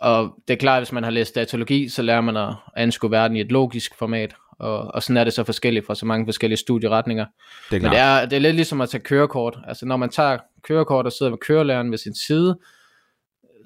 Og 0.00 0.34
det 0.48 0.54
er 0.54 0.58
klart, 0.58 0.76
at 0.76 0.80
hvis 0.80 0.92
man 0.92 1.04
har 1.04 1.10
læst 1.10 1.34
datalogi, 1.34 1.88
så 1.88 2.02
lærer 2.02 2.20
man 2.20 2.36
at 2.36 2.54
anskue 2.76 3.10
verden 3.10 3.36
i 3.36 3.40
et 3.40 3.52
logisk 3.52 3.98
format, 3.98 4.34
og, 4.58 4.94
og 4.94 5.02
sådan 5.02 5.16
er 5.16 5.24
det 5.24 5.32
så 5.32 5.44
forskelligt 5.44 5.86
fra 5.86 5.94
så 5.94 6.06
mange 6.06 6.26
forskellige 6.26 6.58
studieretninger. 6.58 7.26
Det 7.70 7.76
er 7.76 7.82
Men 7.82 7.90
det 7.90 7.98
er, 7.98 8.26
det 8.26 8.36
er 8.36 8.40
lidt 8.40 8.54
ligesom 8.54 8.80
at 8.80 8.88
tage 8.88 9.02
kørekort. 9.02 9.58
Altså 9.66 9.86
når 9.86 9.96
man 9.96 10.08
tager 10.08 10.38
kørekort 10.62 11.06
og 11.06 11.12
sidder 11.12 11.30
med 11.30 11.38
kørelæreren 11.38 11.90
ved 11.90 11.98
sin 11.98 12.14
side, 12.14 12.58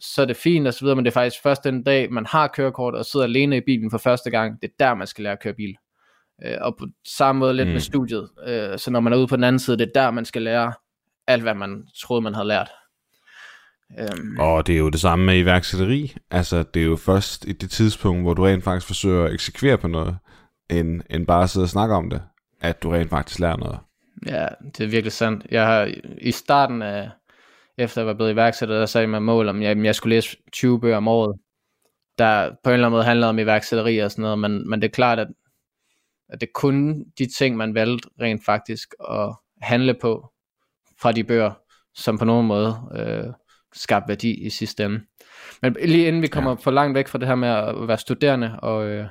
så 0.01 0.23
er 0.23 0.27
det 0.27 0.37
fint 0.37 0.67
og 0.67 0.75
så 0.75 0.81
videre, 0.81 0.97
men 0.97 1.05
det 1.05 1.11
er 1.11 1.15
faktisk 1.15 1.43
først 1.43 1.65
den 1.65 1.83
dag, 1.83 2.13
man 2.13 2.27
har 2.27 2.49
kørekort 2.49 2.95
og 2.95 3.05
sidder 3.05 3.27
alene 3.27 3.57
i 3.57 3.61
bilen 3.61 3.91
for 3.91 3.99
første 3.99 4.31
gang, 4.31 4.63
det 4.63 4.69
er 4.69 4.85
der, 4.85 4.95
man 4.95 5.07
skal 5.07 5.23
lære 5.23 5.33
at 5.33 5.43
køre 5.43 5.55
bil. 5.55 5.77
Øh, 6.45 6.57
og 6.61 6.77
på 6.79 6.87
samme 7.05 7.39
måde 7.39 7.55
lidt 7.55 7.69
mm. 7.69 7.73
med 7.73 7.81
studiet. 7.81 8.29
Øh, 8.47 8.79
så 8.79 8.91
når 8.91 9.01
man 9.01 9.13
er 9.13 9.17
ude 9.17 9.27
på 9.27 9.37
den 9.37 9.45
anden 9.45 9.59
side, 9.59 9.77
det 9.77 9.89
er 9.89 10.03
der, 10.03 10.11
man 10.11 10.25
skal 10.25 10.43
lære 10.43 10.73
alt, 11.27 11.43
hvad 11.43 11.55
man 11.55 11.87
troede, 12.01 12.23
man 12.23 12.35
havde 12.35 12.49
lært. 12.49 12.71
Um, 13.91 14.37
og 14.39 14.67
det 14.67 14.75
er 14.75 14.79
jo 14.79 14.89
det 14.89 15.01
samme 15.01 15.27
med 15.27 15.39
iværksætteri. 15.39 16.17
Altså, 16.31 16.63
det 16.63 16.83
er 16.83 16.87
jo 16.87 16.97
først 16.97 17.45
i 17.45 17.53
det 17.53 17.71
tidspunkt, 17.71 18.23
hvor 18.23 18.35
du 18.35 18.43
rent 18.43 18.65
faktisk 18.65 18.87
forsøger 18.87 19.25
at 19.25 19.33
eksekvere 19.33 19.79
på 19.79 19.89
noget, 19.89 20.17
end, 20.71 21.03
end 21.11 21.27
bare 21.27 21.43
at 21.43 21.51
sidde 21.51 21.65
og 21.65 21.69
snakke 21.69 21.95
om 21.95 22.11
det, 22.11 22.23
at 22.61 22.83
du 22.83 22.91
rent 22.91 23.11
faktisk 23.11 23.39
lærer 23.39 23.57
noget. 23.57 23.79
Ja, 24.27 24.47
det 24.65 24.85
er 24.85 24.89
virkelig 24.89 25.13
sandt. 25.13 25.47
Jeg 25.51 25.67
har 25.67 25.93
i 26.19 26.33
starten 26.33 26.83
af, 26.83 27.11
efter 27.79 28.01
jeg 28.01 28.07
var 28.07 28.15
blevet 28.15 28.33
iværksætter, 28.33 28.79
der 28.79 28.87
sagde 28.87 29.07
mig 29.07 29.23
mål 29.23 29.49
om, 29.49 29.63
at 29.63 29.85
jeg 29.85 29.95
skulle 29.95 30.17
læse 30.17 30.37
20 30.53 30.81
bøger 30.81 30.97
om 30.97 31.09
året, 31.09 31.41
der 32.19 32.51
på 32.65 32.71
en 32.71 32.75
eller 32.75 32.87
anden 32.87 32.97
måde 32.97 33.05
handler 33.05 33.27
om 33.27 33.39
iværksætteri 33.39 33.99
og 33.99 34.11
sådan 34.11 34.23
noget, 34.23 34.39
men, 34.39 34.71
men 34.71 34.83
det 34.83 34.89
er 34.89 34.93
klart, 34.93 35.19
at, 35.19 35.29
at 36.29 36.41
det 36.41 36.53
kun 36.53 37.05
de 37.19 37.27
ting, 37.39 37.57
man 37.57 37.75
valgte 37.75 38.09
rent 38.21 38.45
faktisk 38.45 38.95
at 39.11 39.35
handle 39.63 39.95
på 39.95 40.33
fra 41.01 41.13
de 41.13 41.25
bøger, 41.25 41.53
som 41.95 42.19
på 42.19 42.25
nogen 42.25 42.47
måde 42.47 42.77
øh, 42.97 43.33
skabte 43.75 44.09
værdi 44.09 44.47
i 44.47 44.51
sidste 44.51 44.85
ende. 44.85 45.01
Men 45.63 45.77
lige 45.85 46.09
inden 46.09 46.23
vi 46.23 46.27
kommer 46.27 46.51
ja. 46.51 46.57
for 46.57 46.71
langt 46.71 46.95
væk 46.95 47.09
fra 47.09 47.19
det 47.19 47.29
her 47.29 47.35
med 47.35 47.49
at 47.49 47.89
være 47.89 47.99
studerende 47.99 48.61
og, 48.63 48.87
øh, 48.87 49.07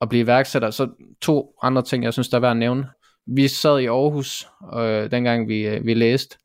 at 0.00 0.08
blive 0.08 0.22
iværksætter, 0.22 0.70
så 0.70 0.88
to 1.20 1.54
andre 1.62 1.82
ting, 1.82 2.04
jeg 2.04 2.12
synes, 2.12 2.28
der 2.28 2.36
er 2.36 2.40
værd 2.40 2.50
at 2.50 2.56
nævne. 2.56 2.88
Vi 3.26 3.48
sad 3.48 3.80
i 3.80 3.86
Aarhus, 3.86 4.46
øh, 4.76 5.10
dengang 5.10 5.48
vi, 5.48 5.66
øh, 5.66 5.86
vi 5.86 5.94
læste, 5.94 6.36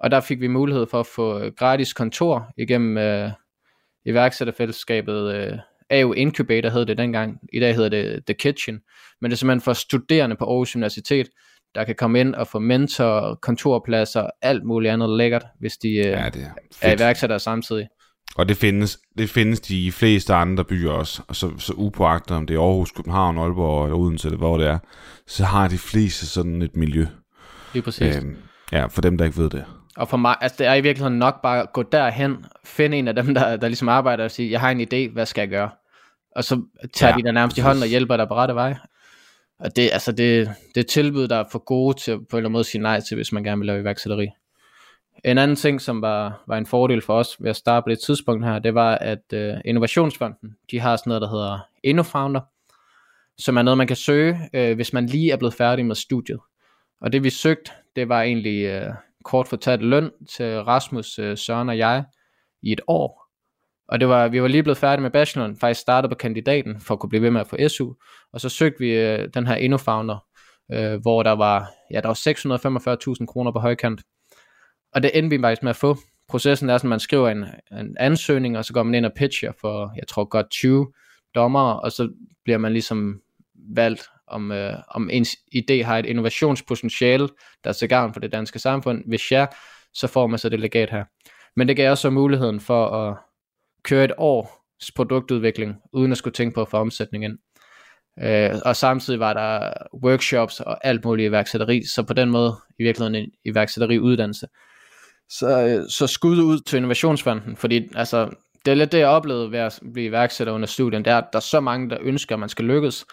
og 0.00 0.10
der 0.10 0.20
fik 0.20 0.40
vi 0.40 0.46
mulighed 0.46 0.86
for 0.86 1.00
at 1.00 1.06
få 1.06 1.38
øh, 1.38 1.52
gratis 1.52 1.92
kontor 1.92 2.52
igennem 2.56 2.98
øh, 2.98 3.30
iværksætterfællesskabet 4.04 5.34
øh, 5.34 5.58
AU 5.90 6.12
Incubator 6.12 6.68
hed 6.68 6.86
det 6.86 6.98
dengang. 6.98 7.38
I 7.52 7.60
dag 7.60 7.74
hedder 7.74 7.88
det 7.88 8.26
The 8.26 8.34
Kitchen. 8.34 8.80
Men 9.20 9.30
det 9.30 9.36
er 9.36 9.38
simpelthen 9.38 9.60
for 9.60 9.72
studerende 9.72 10.36
på 10.36 10.44
Aarhus 10.44 10.76
Universitet. 10.76 11.28
Der 11.74 11.84
kan 11.84 11.94
komme 11.94 12.20
ind 12.20 12.34
og 12.34 12.46
få 12.46 12.58
mentor, 12.58 13.38
kontorpladser, 13.42 14.26
alt 14.42 14.64
muligt 14.64 14.92
andet 14.92 15.16
lækkert, 15.16 15.44
hvis 15.60 15.72
de 15.72 15.88
øh, 15.88 16.04
ja, 16.04 16.30
det 16.34 16.42
er, 16.42 16.88
er 16.88 16.96
iværksættere 16.96 17.38
samtidig. 17.38 17.88
Og 18.36 18.48
det 18.48 18.56
findes, 18.56 18.98
det 19.18 19.30
findes 19.30 19.60
de 19.60 19.92
fleste 19.92 20.34
andre 20.34 20.64
byer 20.64 20.90
også, 20.90 21.22
og 21.28 21.36
så, 21.36 21.50
så 21.58 21.72
upåagtet 21.76 22.36
om 22.36 22.46
det 22.46 22.56
er 22.56 22.60
Aarhus, 22.60 22.90
København, 22.90 23.38
Aalborg 23.38 23.84
eller 23.84 23.98
Odense, 23.98 24.28
eller 24.28 24.38
hvor 24.38 24.58
det 24.58 24.66
er, 24.66 24.78
så 25.26 25.44
har 25.44 25.68
de 25.68 25.78
fleste 25.78 26.26
sådan 26.26 26.62
et 26.62 26.76
miljø. 26.76 27.06
Lige 27.72 27.82
præcis. 27.82 28.16
Øhm, 28.16 28.36
ja, 28.72 28.86
for 28.86 29.00
dem, 29.00 29.18
der 29.18 29.24
ikke 29.24 29.38
ved 29.38 29.50
det. 29.50 29.64
Og 29.96 30.08
for 30.08 30.16
mig, 30.16 30.36
altså 30.40 30.56
det 30.58 30.66
er 30.66 30.74
i 30.74 30.80
virkeligheden 30.80 31.18
nok 31.18 31.42
bare 31.42 31.62
at 31.62 31.72
gå 31.72 31.82
derhen, 31.82 32.44
finde 32.64 32.96
en 32.96 33.08
af 33.08 33.14
dem, 33.14 33.34
der, 33.34 33.56
der 33.56 33.68
ligesom 33.68 33.88
arbejder 33.88 34.24
og 34.24 34.30
sige, 34.30 34.50
jeg 34.50 34.60
har 34.60 34.70
en 34.70 34.80
idé, 34.80 35.12
hvad 35.12 35.26
skal 35.26 35.42
jeg 35.42 35.48
gøre? 35.48 35.70
Og 36.36 36.44
så 36.44 36.62
tager 36.94 37.12
ja, 37.12 37.16
de 37.18 37.22
der 37.22 37.32
nærmest 37.32 37.58
i 37.58 37.60
hånden 37.60 37.82
og 37.82 37.88
hjælper 37.88 38.16
dig 38.16 38.28
på 38.28 38.34
rette 38.34 38.54
vej. 38.54 38.74
Og 39.60 39.76
det, 39.76 39.90
altså 39.92 40.12
det, 40.12 40.50
det 40.74 40.80
er 40.80 40.88
tilbud, 40.88 41.28
der 41.28 41.36
er 41.36 41.44
for 41.52 41.58
gode 41.58 41.98
til 41.98 42.12
på 42.12 42.18
en 42.18 42.24
eller 42.32 42.38
anden 42.38 42.52
måde 42.52 42.60
at 42.60 42.66
sige 42.66 42.82
nej 42.82 43.00
til, 43.00 43.14
hvis 43.14 43.32
man 43.32 43.44
gerne 43.44 43.58
vil 43.58 43.66
lave 43.66 43.80
iværksætteri. 43.80 44.28
En 45.24 45.38
anden 45.38 45.56
ting, 45.56 45.80
som 45.80 46.02
var, 46.02 46.42
var 46.46 46.58
en 46.58 46.66
fordel 46.66 47.02
for 47.02 47.14
os 47.14 47.36
ved 47.40 47.50
at 47.50 47.56
starte 47.56 47.84
på 47.84 47.90
det 47.90 47.98
tidspunkt 47.98 48.44
her, 48.44 48.58
det 48.58 48.74
var, 48.74 48.94
at 48.94 49.32
øh, 49.32 49.54
Innovationsfonden, 49.64 50.56
de 50.70 50.80
har 50.80 50.96
sådan 50.96 51.10
noget, 51.10 51.22
der 51.22 51.30
hedder 51.30 51.58
InnoFounder, 51.82 52.40
som 53.38 53.56
er 53.56 53.62
noget, 53.62 53.78
man 53.78 53.86
kan 53.86 53.96
søge, 53.96 54.38
øh, 54.54 54.74
hvis 54.74 54.92
man 54.92 55.06
lige 55.06 55.32
er 55.32 55.36
blevet 55.36 55.54
færdig 55.54 55.86
med 55.86 55.94
studiet. 55.94 56.38
Og 57.00 57.12
det 57.12 57.24
vi 57.24 57.30
søgte, 57.30 57.70
det 57.96 58.08
var 58.08 58.22
egentlig 58.22 58.64
øh, 58.64 58.92
kort 59.24 59.48
fortalt 59.48 59.82
løn 59.82 60.10
til 60.28 60.60
Rasmus, 60.62 61.18
øh, 61.18 61.38
Søren 61.38 61.68
og 61.68 61.78
jeg 61.78 62.04
i 62.62 62.72
et 62.72 62.80
år. 62.86 63.19
Og 63.90 64.00
det 64.00 64.08
var, 64.08 64.28
vi 64.28 64.42
var 64.42 64.48
lige 64.48 64.62
blevet 64.62 64.78
færdige 64.78 65.02
med 65.02 65.10
bacheloren, 65.10 65.56
faktisk 65.56 65.80
startede 65.80 66.10
på 66.10 66.14
kandidaten 66.14 66.80
for 66.80 66.94
at 66.94 67.00
kunne 67.00 67.10
blive 67.10 67.22
ved 67.22 67.30
med 67.30 67.40
at 67.40 67.46
få 67.46 67.68
SU. 67.68 67.92
Og 68.32 68.40
så 68.40 68.48
søgte 68.48 68.78
vi 68.78 68.90
øh, 68.90 69.28
den 69.34 69.46
her 69.46 69.54
InnoFounder, 69.54 70.24
øh, 70.72 71.00
hvor 71.00 71.22
der 71.22 71.32
var, 71.32 71.70
ja, 71.90 72.00
der 72.00 72.08
var 72.08 73.18
645.000 73.20 73.26
kroner 73.26 73.52
på 73.52 73.58
højkant. 73.58 74.02
Og 74.94 75.02
det 75.02 75.10
endte 75.14 75.36
vi 75.36 75.42
faktisk 75.42 75.62
med 75.62 75.70
at 75.70 75.76
få. 75.76 75.96
Processen 76.28 76.70
er 76.70 76.78
sådan, 76.78 76.88
at 76.88 76.90
man 76.90 77.00
skriver 77.00 77.28
en, 77.28 77.44
en 77.72 77.96
ansøgning, 78.00 78.58
og 78.58 78.64
så 78.64 78.72
går 78.72 78.82
man 78.82 78.94
ind 78.94 79.06
og 79.06 79.12
pitcher 79.16 79.52
for, 79.60 79.92
jeg 79.96 80.08
tror 80.08 80.24
godt 80.24 80.50
20 80.50 80.92
dommer, 81.34 81.72
og 81.72 81.92
så 81.92 82.08
bliver 82.44 82.58
man 82.58 82.72
ligesom 82.72 83.20
valgt, 83.74 84.08
om, 84.26 84.52
øh, 84.52 84.74
om 84.88 85.10
ens 85.12 85.36
idé 85.56 85.82
har 85.82 85.98
et 85.98 86.06
innovationspotentiale, 86.06 87.28
der 87.64 87.70
er 87.70 87.74
til 87.74 87.88
gavn 87.88 88.12
for 88.12 88.20
det 88.20 88.32
danske 88.32 88.58
samfund. 88.58 89.04
Hvis 89.06 89.32
ja, 89.32 89.46
så 89.94 90.06
får 90.06 90.26
man 90.26 90.38
så 90.38 90.48
det 90.48 90.60
legat 90.60 90.90
her. 90.90 91.04
Men 91.56 91.68
det 91.68 91.76
gav 91.76 91.90
også 91.90 92.10
muligheden 92.10 92.60
for 92.60 92.86
at 92.86 93.16
køre 93.84 94.04
et 94.04 94.12
års 94.18 94.92
produktudvikling, 94.96 95.76
uden 95.92 96.12
at 96.12 96.18
skulle 96.18 96.34
tænke 96.34 96.54
på 96.54 96.62
at 96.62 96.68
få 96.68 96.76
omsætning 96.76 97.24
ind. 97.24 97.38
Øh, 98.22 98.50
og 98.64 98.76
samtidig 98.76 99.20
var 99.20 99.32
der 99.32 99.72
workshops 100.04 100.60
og 100.60 100.86
alt 100.86 101.04
muligt 101.04 101.28
iværksætteri, 101.28 101.82
så 101.94 102.02
på 102.02 102.12
den 102.12 102.30
måde 102.30 102.52
i 102.78 102.82
virkeligheden 102.82 103.14
en 103.14 103.30
iværksætteri 103.44 103.98
uddannelse. 103.98 104.46
Så, 105.28 105.60
øh, 105.60 105.88
så 105.88 106.06
skud 106.06 106.38
ud 106.38 106.60
til 106.60 106.76
Innovationsfonden, 106.76 107.56
fordi 107.56 107.88
altså, 107.94 108.30
det 108.64 108.70
er 108.70 108.74
lidt 108.74 108.92
det, 108.92 108.98
jeg 108.98 109.08
oplevede 109.08 109.52
ved 109.52 109.58
at 109.58 109.80
blive 109.92 110.06
iværksætter 110.06 110.52
under 110.52 110.66
studien, 110.66 111.04
det 111.04 111.10
er, 111.10 111.18
at 111.18 111.28
der 111.32 111.38
er 111.38 111.40
så 111.40 111.60
mange, 111.60 111.90
der 111.90 111.98
ønsker, 112.00 112.34
at 112.34 112.40
man 112.40 112.48
skal 112.48 112.64
lykkes, 112.64 113.06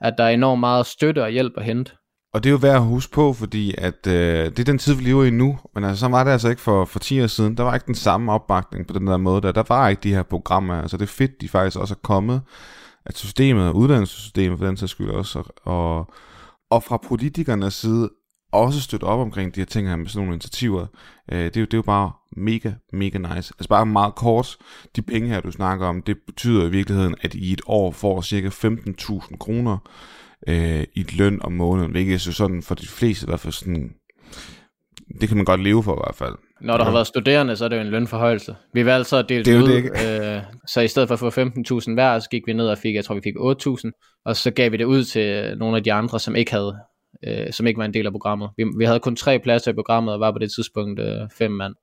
at 0.00 0.14
der 0.18 0.24
er 0.24 0.28
enormt 0.28 0.60
meget 0.60 0.86
støtte 0.86 1.22
og 1.22 1.30
hjælp 1.30 1.52
at 1.56 1.64
hente. 1.64 1.92
Og 2.34 2.44
det 2.44 2.48
er 2.48 2.52
jo 2.52 2.58
værd 2.58 2.76
at 2.76 2.82
huske 2.84 3.12
på, 3.12 3.32
fordi 3.32 3.74
at, 3.78 4.06
øh, 4.06 4.44
det 4.44 4.58
er 4.58 4.64
den 4.64 4.78
tid, 4.78 4.94
vi 4.94 5.02
lever 5.02 5.24
i 5.24 5.30
nu, 5.30 5.58
men 5.74 5.84
altså, 5.84 6.00
så 6.00 6.08
var 6.08 6.24
det 6.24 6.30
altså 6.30 6.48
ikke 6.48 6.62
for, 6.62 6.84
for 6.84 6.98
10 6.98 7.22
år 7.22 7.26
siden, 7.26 7.56
der 7.56 7.62
var 7.62 7.74
ikke 7.74 7.86
den 7.86 7.94
samme 7.94 8.32
opbakning 8.32 8.86
på 8.86 8.98
den 8.98 9.06
der 9.06 9.16
måde, 9.16 9.42
der, 9.42 9.52
der 9.52 9.62
var 9.68 9.88
ikke 9.88 10.02
de 10.02 10.14
her 10.14 10.22
programmer, 10.22 10.74
altså 10.74 10.96
det 10.96 11.02
er 11.02 11.06
fedt, 11.06 11.40
de 11.40 11.48
faktisk 11.48 11.78
også 11.78 11.94
er 11.94 11.98
kommet, 12.02 12.42
at 13.06 13.18
systemet, 13.18 13.72
uddannelsessystemet 13.72 14.58
for 14.58 14.66
den 14.66 14.76
sags 14.76 14.90
skyld 14.90 15.10
også, 15.10 15.42
og, 15.64 16.12
og 16.70 16.82
fra 16.82 16.96
politikernes 16.96 17.74
side 17.74 18.10
også 18.52 18.80
støtte 18.80 19.04
op 19.04 19.20
omkring 19.20 19.54
de 19.54 19.60
her 19.60 19.66
ting 19.66 19.88
her 19.88 19.96
med 19.96 20.06
sådan 20.06 20.20
nogle 20.20 20.34
initiativer. 20.34 20.86
Øh, 21.32 21.44
det, 21.44 21.56
er 21.56 21.60
jo, 21.60 21.64
det 21.64 21.74
er 21.74 21.78
jo 21.78 21.82
bare 21.82 22.12
mega, 22.36 22.72
mega 22.92 23.18
nice. 23.18 23.54
Altså 23.58 23.68
bare 23.68 23.86
meget 23.86 24.14
kort, 24.14 24.56
de 24.96 25.02
penge 25.02 25.28
her, 25.28 25.40
du 25.40 25.50
snakker 25.50 25.86
om, 25.86 26.02
det 26.02 26.16
betyder 26.26 26.66
i 26.66 26.70
virkeligheden, 26.70 27.14
at 27.20 27.34
I 27.34 27.52
et 27.52 27.60
år 27.66 27.90
får 27.90 28.22
cirka 28.22 28.48
15.000 28.48 29.36
kroner 29.36 29.78
øh, 30.48 30.84
i 30.94 31.06
løn 31.18 31.38
om 31.42 31.52
måneden, 31.52 31.90
hvilket 31.90 32.14
er 32.14 32.18
så 32.18 32.32
sådan 32.32 32.62
for 32.62 32.74
de 32.74 32.86
fleste 32.86 33.24
i 33.26 33.28
hvert 33.28 33.40
fald 33.40 33.52
sådan, 33.52 33.90
det 35.20 35.28
kan 35.28 35.36
man 35.36 35.46
godt 35.46 35.62
leve 35.62 35.82
for 35.82 35.92
i 35.92 36.00
hvert 36.04 36.14
fald. 36.14 36.34
Når 36.60 36.76
der 36.76 36.84
ja. 36.84 36.84
har 36.84 36.92
været 36.92 37.06
studerende, 37.06 37.56
så 37.56 37.64
er 37.64 37.68
det 37.68 37.76
jo 37.76 37.80
en 37.80 37.88
lønforhøjelse. 37.88 38.56
Vi 38.74 38.86
valgte 38.86 39.08
så 39.08 39.16
at 39.16 39.28
dele 39.28 39.44
det, 39.44 39.46
det 39.46 39.62
ud, 39.62 40.36
øh, 40.36 40.42
så 40.66 40.80
i 40.80 40.88
stedet 40.88 41.08
for 41.08 41.26
at 41.26 41.34
få 41.34 41.40
15.000 41.40 41.94
hver, 41.94 42.18
så 42.18 42.28
gik 42.30 42.42
vi 42.46 42.52
ned 42.52 42.68
og 42.68 42.78
fik, 42.78 42.94
jeg 42.94 43.04
tror 43.04 43.14
vi 43.14 43.20
fik 43.24 43.34
8.000, 43.34 44.20
og 44.24 44.36
så 44.36 44.50
gav 44.50 44.72
vi 44.72 44.76
det 44.76 44.84
ud 44.84 45.04
til 45.04 45.58
nogle 45.58 45.76
af 45.76 45.82
de 45.84 45.92
andre, 45.92 46.20
som 46.20 46.36
ikke 46.36 46.52
havde 46.52 46.74
øh, 47.26 47.52
som 47.52 47.66
ikke 47.66 47.78
var 47.78 47.84
en 47.84 47.94
del 47.94 48.06
af 48.06 48.12
programmet. 48.12 48.50
Vi, 48.56 48.64
vi 48.78 48.84
havde 48.84 49.00
kun 49.00 49.16
tre 49.16 49.38
pladser 49.38 49.70
i 49.70 49.74
programmet, 49.74 50.14
og 50.14 50.20
var 50.20 50.32
på 50.32 50.38
det 50.38 50.50
tidspunkt 50.56 51.00
øh, 51.00 51.28
fem 51.38 51.50
mand. 51.50 51.74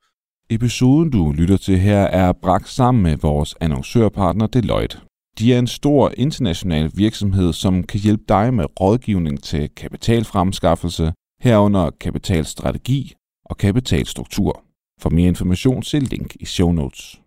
Episoden, 0.49 1.11
du 1.11 1.31
lytter 1.31 1.57
til 1.57 1.79
her, 1.79 1.99
er 1.99 2.33
bragt 2.43 2.69
sammen 2.69 3.03
med 3.03 3.17
vores 3.17 3.55
annoncørpartner 3.61 4.47
Deloitte. 4.47 4.97
De 5.39 5.53
er 5.53 5.59
en 5.59 5.67
stor 5.67 6.11
international 6.17 6.91
virksomhed, 6.93 7.53
som 7.53 7.83
kan 7.83 7.99
hjælpe 7.99 8.23
dig 8.29 8.53
med 8.53 8.65
rådgivning 8.81 9.43
til 9.43 9.69
kapitalfremskaffelse, 9.69 11.13
herunder 11.41 11.89
kapitalstrategi 11.99 13.13
og 13.45 13.57
kapitalstruktur. 13.57 14.63
For 15.01 15.09
mere 15.09 15.27
information, 15.27 15.83
se 15.83 15.99
link 15.99 16.35
i 16.39 16.45
show 16.45 16.71
notes. 16.71 17.21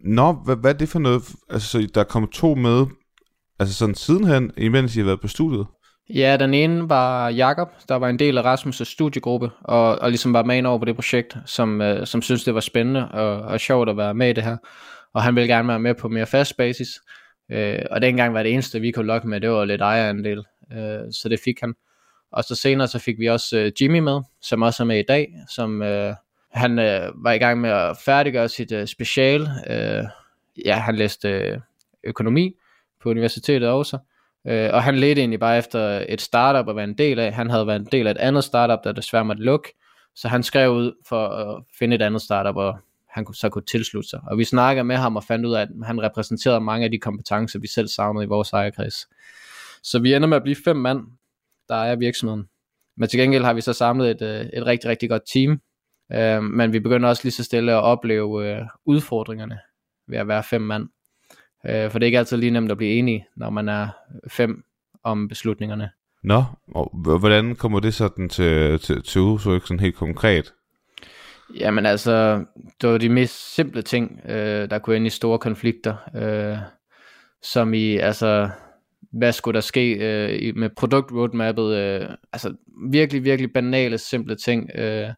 Nå, 0.00 0.32
hvad, 0.32 0.56
hvad 0.56 0.74
er 0.74 0.78
det 0.78 0.88
for 0.88 0.98
noget? 0.98 1.22
Altså, 1.50 1.88
der 1.94 2.04
kommer 2.04 2.28
to 2.32 2.54
med, 2.54 2.86
altså 3.58 3.74
sådan 3.74 3.94
sidenhen, 3.94 4.50
imens 4.56 4.96
I 4.96 4.98
har 4.98 5.06
været 5.06 5.20
på 5.20 5.28
studiet? 5.28 5.66
Ja, 6.14 6.36
den 6.36 6.54
ene 6.54 6.88
var 6.88 7.28
Jakob, 7.28 7.68
der 7.88 7.94
var 7.94 8.08
en 8.08 8.18
del 8.18 8.38
af 8.38 8.54
Rasmus' 8.54 8.84
studiegruppe, 8.84 9.50
og, 9.64 9.98
og 9.98 10.10
ligesom 10.10 10.32
var 10.32 10.42
med 10.42 10.64
over 10.64 10.78
på 10.78 10.84
det 10.84 10.94
projekt, 10.94 11.36
som, 11.46 11.80
øh, 11.80 12.06
som 12.06 12.22
synes 12.22 12.44
det 12.44 12.54
var 12.54 12.60
spændende 12.60 13.08
og, 13.08 13.40
og 13.40 13.60
sjovt 13.60 13.88
at 13.88 13.96
være 13.96 14.14
med 14.14 14.30
i 14.30 14.32
det 14.32 14.44
her. 14.44 14.56
Og 15.14 15.22
han 15.22 15.34
ville 15.34 15.54
gerne 15.54 15.68
være 15.68 15.78
med 15.78 15.94
på 15.94 16.08
mere 16.08 16.26
fast 16.26 16.56
basis. 16.56 16.88
Øh, 17.50 17.82
og 17.90 18.02
dengang 18.02 18.34
var 18.34 18.42
det 18.42 18.52
eneste, 18.52 18.80
vi 18.80 18.90
kunne 18.90 19.06
lokke 19.06 19.28
med, 19.28 19.40
det 19.40 19.50
var 19.50 19.64
lidt 19.64 19.80
ejerandel. 19.80 20.44
Øh, 20.72 21.12
så 21.12 21.28
det 21.28 21.40
fik 21.44 21.60
han. 21.60 21.74
Og 22.32 22.44
så 22.44 22.54
senere 22.54 22.88
så 22.88 22.98
fik 22.98 23.18
vi 23.18 23.26
også 23.26 23.58
øh, 23.58 23.72
Jimmy 23.80 23.98
med, 23.98 24.20
som 24.40 24.62
også 24.62 24.82
er 24.82 24.86
med 24.86 24.98
i 24.98 25.04
dag, 25.08 25.34
som 25.48 25.82
øh, 25.82 26.14
han 26.50 26.78
øh, 26.78 27.10
var 27.14 27.32
i 27.32 27.38
gang 27.38 27.60
med 27.60 27.70
at 27.70 27.96
færdiggøre 28.04 28.48
sit 28.48 28.72
øh, 28.72 28.86
special. 28.86 29.48
Øh, 29.70 30.04
ja, 30.64 30.74
han 30.74 30.96
læste 30.96 31.28
øh, 31.28 31.58
økonomi 32.04 32.54
på 33.02 33.10
universitetet 33.10 33.68
også. 33.68 33.98
Øh, 34.46 34.70
og 34.72 34.82
han 34.82 34.96
ledte 34.96 35.20
egentlig 35.20 35.40
bare 35.40 35.58
efter 35.58 36.04
et 36.08 36.20
startup 36.20 36.68
at 36.68 36.76
være 36.76 36.84
en 36.84 36.98
del 36.98 37.18
af. 37.18 37.32
Han 37.32 37.50
havde 37.50 37.66
været 37.66 37.80
en 37.80 37.88
del 37.92 38.06
af 38.06 38.10
et 38.10 38.18
andet 38.18 38.44
startup, 38.44 38.78
der 38.84 38.92
desværre 38.92 39.24
måtte 39.24 39.42
lukke. 39.42 39.74
Så 40.14 40.28
han 40.28 40.42
skrev 40.42 40.70
ud 40.70 40.92
for 41.08 41.28
at 41.28 41.62
finde 41.78 41.96
et 41.96 42.02
andet 42.02 42.22
startup, 42.22 42.56
og 42.56 42.78
han 43.10 43.24
kunne, 43.24 43.34
så 43.34 43.48
kunne 43.48 43.64
tilslutte 43.64 44.08
sig. 44.08 44.20
Og 44.26 44.38
vi 44.38 44.44
snakkede 44.44 44.84
med 44.84 44.96
ham 44.96 45.16
og 45.16 45.24
fandt 45.24 45.46
ud 45.46 45.54
af, 45.54 45.60
at 45.60 45.68
han 45.82 46.02
repræsenterede 46.02 46.60
mange 46.60 46.84
af 46.84 46.90
de 46.90 46.98
kompetencer, 46.98 47.58
vi 47.58 47.68
selv 47.68 47.88
savnede 47.88 48.24
i 48.24 48.28
vores 48.28 48.52
ejerkreds. 48.52 49.08
Så 49.82 49.98
vi 49.98 50.14
ender 50.14 50.28
med 50.28 50.36
at 50.36 50.42
blive 50.42 50.56
fem 50.64 50.76
mand, 50.76 51.06
der 51.68 51.74
er 51.74 51.96
virksomheden. 51.96 52.48
Men 52.96 53.08
til 53.08 53.20
gengæld 53.20 53.44
har 53.44 53.52
vi 53.52 53.60
så 53.60 53.72
samlet 53.72 54.10
et, 54.10 54.22
øh, 54.22 54.46
et 54.46 54.66
rigtig, 54.66 54.90
rigtig 54.90 55.08
godt 55.08 55.22
team. 55.32 55.60
Øh, 56.12 56.42
men 56.42 56.72
vi 56.72 56.80
begynder 56.80 57.08
også 57.08 57.24
lige 57.24 57.32
så 57.32 57.44
stille 57.44 57.72
at 57.72 57.82
opleve 57.82 58.48
øh, 58.48 58.66
udfordringerne 58.84 59.58
ved 60.08 60.18
at 60.18 60.28
være 60.28 60.42
fem 60.42 60.62
mand. 60.62 60.88
Øh, 61.66 61.90
for 61.90 61.98
det 61.98 62.04
er 62.04 62.06
ikke 62.06 62.18
altid 62.18 62.36
lige 62.36 62.50
nemt 62.50 62.70
at 62.70 62.76
blive 62.76 62.92
enige, 62.92 63.26
når 63.36 63.50
man 63.50 63.68
er 63.68 63.88
fem 64.28 64.64
om 65.04 65.28
beslutningerne. 65.28 65.90
Nå, 66.22 66.44
og 66.74 66.90
hvordan 67.18 67.56
kommer 67.56 67.80
det 67.80 67.94
sådan 67.94 68.28
til, 68.28 68.78
til, 68.78 69.02
til 69.02 69.20
udtryk 69.20 69.62
sådan 69.62 69.80
helt 69.80 69.96
konkret? 69.96 70.52
Jamen 71.54 71.86
altså, 71.86 72.44
det 72.80 72.90
var 72.90 72.98
de 72.98 73.08
mest 73.08 73.54
simple 73.54 73.82
ting, 73.82 74.20
øh, 74.28 74.70
der 74.70 74.78
kunne 74.78 74.96
ende 74.96 75.06
i 75.06 75.10
store 75.10 75.38
konflikter, 75.38 75.96
øh, 76.16 76.58
som 77.42 77.74
i, 77.74 77.96
altså, 77.96 78.50
hvad 79.12 79.32
skulle 79.32 79.54
der 79.54 79.60
ske 79.60 79.92
øh, 79.92 80.56
med 80.56 80.70
produkt 80.76 81.12
roadmappet, 81.12 81.76
øh, 81.76 82.08
altså 82.32 82.54
virkelig, 82.90 83.24
virkelig 83.24 83.52
banale, 83.52 83.98
simple 83.98 84.36
ting, 84.36 84.70
øh, 84.74 85.08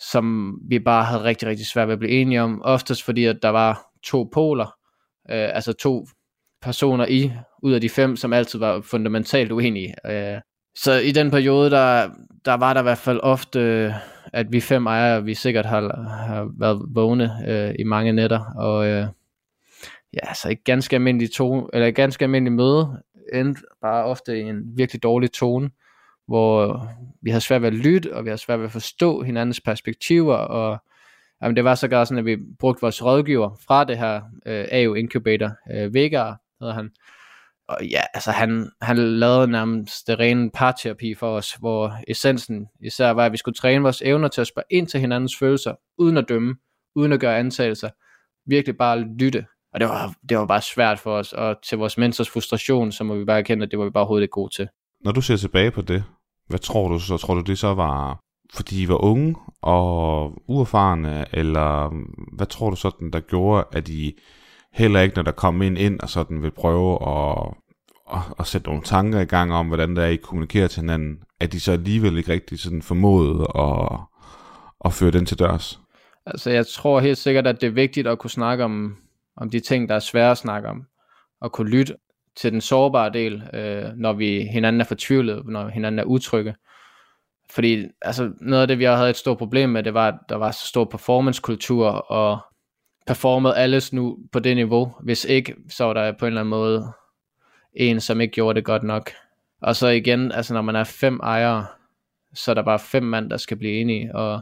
som 0.00 0.54
vi 0.68 0.78
bare 0.78 1.04
havde 1.04 1.24
rigtig, 1.24 1.48
rigtig 1.48 1.66
svært 1.66 1.88
ved 1.88 1.92
at 1.92 1.98
blive 1.98 2.12
enige 2.12 2.42
om, 2.42 2.62
oftest 2.64 3.02
fordi, 3.02 3.24
at 3.24 3.38
der 3.42 3.48
var 3.48 3.90
to 4.04 4.30
poler, 4.32 4.66
øh, 5.30 5.54
altså 5.54 5.72
to 5.72 6.06
personer 6.62 7.06
i, 7.06 7.32
ud 7.62 7.72
af 7.72 7.80
de 7.80 7.88
fem, 7.88 8.16
som 8.16 8.32
altid 8.32 8.58
var 8.58 8.80
fundamentalt 8.80 9.52
uenige. 9.52 9.94
Øh, 10.06 10.40
så 10.82 10.92
i 10.92 11.12
den 11.12 11.30
periode, 11.30 11.70
der, 11.70 12.10
der 12.44 12.54
var 12.54 12.74
der 12.74 12.80
i 12.80 12.82
hvert 12.82 12.98
fald 12.98 13.20
ofte, 13.22 13.94
at 14.32 14.52
vi 14.52 14.60
fem 14.60 14.86
ejere, 14.86 15.24
vi 15.24 15.34
sikkert 15.34 15.66
har, 15.66 15.80
har 16.08 16.50
været 16.58 16.82
vågne 16.88 17.30
øh, 17.48 17.74
i 17.78 17.84
mange 17.84 18.12
nætter, 18.12 18.54
og 18.56 18.86
øh, 18.86 19.06
ja, 20.12 20.34
så 20.34 20.48
et 20.50 20.64
ganske 20.64 20.96
almindeligt 20.96 21.32
to, 21.32 21.68
eller 21.72 21.86
et 21.86 21.94
ganske 21.94 22.24
almindeligt 22.24 22.56
møde, 22.56 23.02
endte 23.32 23.62
bare 23.82 24.04
ofte 24.04 24.38
i 24.38 24.42
en 24.42 24.62
virkelig 24.76 25.02
dårlig 25.02 25.32
tone, 25.32 25.70
hvor 26.26 26.86
vi 27.22 27.30
havde 27.30 27.44
svært 27.44 27.62
ved 27.62 27.68
at 27.68 27.74
lytte, 27.74 28.16
og 28.16 28.24
vi 28.24 28.28
havde 28.28 28.40
svært 28.40 28.58
ved 28.58 28.66
at 28.66 28.72
forstå 28.72 29.22
hinandens 29.22 29.60
perspektiver, 29.60 30.34
og 30.34 30.78
Jamen, 31.42 31.56
det 31.56 31.64
var 31.64 31.74
så 31.74 31.88
sådan, 31.90 32.18
at 32.18 32.24
vi 32.24 32.36
brugte 32.58 32.80
vores 32.80 33.04
rådgiver 33.04 33.60
fra 33.66 33.84
det 33.84 33.98
her 33.98 34.20
øh, 34.46 34.66
AU 34.72 34.94
Incubator, 34.94 35.50
øh, 35.72 35.94
Vega 35.94 36.32
hedder 36.60 36.74
han, 36.74 36.90
og 37.68 37.86
ja, 37.86 38.00
altså 38.14 38.30
han, 38.30 38.70
han 38.82 38.96
lavede 38.96 39.48
nærmest 39.48 40.06
det 40.06 40.18
rene 40.18 40.50
parterapi 40.50 41.14
for 41.14 41.36
os, 41.36 41.52
hvor 41.52 41.94
essensen 42.08 42.66
især 42.80 43.10
var, 43.10 43.26
at 43.26 43.32
vi 43.32 43.36
skulle 43.36 43.54
træne 43.54 43.82
vores 43.82 44.02
evner 44.02 44.28
til 44.28 44.40
at 44.40 44.46
spørge 44.46 44.66
ind 44.70 44.86
til 44.86 45.00
hinandens 45.00 45.36
følelser, 45.38 45.74
uden 45.98 46.16
at 46.16 46.28
dømme, 46.28 46.56
uden 46.96 47.12
at 47.12 47.20
gøre 47.20 47.38
antagelser, 47.38 47.88
virkelig 48.46 48.76
bare 48.76 49.00
lytte. 49.00 49.46
Og 49.74 49.80
det 49.80 49.88
var, 49.88 50.14
det 50.28 50.38
var 50.38 50.46
bare 50.46 50.62
svært 50.62 50.98
for 50.98 51.12
os, 51.12 51.32
og 51.32 51.56
til 51.68 51.78
vores 51.78 51.98
mentors 51.98 52.30
frustration, 52.30 52.92
så 52.92 53.04
må 53.04 53.14
vi 53.14 53.24
bare 53.24 53.38
erkende, 53.38 53.64
at 53.64 53.70
det 53.70 53.78
var 53.78 53.84
vi 53.84 53.90
bare 53.90 54.02
overhovedet 54.02 54.22
ikke 54.22 54.32
gode 54.32 54.54
til. 54.54 54.68
Når 55.04 55.12
du 55.12 55.20
ser 55.20 55.36
tilbage 55.36 55.70
på 55.70 55.82
det, 55.82 56.04
hvad 56.46 56.58
tror 56.58 56.88
du 56.88 56.98
så? 56.98 57.16
Tror 57.16 57.34
du 57.34 57.40
det 57.40 57.58
så 57.58 57.74
var, 57.74 58.20
fordi 58.54 58.82
I 58.82 58.88
var 58.88 59.04
unge 59.04 59.36
og 59.62 60.32
uerfarne, 60.48 61.24
eller 61.32 61.94
hvad 62.36 62.46
tror 62.46 62.70
du 62.70 62.76
sådan, 62.76 63.10
der 63.10 63.20
gjorde, 63.20 63.64
at 63.72 63.88
I 63.88 64.18
heller 64.78 65.00
ikke, 65.00 65.16
når 65.16 65.22
der 65.22 65.32
kommer 65.32 65.64
ind 65.64 65.78
ind 65.78 66.00
og 66.00 66.08
sådan 66.08 66.42
vil 66.42 66.50
prøve 66.50 67.08
at, 67.08 67.54
at, 68.14 68.20
at 68.38 68.46
sætte 68.46 68.66
nogle 68.66 68.82
tanker 68.82 69.20
i 69.20 69.24
gang 69.24 69.52
om, 69.52 69.66
hvordan 69.66 69.96
der 69.96 70.02
er, 70.02 70.08
I 70.08 70.16
kommunikerer 70.16 70.68
til 70.68 70.80
hinanden, 70.80 71.18
at 71.40 71.52
de 71.52 71.60
så 71.60 71.72
alligevel 71.72 72.18
ikke 72.18 72.32
rigtig 72.32 72.60
sådan 72.60 72.82
formåede 72.82 73.46
at, 73.54 74.00
at 74.84 74.92
føre 74.92 75.10
den 75.10 75.26
til 75.26 75.38
dørs? 75.38 75.80
Altså 76.26 76.50
jeg 76.50 76.66
tror 76.66 77.00
helt 77.00 77.18
sikkert, 77.18 77.46
at 77.46 77.60
det 77.60 77.66
er 77.66 77.70
vigtigt 77.70 78.06
at 78.06 78.18
kunne 78.18 78.30
snakke 78.30 78.64
om, 78.64 78.96
om 79.36 79.50
de 79.50 79.60
ting, 79.60 79.88
der 79.88 79.94
er 79.94 79.98
svære 79.98 80.30
at 80.30 80.38
snakke 80.38 80.68
om, 80.68 80.82
og 81.40 81.52
kunne 81.52 81.70
lytte 81.70 81.94
til 82.36 82.52
den 82.52 82.60
sårbare 82.60 83.12
del, 83.12 83.42
øh, 83.54 83.84
når 83.96 84.12
vi 84.12 84.48
hinanden 84.52 84.80
er 84.80 84.84
fortvivlet, 84.84 85.46
når 85.46 85.68
hinanden 85.68 85.98
er 85.98 86.04
utrygge. 86.04 86.54
Fordi 87.50 87.84
altså, 88.02 88.30
noget 88.40 88.62
af 88.62 88.68
det, 88.68 88.78
vi 88.78 88.84
har 88.84 88.96
havde 88.96 89.10
et 89.10 89.16
stort 89.16 89.38
problem 89.38 89.70
med, 89.70 89.82
det 89.82 89.94
var, 89.94 90.08
at 90.08 90.18
der 90.28 90.36
var 90.36 90.50
så 90.50 90.66
stor 90.66 90.84
performancekultur, 90.84 91.86
og 91.88 92.38
performede 93.08 93.56
alles 93.56 93.92
nu 93.92 94.18
på 94.32 94.38
det 94.38 94.56
niveau. 94.56 94.94
Hvis 95.02 95.24
ikke, 95.24 95.54
så 95.68 95.84
var 95.84 95.92
der 95.92 96.12
på 96.12 96.26
en 96.26 96.26
eller 96.26 96.40
anden 96.40 96.50
måde 96.50 96.92
en, 97.74 98.00
som 98.00 98.20
ikke 98.20 98.32
gjorde 98.32 98.56
det 98.56 98.64
godt 98.64 98.82
nok. 98.82 99.10
Og 99.62 99.76
så 99.76 99.88
igen, 99.88 100.32
altså 100.32 100.54
når 100.54 100.62
man 100.62 100.76
er 100.76 100.84
fem 100.84 101.20
ejere, 101.22 101.66
så 102.34 102.50
er 102.50 102.54
der 102.54 102.62
bare 102.62 102.78
fem 102.78 103.02
mand, 103.02 103.30
der 103.30 103.36
skal 103.36 103.56
blive 103.56 103.80
enige, 103.80 104.16
og 104.16 104.40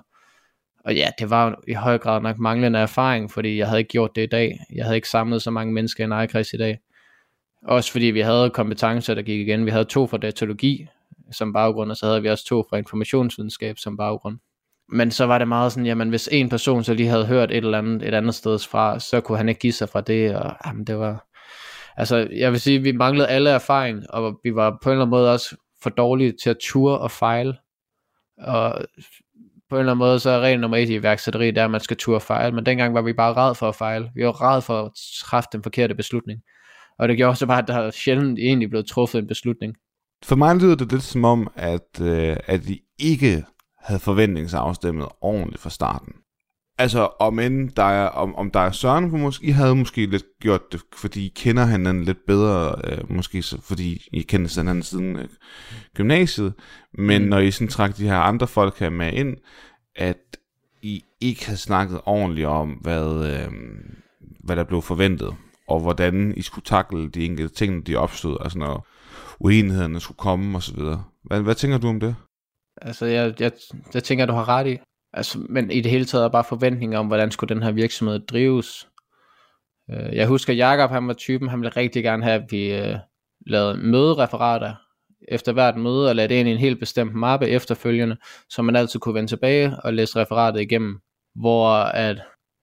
og 0.86 0.94
ja, 0.94 1.08
det 1.18 1.30
var 1.30 1.60
i 1.68 1.72
høj 1.72 1.98
grad 1.98 2.20
nok 2.20 2.38
manglende 2.38 2.78
erfaring, 2.78 3.30
fordi 3.30 3.58
jeg 3.58 3.66
havde 3.66 3.78
ikke 3.80 3.88
gjort 3.88 4.16
det 4.16 4.22
i 4.22 4.26
dag. 4.26 4.58
Jeg 4.74 4.84
havde 4.84 4.96
ikke 4.96 5.08
samlet 5.08 5.42
så 5.42 5.50
mange 5.50 5.72
mennesker 5.72 6.04
i 6.04 6.06
en 6.06 6.12
ejerkreds 6.12 6.52
i 6.52 6.56
dag. 6.56 6.78
Også 7.62 7.92
fordi 7.92 8.04
vi 8.04 8.20
havde 8.20 8.50
kompetencer, 8.50 9.14
der 9.14 9.22
gik 9.22 9.40
igen. 9.40 9.66
Vi 9.66 9.70
havde 9.70 9.84
to 9.84 10.06
fra 10.06 10.18
datalogi 10.18 10.86
som 11.32 11.52
baggrund, 11.52 11.90
og 11.90 11.96
så 11.96 12.06
havde 12.06 12.22
vi 12.22 12.28
også 12.28 12.46
to 12.46 12.64
fra 12.70 12.76
informationsvidenskab 12.76 13.78
som 13.78 13.96
baggrund. 13.96 14.38
Men 14.88 15.10
så 15.10 15.26
var 15.26 15.38
det 15.38 15.48
meget 15.48 15.72
sådan, 15.72 15.86
jamen 15.86 16.08
hvis 16.08 16.28
en 16.32 16.48
person 16.48 16.84
så 16.84 16.94
lige 16.94 17.08
havde 17.08 17.26
hørt 17.26 17.50
et 17.50 17.56
eller 17.56 17.78
andet 17.78 18.08
et 18.08 18.14
andet 18.14 18.34
sted 18.34 18.58
fra, 18.58 19.00
så 19.00 19.20
kunne 19.20 19.38
han 19.38 19.48
ikke 19.48 19.58
give 19.58 19.72
sig 19.72 19.88
fra 19.88 20.00
det, 20.00 20.36
og 20.36 20.56
jamen, 20.66 20.84
det 20.84 20.98
var... 20.98 21.26
Altså, 21.96 22.28
jeg 22.36 22.52
vil 22.52 22.60
sige, 22.60 22.82
vi 22.82 22.92
manglede 22.92 23.28
alle 23.28 23.50
erfaring, 23.50 24.10
og 24.10 24.40
vi 24.44 24.54
var 24.54 24.78
på 24.82 24.88
en 24.88 24.92
eller 24.92 25.04
anden 25.04 25.10
måde 25.10 25.32
også 25.32 25.56
for 25.82 25.90
dårlige 25.90 26.34
til 26.42 26.50
at 26.50 26.56
ture 26.60 26.98
og 26.98 27.10
fejle. 27.10 27.54
Og 28.38 28.84
på 29.68 29.76
en 29.76 29.80
eller 29.80 29.92
anden 29.92 29.98
måde, 29.98 30.20
så 30.20 30.30
er 30.30 30.40
regel 30.40 30.60
nummer 30.60 30.76
et 30.76 30.88
i 30.88 30.94
iværksætteri, 30.94 31.50
der 31.50 31.64
at 31.64 31.70
man 31.70 31.80
skal 31.80 31.96
turde 31.96 32.20
fejle, 32.20 32.54
men 32.54 32.66
dengang 32.66 32.94
var 32.94 33.02
vi 33.02 33.12
bare 33.12 33.32
ræd 33.32 33.54
for 33.54 33.68
at 33.68 33.74
fejle. 33.74 34.10
Vi 34.14 34.24
var 34.24 34.32
ræd 34.32 34.62
for 34.62 34.82
at 34.82 34.92
træffe 35.20 35.48
den 35.52 35.62
forkerte 35.62 35.94
beslutning. 35.94 36.40
Og 36.98 37.08
det 37.08 37.16
gjorde 37.16 37.30
også 37.30 37.46
bare, 37.46 37.62
at 37.62 37.68
der 37.68 37.90
sjældent 37.90 38.38
egentlig 38.38 38.70
blev 38.70 38.84
truffet 38.88 39.18
en 39.18 39.26
beslutning. 39.26 39.74
For 40.24 40.36
mig 40.36 40.56
lyder 40.56 40.74
det 40.74 40.92
lidt 40.92 41.02
som 41.02 41.24
om, 41.24 41.48
at, 41.54 42.00
øh, 42.00 42.36
at 42.46 42.68
vi 42.68 42.80
ikke 42.98 43.44
havde 43.86 44.00
forventningsafstemmet 44.00 45.08
ordentligt 45.20 45.62
fra 45.62 45.70
starten. 45.70 46.12
Altså, 46.78 47.08
om, 47.20 47.38
end 47.38 47.70
der 47.70 47.82
er, 47.82 48.06
om, 48.08 48.34
om 48.34 48.50
der 48.50 48.60
er 48.60 48.70
Søren, 48.70 49.10
for 49.10 49.16
måske, 49.18 49.46
I 49.46 49.50
havde 49.50 49.76
måske 49.76 50.06
lidt 50.06 50.24
gjort 50.40 50.72
det, 50.72 50.80
fordi 50.96 51.26
I 51.26 51.32
kender 51.36 51.66
hinanden 51.66 52.04
lidt 52.04 52.26
bedre, 52.26 52.74
øh, 52.84 53.12
måske 53.12 53.42
så, 53.42 53.60
fordi 53.62 54.08
I 54.12 54.22
kender 54.22 54.60
hinanden 54.60 54.82
siden 54.82 55.16
øh, 55.16 55.28
gymnasiet, 55.94 56.52
men 56.98 57.22
mm. 57.22 57.28
når 57.28 57.38
I 57.38 57.50
sådan 57.50 57.68
trak 57.68 57.96
de 57.96 58.08
her 58.08 58.16
andre 58.16 58.46
folk 58.46 58.78
her 58.78 58.90
med 58.90 59.12
ind, 59.12 59.36
at 59.96 60.36
I 60.82 61.04
ikke 61.20 61.46
havde 61.46 61.58
snakket 61.58 62.00
ordentligt 62.06 62.46
om, 62.46 62.70
hvad, 62.70 63.32
øh, 63.32 63.52
hvad 64.44 64.56
der 64.56 64.64
blev 64.64 64.82
forventet, 64.82 65.34
og 65.68 65.80
hvordan 65.80 66.34
I 66.36 66.42
skulle 66.42 66.64
takle 66.64 67.08
de 67.08 67.24
enkelte 67.24 67.54
ting, 67.54 67.86
de 67.86 67.96
opstod, 67.96 68.36
altså 68.40 68.58
når 68.58 68.86
uenighederne 69.40 70.00
skulle 70.00 70.18
komme 70.18 70.56
osv. 70.58 70.80
Hvad, 71.24 71.40
hvad 71.40 71.54
tænker 71.54 71.78
du 71.78 71.88
om 71.88 72.00
det? 72.00 72.16
Altså, 72.82 73.06
jeg, 73.06 73.40
jeg, 73.40 73.52
jeg 73.94 74.04
tænker, 74.04 74.26
du 74.26 74.32
har 74.32 74.48
ret 74.48 74.66
i. 74.66 74.78
Altså, 75.12 75.38
men 75.48 75.70
i 75.70 75.80
det 75.80 75.90
hele 75.90 76.04
taget 76.04 76.24
er 76.24 76.28
bare 76.28 76.44
forventninger 76.44 76.98
om, 76.98 77.06
hvordan 77.06 77.30
skulle 77.30 77.54
den 77.54 77.62
her 77.62 77.72
virksomhed 77.72 78.26
drives. 78.26 78.88
Øh, 79.90 80.16
jeg 80.16 80.26
husker, 80.26 80.52
at 80.52 80.58
Jacob, 80.58 80.90
han 80.90 81.08
var 81.08 81.14
typen, 81.14 81.48
han 81.48 81.60
ville 81.60 81.76
rigtig 81.76 82.02
gerne 82.02 82.24
have, 82.24 82.42
at 82.42 82.52
vi 82.52 82.74
øh, 82.74 82.96
lavede 83.46 83.76
mødereferater 83.76 84.74
efter 85.28 85.52
hvert 85.52 85.76
møde, 85.76 86.08
og 86.08 86.16
lagde 86.16 86.28
det 86.28 86.40
ind 86.40 86.48
i 86.48 86.52
en 86.52 86.58
helt 86.58 86.80
bestemt 86.80 87.14
mappe 87.14 87.48
efterfølgende, 87.48 88.16
så 88.48 88.62
man 88.62 88.76
altid 88.76 89.00
kunne 89.00 89.14
vende 89.14 89.30
tilbage 89.30 89.76
og 89.84 89.94
læse 89.94 90.18
referatet 90.18 90.60
igennem. 90.60 91.00
Hvor 91.34 91.70
at 91.74 92.22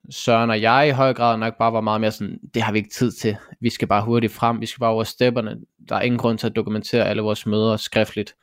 Søren 0.09 0.49
og 0.49 0.61
jeg 0.61 0.87
i 0.87 0.91
høj 0.91 1.13
grad 1.13 1.37
nok 1.37 1.57
bare 1.57 1.73
var 1.73 1.81
meget 1.81 2.01
mere 2.01 2.11
sådan, 2.11 2.39
det 2.53 2.61
har 2.61 2.71
vi 2.71 2.77
ikke 2.77 2.89
tid 2.89 3.11
til. 3.11 3.37
Vi 3.61 3.69
skal 3.69 3.87
bare 3.87 4.05
hurtigt 4.05 4.33
frem, 4.33 4.61
vi 4.61 4.65
skal 4.65 4.79
bare 4.79 4.89
over 4.89 5.03
stepperne. 5.03 5.57
Der 5.89 5.95
er 5.95 6.01
ingen 6.01 6.19
grund 6.19 6.37
til 6.37 6.47
at 6.47 6.55
dokumentere 6.55 7.05
alle 7.05 7.21
vores 7.21 7.45
møder 7.45 7.77
skriftligt. 7.77 8.35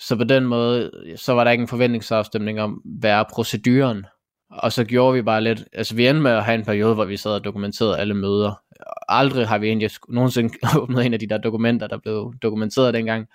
Så 0.00 0.16
på 0.16 0.24
den 0.24 0.44
måde, 0.44 0.90
så 1.16 1.32
var 1.32 1.44
der 1.44 1.50
ikke 1.50 1.62
en 1.62 1.68
forventningsafstemning 1.68 2.60
om, 2.60 2.82
hvad 2.84 3.10
er 3.10 3.24
proceduren. 3.30 4.06
Og 4.50 4.72
så 4.72 4.84
gjorde 4.84 5.14
vi 5.14 5.22
bare 5.22 5.40
lidt, 5.40 5.64
altså 5.72 5.94
vi 5.94 6.06
endte 6.06 6.22
med 6.22 6.30
at 6.30 6.44
have 6.44 6.54
en 6.54 6.64
periode, 6.64 6.94
hvor 6.94 7.04
vi 7.04 7.16
sad 7.16 7.30
og 7.30 7.44
dokumenterede 7.44 7.98
alle 7.98 8.14
møder. 8.14 8.62
Aldrig 9.08 9.48
har 9.48 9.58
vi 9.58 9.66
egentlig 9.66 9.90
nogensinde 10.08 10.54
åbnet 10.80 11.06
en 11.06 11.14
af 11.14 11.20
de 11.20 11.28
der 11.28 11.38
dokumenter, 11.38 11.86
der 11.86 11.98
blev 11.98 12.34
dokumenteret 12.42 12.94
dengang. 12.94 13.26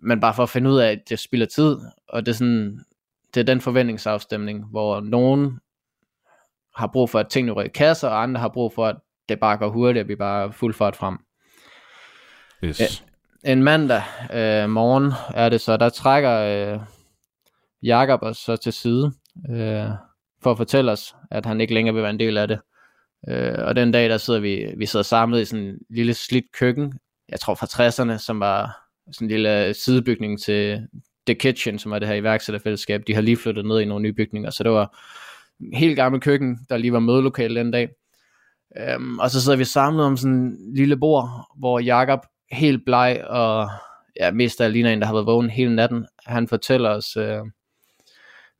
Men 0.00 0.20
bare 0.20 0.34
for 0.34 0.42
at 0.42 0.48
finde 0.48 0.70
ud 0.70 0.78
af, 0.78 0.90
at 0.90 0.98
det 1.08 1.18
spilder 1.18 1.46
tid, 1.46 1.76
og 2.08 2.26
det 2.26 2.32
er 2.32 2.36
sådan, 2.36 2.84
det 3.34 3.40
er 3.40 3.44
den 3.44 3.60
forventningsafstemning, 3.60 4.64
hvor 4.70 5.00
nogen 5.00 5.58
har 6.76 6.86
brug 6.86 7.10
for, 7.10 7.18
at 7.18 7.28
tingene 7.28 7.52
rykker 7.52 7.72
kasser, 7.72 8.08
og 8.08 8.22
andre 8.22 8.40
har 8.40 8.48
brug 8.48 8.72
for, 8.74 8.86
at 8.86 8.96
det 9.28 9.40
bare 9.40 9.56
går 9.56 9.68
hurtigt, 9.68 10.00
at 10.00 10.08
vi 10.08 10.16
bare 10.16 10.52
fuld 10.52 10.74
fart 10.74 10.96
frem. 10.96 11.18
Yes 12.64 13.04
en 13.44 13.62
mandag 13.62 14.02
øh, 14.34 14.70
morgen 14.70 15.12
er 15.34 15.48
det 15.48 15.60
så, 15.60 15.76
der 15.76 15.88
trækker 15.88 16.32
øh, 16.32 16.80
Jakob 17.82 18.22
os 18.22 18.36
så 18.36 18.56
til 18.56 18.72
side 18.72 19.12
øh, 19.50 19.90
for 20.42 20.50
at 20.50 20.56
fortælle 20.56 20.92
os, 20.92 21.16
at 21.30 21.46
han 21.46 21.60
ikke 21.60 21.74
længere 21.74 21.94
vil 21.94 22.02
være 22.02 22.10
en 22.10 22.20
del 22.20 22.38
af 22.38 22.48
det. 22.48 22.60
Øh, 23.28 23.54
og 23.58 23.76
den 23.76 23.92
dag, 23.92 24.10
der 24.10 24.18
sidder 24.18 24.40
vi, 24.40 24.74
vi 24.76 24.86
sidder 24.86 25.02
samlet 25.02 25.40
i 25.40 25.44
sådan 25.44 25.64
en 25.64 25.78
lille 25.90 26.14
slidt 26.14 26.52
køkken, 26.52 26.98
jeg 27.28 27.40
tror 27.40 27.54
fra 27.54 27.66
60'erne, 27.66 28.18
som 28.18 28.40
var 28.40 28.76
sådan 29.12 29.26
en 29.26 29.30
lille 29.30 29.66
øh, 29.66 29.74
sidebygning 29.74 30.40
til 30.40 30.88
The 31.26 31.34
Kitchen, 31.34 31.78
som 31.78 31.92
var 31.92 31.98
det 31.98 32.08
her 32.08 32.14
iværksætterfællesskab. 32.14 33.02
De 33.06 33.14
har 33.14 33.20
lige 33.20 33.36
flyttet 33.36 33.64
ned 33.64 33.80
i 33.80 33.84
nogle 33.84 34.02
nye 34.02 34.12
bygninger, 34.12 34.50
så 34.50 34.62
det 34.62 34.72
var 34.72 34.98
en 35.60 35.74
helt 35.74 35.96
gammel 35.96 36.20
køkken, 36.20 36.58
der 36.68 36.76
lige 36.76 36.92
var 36.92 36.98
mødelokale 36.98 37.60
den 37.60 37.70
dag. 37.70 37.88
Øhm, 38.76 39.18
og 39.18 39.30
så 39.30 39.42
sidder 39.42 39.58
vi 39.58 39.64
samlet 39.64 40.04
om 40.04 40.16
sådan 40.16 40.36
en 40.36 40.74
lille 40.74 40.96
bord, 40.96 41.46
hvor 41.58 41.78
Jakob 41.78 42.20
helt 42.50 42.84
bleg, 42.84 43.24
og 43.26 43.70
ja, 44.20 44.30
mest 44.30 44.60
af 44.60 44.72
ligner 44.72 44.90
en, 44.90 45.00
der 45.00 45.06
har 45.06 45.14
været 45.14 45.26
vågen 45.26 45.50
hele 45.50 45.76
natten. 45.76 46.06
Han 46.26 46.48
fortæller 46.48 46.90
os 46.90 47.16
øh, 47.16 47.40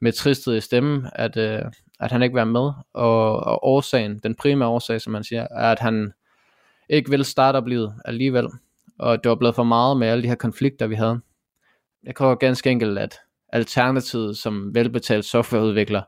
med 0.00 0.12
tristhed 0.12 0.56
i 0.56 0.60
stemmen, 0.60 1.06
at, 1.12 1.36
øh, 1.36 1.62
at 2.00 2.12
han 2.12 2.22
ikke 2.22 2.32
vil 2.32 2.38
være 2.38 2.46
med, 2.46 2.72
og, 2.94 3.40
og 3.40 3.66
årsagen, 3.66 4.18
den 4.18 4.34
primære 4.34 4.68
årsag, 4.68 5.00
som 5.00 5.12
man 5.12 5.24
siger, 5.24 5.46
er, 5.50 5.72
at 5.72 5.78
han 5.78 6.12
ikke 6.88 7.10
vil 7.10 7.24
starte 7.24 7.68
livet 7.68 7.94
alligevel, 8.04 8.48
og 8.98 9.24
det 9.24 9.28
var 9.28 9.36
blevet 9.36 9.54
for 9.54 9.64
meget 9.64 9.96
med 9.96 10.08
alle 10.08 10.22
de 10.22 10.28
her 10.28 10.34
konflikter, 10.34 10.86
vi 10.86 10.94
havde. 10.94 11.20
Jeg 12.04 12.16
tror 12.16 12.34
ganske 12.34 12.70
enkelt, 12.70 12.98
at 12.98 13.18
alternativet 13.52 14.36
som 14.36 14.74
velbetalt 14.74 15.24
softwareudvikler 15.24 16.02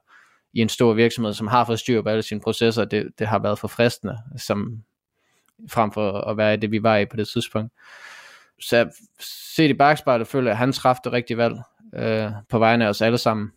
i 0.52 0.60
en 0.60 0.68
stor 0.68 0.92
virksomhed, 0.92 1.32
som 1.32 1.46
har 1.46 1.64
fået 1.64 1.78
styr 1.78 2.02
på 2.02 2.08
alle 2.08 2.22
sine 2.22 2.40
processer, 2.40 2.84
det, 2.84 3.08
det 3.18 3.26
har 3.26 3.38
været 3.38 3.58
for 3.58 3.68
fristende, 3.68 4.18
som 4.36 4.82
frem 5.68 5.92
for 5.92 6.12
at 6.12 6.36
være 6.36 6.54
i 6.54 6.56
det, 6.56 6.70
vi 6.70 6.82
var 6.82 6.96
i 6.96 7.06
på 7.06 7.16
det 7.16 7.28
tidspunkt. 7.28 7.72
Så 8.60 8.90
set 9.54 9.70
i 9.70 9.74
bagspejlet 9.74 10.26
føler 10.26 10.50
jeg, 10.50 10.52
at 10.52 10.58
han 10.58 10.72
træffede 10.72 11.04
det 11.04 11.12
rigtige 11.12 11.36
valg 11.36 11.56
øh, 11.94 12.30
på 12.48 12.58
vegne 12.58 12.84
af 12.84 12.88
os 12.88 13.02
alle 13.02 13.18
sammen. 13.18 13.50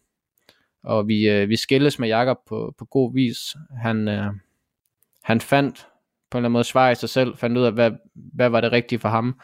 Og 0.83 1.07
vi, 1.07 1.29
øh, 1.29 1.49
vi 1.49 1.55
skilles 1.55 1.99
med 1.99 2.07
Jakob 2.07 2.37
på, 2.47 2.75
på 2.77 2.85
god 2.85 3.13
vis. 3.13 3.37
Han, 3.81 4.07
øh, 4.07 4.31
han 5.23 5.41
fandt 5.41 5.87
på 6.31 6.37
en 6.37 6.39
eller 6.39 6.45
anden 6.45 6.53
måde 6.53 6.63
svar 6.63 6.89
i 6.89 6.95
sig 6.95 7.09
selv, 7.09 7.37
fandt 7.37 7.57
ud 7.57 7.63
af, 7.63 7.71
hvad, 7.71 7.91
hvad 8.15 8.49
var 8.49 8.61
det 8.61 8.71
rigtige 8.71 8.99
for 8.99 9.09
ham. 9.09 9.39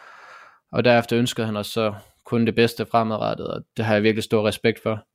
Og 0.71 0.85
derefter 0.85 1.19
ønskede 1.19 1.47
han 1.47 1.57
os 1.57 1.67
så 1.67 1.93
kun 2.25 2.45
det 2.45 2.55
bedste 2.55 2.85
fremadrettet, 2.85 3.47
og 3.47 3.61
det 3.77 3.85
har 3.85 3.93
jeg 3.93 4.03
virkelig 4.03 4.23
stor 4.23 4.47
respekt 4.47 4.83
for. 4.83 5.05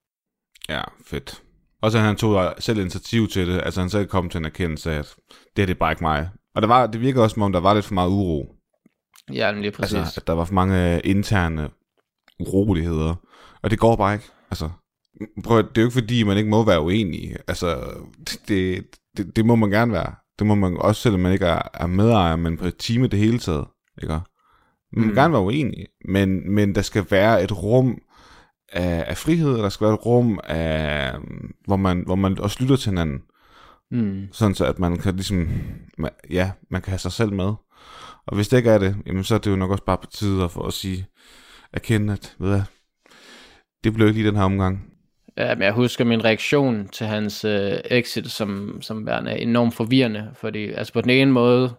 Ja, 0.68 0.82
fedt. 1.06 1.42
Og 1.80 1.90
så 1.90 1.98
han 1.98 2.16
tog 2.16 2.54
selv 2.58 2.78
initiativ 2.78 3.28
til 3.28 3.46
det, 3.46 3.60
altså 3.64 3.80
han 3.80 3.90
selv 3.90 4.06
kom 4.06 4.30
til 4.30 4.38
en 4.38 4.44
erkendelse 4.44 4.92
af, 4.92 4.98
at 4.98 5.14
det 5.56 5.62
er 5.62 5.66
det 5.66 5.78
bare 5.78 5.92
ikke 5.92 6.04
mig. 6.04 6.28
Og 6.54 6.62
der 6.62 6.68
var, 6.68 6.86
det 6.86 7.00
virker 7.00 7.22
også, 7.22 7.34
som 7.34 7.42
om 7.42 7.52
der 7.52 7.60
var 7.60 7.74
lidt 7.74 7.84
for 7.84 7.94
meget 7.94 8.08
uro. 8.10 8.54
Ja, 9.32 9.52
lige 9.52 9.70
præcis. 9.70 9.94
Altså, 9.94 10.20
at 10.20 10.26
der 10.26 10.32
var 10.32 10.44
for 10.44 10.54
mange 10.54 11.00
interne 11.00 11.70
uroligheder. 12.40 13.14
Og 13.62 13.70
det 13.70 13.78
går 13.78 13.96
bare 13.96 14.14
ikke. 14.14 14.26
Altså, 14.50 14.70
prøv, 15.44 15.58
det 15.62 15.78
er 15.78 15.82
jo 15.82 15.86
ikke 15.86 15.98
fordi, 15.98 16.22
man 16.22 16.36
ikke 16.36 16.50
må 16.50 16.64
være 16.64 16.80
uenig. 16.80 17.36
Altså, 17.48 17.94
det, 18.48 18.86
det, 19.16 19.36
det 19.36 19.46
må 19.46 19.54
man 19.54 19.70
gerne 19.70 19.92
være. 19.92 20.14
Det 20.38 20.46
må 20.46 20.54
man 20.54 20.76
også, 20.76 21.02
selvom 21.02 21.20
man 21.20 21.32
ikke 21.32 21.46
er, 21.46 21.62
er 21.74 21.86
medejer, 21.86 22.36
men 22.36 22.56
på 22.56 22.66
et 22.66 22.90
i 22.90 22.96
det 23.06 23.18
hele 23.18 23.38
taget. 23.38 23.64
Ikke? 24.02 24.12
Man 24.12 25.04
må 25.04 25.04
Mm. 25.08 25.14
gerne 25.14 25.32
være 25.32 25.42
uenig, 25.42 25.86
men, 26.08 26.54
men 26.54 26.74
der 26.74 26.82
skal 26.82 27.06
være 27.10 27.42
et 27.44 27.62
rum 27.62 27.98
af, 28.72 29.04
af 29.08 29.16
frihed, 29.16 29.58
der 29.58 29.68
skal 29.68 29.84
være 29.84 29.94
et 29.94 30.06
rum 30.06 30.40
af, 30.44 31.14
hvor 31.66 31.76
man, 31.76 32.02
hvor 32.06 32.14
man 32.14 32.38
også 32.38 32.58
lytter 32.60 32.76
til 32.76 32.90
hinanden. 32.90 33.18
Mm. 33.90 34.28
Sådan 34.32 34.54
så, 34.54 34.64
at 34.64 34.78
man 34.78 34.98
kan 34.98 35.14
ligesom, 35.14 35.48
ja, 36.30 36.50
man 36.70 36.82
kan 36.82 36.90
have 36.90 36.98
sig 36.98 37.12
selv 37.12 37.32
med. 37.32 37.52
Og 38.26 38.34
hvis 38.34 38.48
det 38.48 38.56
ikke 38.56 38.70
er 38.70 38.78
det, 38.78 38.96
jamen 39.06 39.24
så 39.24 39.34
er 39.34 39.38
det 39.38 39.50
jo 39.50 39.56
nok 39.56 39.70
også 39.70 39.84
bare 39.84 39.98
på 39.98 40.06
tide 40.06 40.48
for 40.48 40.66
at 40.66 40.72
sige, 40.72 41.06
erkende, 41.72 42.12
at 42.12 42.36
ved 42.38 42.50
jeg, 42.50 42.64
det 43.84 43.94
blev 43.94 44.08
ikke 44.08 44.20
lige 44.20 44.30
den 44.30 44.36
her 44.36 44.44
omgang. 44.44 44.90
Ja, 45.36 45.54
men 45.54 45.62
jeg 45.62 45.72
husker 45.72 46.04
min 46.04 46.24
reaktion 46.24 46.88
til 46.88 47.06
hans 47.06 47.44
øh, 47.44 47.72
exit 47.84 48.30
som, 48.30 48.78
som 48.82 49.06
værende 49.06 49.38
enormt 49.38 49.74
forvirrende, 49.74 50.30
fordi 50.34 50.70
altså 50.70 50.92
på 50.92 51.00
den 51.00 51.10
ene 51.10 51.32
måde, 51.32 51.74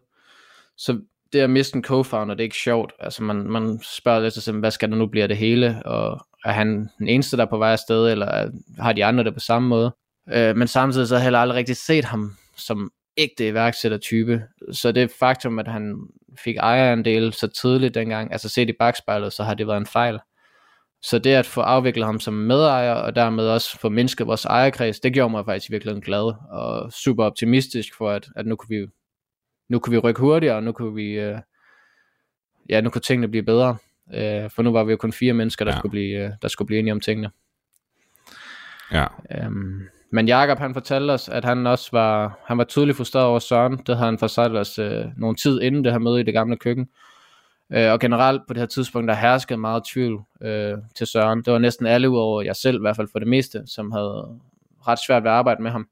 så 0.77 0.99
det 1.33 1.39
at 1.39 1.49
miste 1.49 1.77
en 1.77 1.85
co-founder, 1.85 2.31
det 2.31 2.39
er 2.39 2.43
ikke 2.43 2.55
sjovt. 2.55 2.93
Altså 2.99 3.23
man, 3.23 3.35
man 3.35 3.79
spørger 3.83 4.19
lidt 4.19 4.33
sig 4.33 4.53
hvad 4.53 4.71
skal 4.71 4.89
der 4.89 4.95
nu 4.95 5.07
blive 5.07 5.23
af 5.23 5.27
det 5.27 5.37
hele, 5.37 5.81
og 5.85 6.25
er 6.45 6.51
han 6.51 6.89
den 6.99 7.07
eneste, 7.07 7.37
der 7.37 7.45
er 7.45 7.49
på 7.49 7.57
vej 7.57 7.71
afsted, 7.71 8.11
eller 8.11 8.25
er, 8.25 8.49
har 8.79 8.93
de 8.93 9.05
andre 9.05 9.23
det 9.23 9.33
på 9.33 9.39
samme 9.39 9.69
måde? 9.69 9.95
Øh, 10.33 10.55
men 10.55 10.67
samtidig 10.67 11.07
så 11.07 11.17
har 11.17 11.31
jeg 11.31 11.39
aldrig 11.39 11.57
rigtig 11.57 11.77
set 11.77 12.05
ham 12.05 12.35
som 12.55 12.91
ægte 13.17 13.47
iværksættertype. 13.47 14.43
Så 14.71 14.91
det 14.91 15.11
faktum, 15.19 15.59
at 15.59 15.67
han 15.67 15.95
fik 16.39 16.57
ejerandel 16.57 17.33
så 17.33 17.47
tidligt 17.47 17.95
dengang, 17.95 18.31
altså 18.31 18.49
set 18.49 18.69
i 18.69 18.73
bagspejlet, 18.79 19.33
så 19.33 19.43
har 19.43 19.53
det 19.53 19.67
været 19.67 19.77
en 19.77 19.85
fejl. 19.85 20.19
Så 21.01 21.19
det 21.19 21.33
at 21.33 21.45
få 21.45 21.61
afviklet 21.61 22.05
ham 22.05 22.19
som 22.19 22.33
medejer, 22.33 22.93
og 22.93 23.15
dermed 23.15 23.47
også 23.47 23.79
få 23.79 23.89
mindsket 23.89 24.27
vores 24.27 24.45
ejerkreds, 24.45 24.99
det 24.99 25.13
gjorde 25.13 25.29
mig 25.31 25.45
faktisk 25.45 25.71
virkelig 25.71 26.03
glad, 26.03 26.33
og 26.49 26.91
super 26.93 27.25
optimistisk 27.25 27.97
for, 27.97 28.09
at, 28.11 28.27
at 28.35 28.45
nu 28.45 28.55
kunne 28.55 28.69
vi 28.69 28.87
nu 29.69 29.79
kunne 29.79 29.91
vi 29.91 29.97
rykke 29.97 30.21
hurtigere, 30.21 30.55
og 30.55 30.63
nu 30.63 30.71
kunne 30.71 30.95
vi, 30.95 31.11
øh, 31.11 31.37
ja, 32.69 32.81
nu 32.81 32.89
kunne 32.89 33.01
tingene 33.01 33.27
blive 33.27 33.43
bedre. 33.43 33.77
Øh, 34.13 34.49
for 34.51 34.61
nu 34.61 34.71
var 34.71 34.83
vi 34.83 34.91
jo 34.91 34.97
kun 34.97 35.13
fire 35.13 35.33
mennesker, 35.33 35.65
der, 35.65 35.71
Ja. 35.71 35.75
ja. 35.75 35.79
skulle, 35.79 35.91
blive, 35.91 36.25
øh, 36.25 36.31
der 36.41 36.47
skulle 36.47 36.65
blive 36.65 36.79
enige 36.79 36.91
om 36.91 36.99
tingene. 36.99 37.31
Ja, 38.91 39.05
Øhm, 39.31 39.87
men 40.15 40.27
Jakob 40.27 40.59
han 40.59 40.73
fortalte 40.73 41.11
os, 41.11 41.29
at 41.29 41.45
han 41.45 41.67
også 41.67 41.89
var, 41.91 42.39
han 42.45 42.57
var 42.57 42.63
tydeligt 42.63 42.97
frustreret 42.97 43.25
over 43.25 43.39
Søren. 43.39 43.77
Det 43.77 43.97
havde 43.97 44.09
han 44.09 44.19
fortalt 44.19 44.55
os 44.57 44.79
øh, 44.79 45.05
nogle 45.17 45.35
tid 45.35 45.61
inden 45.61 45.83
det 45.83 45.91
her 45.91 45.99
møde 45.99 46.19
i 46.19 46.23
det 46.23 46.33
gamle 46.33 46.57
køkken. 46.57 46.87
Øh, 47.73 47.91
og 47.91 47.99
generelt 47.99 48.41
på 48.47 48.53
det 48.53 48.61
her 48.61 48.67
tidspunkt, 48.67 49.07
der 49.07 49.15
herskede 49.15 49.59
meget 49.59 49.83
tvivl 49.93 50.21
øh, 50.41 50.77
til 50.95 51.07
Søren. 51.07 51.43
Det 51.43 51.53
var 51.53 51.59
næsten 51.59 51.85
alle 51.85 52.09
udover 52.09 52.41
jeg 52.41 52.55
selv, 52.55 52.77
i 52.77 52.81
hvert 52.81 52.95
fald 52.95 53.07
for 53.11 53.19
det 53.19 53.27
meste, 53.27 53.63
som 53.67 53.91
havde 53.91 54.39
ret 54.87 54.99
svært 55.07 55.23
ved 55.23 55.31
at 55.31 55.35
arbejde 55.35 55.63
med 55.63 55.71
ham. 55.71 55.87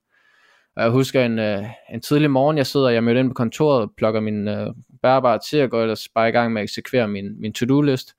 Og 0.76 0.84
jeg 0.84 0.92
husker 0.92 1.26
en, 1.26 1.40
øh, 1.40 1.64
en 1.94 2.02
tidlig 2.02 2.32
morgen, 2.32 2.58
jeg 2.58 2.68
sidder, 2.68 2.90
jeg 2.90 3.04
mødte 3.04 3.20
ind 3.20 3.30
på 3.30 3.34
kontoret, 3.34 3.90
plukker 3.98 4.22
min 4.22 4.48
øh, 4.48 4.68
bærbare 5.02 5.40
til 5.50 5.58
at 5.58 5.70
gå 5.70 5.82
ellers 5.82 6.08
bare 6.16 6.30
i 6.30 6.32
gang 6.32 6.54
med 6.54 6.62
at 6.62 6.64
eksekvere 6.64 7.08
min, 7.08 7.42
min 7.42 7.54
to-do-list. 7.54 8.14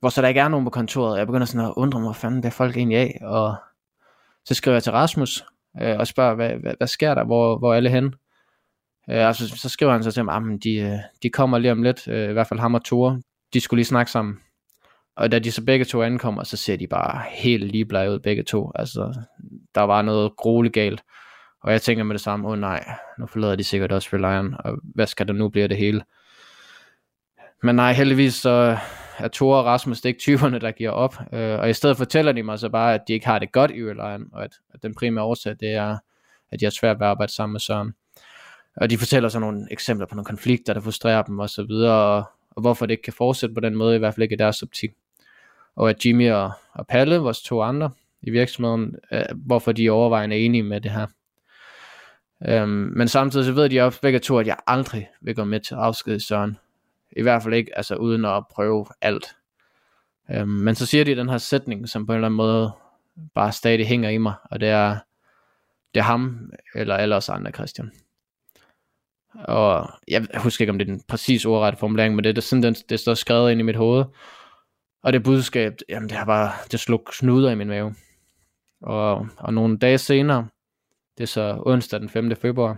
Hvor 0.00 0.08
så 0.08 0.22
der 0.22 0.28
ikke 0.28 0.40
er 0.40 0.48
nogen 0.48 0.66
på 0.66 0.70
kontoret. 0.70 1.18
Jeg 1.18 1.26
begynder 1.26 1.46
sådan 1.46 1.66
at 1.66 1.72
undre 1.76 2.00
mig, 2.00 2.08
hvad 2.08 2.14
fanden 2.14 2.42
det 2.42 2.46
er 2.46 2.52
folk 2.52 2.76
egentlig 2.76 2.98
af. 2.98 3.18
Og 3.22 3.56
så 4.44 4.54
skriver 4.54 4.74
jeg 4.74 4.82
til 4.82 4.92
Rasmus 4.92 5.44
øh, 5.82 5.98
og 5.98 6.06
spørger, 6.06 6.34
hvad, 6.34 6.50
hvad, 6.50 6.74
hvad 6.78 6.86
sker 6.86 7.14
der, 7.14 7.24
hvor, 7.24 7.58
hvor 7.58 7.72
er 7.72 7.76
alle 7.76 7.90
henne? 7.90 8.12
Øh, 9.10 9.26
og 9.26 9.34
så, 9.34 9.48
så 9.48 9.68
skriver 9.68 9.92
han 9.92 10.02
så 10.02 10.10
til 10.10 10.24
mig, 10.24 10.36
at 10.36 10.64
de, 10.64 10.74
øh, 10.74 10.98
de 11.22 11.30
kommer 11.30 11.58
lige 11.58 11.72
om 11.72 11.82
lidt, 11.82 12.08
øh, 12.08 12.30
i 12.30 12.32
hvert 12.32 12.46
fald 12.46 12.60
ham 12.60 12.74
og 12.74 12.84
Tore, 12.84 13.22
de 13.52 13.60
skulle 13.60 13.78
lige 13.78 13.86
snakke 13.86 14.12
sammen. 14.12 14.38
Og 15.16 15.32
da 15.32 15.38
de 15.38 15.52
så 15.52 15.64
begge 15.64 15.84
to 15.84 16.02
ankommer, 16.02 16.44
så 16.44 16.56
ser 16.56 16.76
de 16.76 16.86
bare 16.86 17.22
helt 17.30 17.64
ligeblege 17.64 18.10
ud 18.10 18.18
begge 18.18 18.42
to. 18.42 18.72
Altså, 18.74 19.14
der 19.74 19.80
var 19.80 20.02
noget 20.02 20.36
grueligt 20.36 20.74
galt. 20.74 21.02
Og 21.62 21.72
jeg 21.72 21.82
tænker 21.82 22.04
med 22.04 22.14
det 22.14 22.20
samme, 22.20 22.46
åh 22.46 22.52
oh, 22.52 22.58
nej, 22.58 22.84
nu 23.18 23.26
forlader 23.26 23.56
de 23.56 23.64
sikkert 23.64 23.92
også 23.92 24.08
Reliant, 24.12 24.54
og 24.58 24.78
hvad 24.94 25.06
skal 25.06 25.28
der 25.28 25.32
nu 25.32 25.48
blive 25.48 25.62
af 25.62 25.68
det 25.68 25.78
hele? 25.78 26.04
Men 27.62 27.76
nej, 27.76 27.92
heldigvis 27.92 28.34
så 28.34 28.78
er 29.18 29.28
Thor 29.28 29.56
og 29.56 29.64
Rasmus 29.64 30.00
det 30.00 30.04
er 30.04 30.08
ikke 30.08 30.20
typerne, 30.20 30.58
der 30.58 30.70
giver 30.70 30.90
op. 30.90 31.16
Øh, 31.32 31.58
og 31.58 31.70
i 31.70 31.72
stedet 31.72 31.96
fortæller 31.96 32.32
de 32.32 32.42
mig 32.42 32.58
så 32.58 32.68
bare, 32.68 32.94
at 32.94 33.00
de 33.08 33.12
ikke 33.12 33.26
har 33.26 33.38
det 33.38 33.52
godt 33.52 33.70
i 33.70 33.74
Reliant, 33.74 34.28
og 34.32 34.44
at, 34.44 34.52
at 34.74 34.82
den 34.82 34.94
primære 34.94 35.24
årsag, 35.24 35.56
det 35.60 35.74
er, 35.74 35.96
at 36.50 36.60
de 36.60 36.64
har 36.64 36.70
svært 36.70 37.00
ved 37.00 37.06
at 37.06 37.10
arbejde 37.10 37.32
sammen 37.32 37.52
med 37.52 37.60
Søren. 37.60 37.94
Og 38.76 38.90
de 38.90 38.98
fortæller 38.98 39.28
så 39.28 39.38
nogle 39.38 39.66
eksempler 39.70 40.06
på 40.06 40.14
nogle 40.14 40.24
konflikter, 40.24 40.72
der 40.72 40.80
frustrerer 40.80 41.22
dem 41.22 41.38
og 41.38 41.50
så 41.50 41.62
videre, 41.62 41.92
og, 41.92 42.24
og 42.50 42.60
hvorfor 42.60 42.86
det 42.86 42.92
ikke 42.92 43.02
kan 43.02 43.12
fortsætte 43.12 43.54
på 43.54 43.60
den 43.60 43.74
måde, 43.74 43.96
i 43.96 43.98
hvert 43.98 44.14
fald 44.14 44.22
ikke 44.22 44.34
i 44.34 44.38
deres 44.38 44.62
optik. 44.62 44.90
Og 45.76 45.90
at 45.90 46.06
Jimmy 46.06 46.30
og, 46.30 46.52
og 46.72 46.86
Palle, 46.86 47.16
vores 47.16 47.42
to 47.42 47.62
andre 47.62 47.90
i 48.22 48.30
virksomheden, 48.30 48.94
øh, 49.12 49.22
hvorfor 49.36 49.72
de 49.72 49.86
er 49.86 49.90
overvejende 49.90 50.36
enige 50.36 50.62
med 50.62 50.80
det 50.80 50.90
her. 50.90 51.06
Øhm, 52.48 52.92
men 52.96 53.08
samtidig 53.08 53.46
så 53.46 53.52
ved 53.52 53.68
de 53.68 53.80
også 53.80 54.00
begge 54.00 54.18
to, 54.18 54.38
at 54.38 54.46
jeg 54.46 54.56
aldrig 54.66 55.08
vil 55.20 55.34
gå 55.34 55.44
med 55.44 55.60
til 55.60 55.74
at 55.74 55.80
afskede 55.80 56.20
Søren. 56.20 56.58
I 57.16 57.22
hvert 57.22 57.42
fald 57.42 57.54
ikke, 57.54 57.76
altså 57.76 57.96
uden 57.96 58.24
at 58.24 58.44
prøve 58.50 58.86
alt. 59.00 59.36
Øhm, 60.30 60.48
men 60.48 60.74
så 60.74 60.86
siger 60.86 61.04
de 61.04 61.16
den 61.16 61.28
her 61.28 61.38
sætning, 61.38 61.88
som 61.88 62.06
på 62.06 62.12
en 62.12 62.16
eller 62.16 62.26
anden 62.26 62.36
måde 62.36 62.72
bare 63.34 63.52
stadig 63.52 63.86
hænger 63.86 64.10
i 64.10 64.18
mig, 64.18 64.34
og 64.50 64.60
det 64.60 64.68
er, 64.68 64.98
det 65.94 66.00
er 66.00 66.04
ham, 66.04 66.50
eller 66.74 66.96
alle 66.96 67.16
os 67.16 67.28
andre, 67.28 67.50
Christian. 67.50 67.92
Og 69.34 69.88
jeg 70.08 70.26
husker 70.36 70.62
ikke, 70.62 70.70
om 70.70 70.78
det 70.78 70.88
er 70.88 70.92
den 70.92 71.02
præcis 71.08 71.44
ordrette 71.44 71.78
formulering, 71.78 72.14
men 72.14 72.24
det 72.24 72.38
er 72.38 72.42
sådan, 72.42 72.62
den, 72.62 72.74
det 72.74 73.00
står 73.00 73.14
skrevet 73.14 73.50
ind 73.50 73.60
i 73.60 73.64
mit 73.64 73.76
hoved. 73.76 74.04
Og 75.02 75.12
det 75.12 75.22
budskab, 75.22 75.72
jamen 75.88 76.08
det 76.08 76.18
har 76.18 76.24
bare, 76.24 76.52
det 76.72 76.80
slog 76.80 77.08
snuder 77.12 77.50
i 77.50 77.54
min 77.54 77.68
mave. 77.68 77.94
Og, 78.82 79.26
og 79.36 79.54
nogle 79.54 79.78
dage 79.78 79.98
senere, 79.98 80.48
det 81.18 81.22
er 81.22 81.26
så 81.28 81.62
onsdag 81.66 82.00
den 82.00 82.08
5. 82.08 82.36
februar 82.36 82.76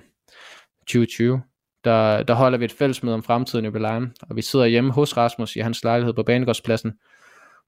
2020, 0.80 1.42
der, 1.86 2.22
der 2.22 2.34
holder 2.34 2.58
vi 2.58 2.64
et 2.64 2.72
fællesmøde 2.72 3.14
om 3.14 3.22
fremtiden 3.22 3.64
i 3.64 3.70
Belejren, 3.70 4.12
og 4.22 4.36
vi 4.36 4.42
sidder 4.42 4.66
hjemme 4.66 4.92
hos 4.92 5.16
Rasmus 5.16 5.56
i 5.56 5.60
hans 5.60 5.84
lejlighed 5.84 6.14
på 6.14 6.22
Banegårdspladsen, 6.22 6.92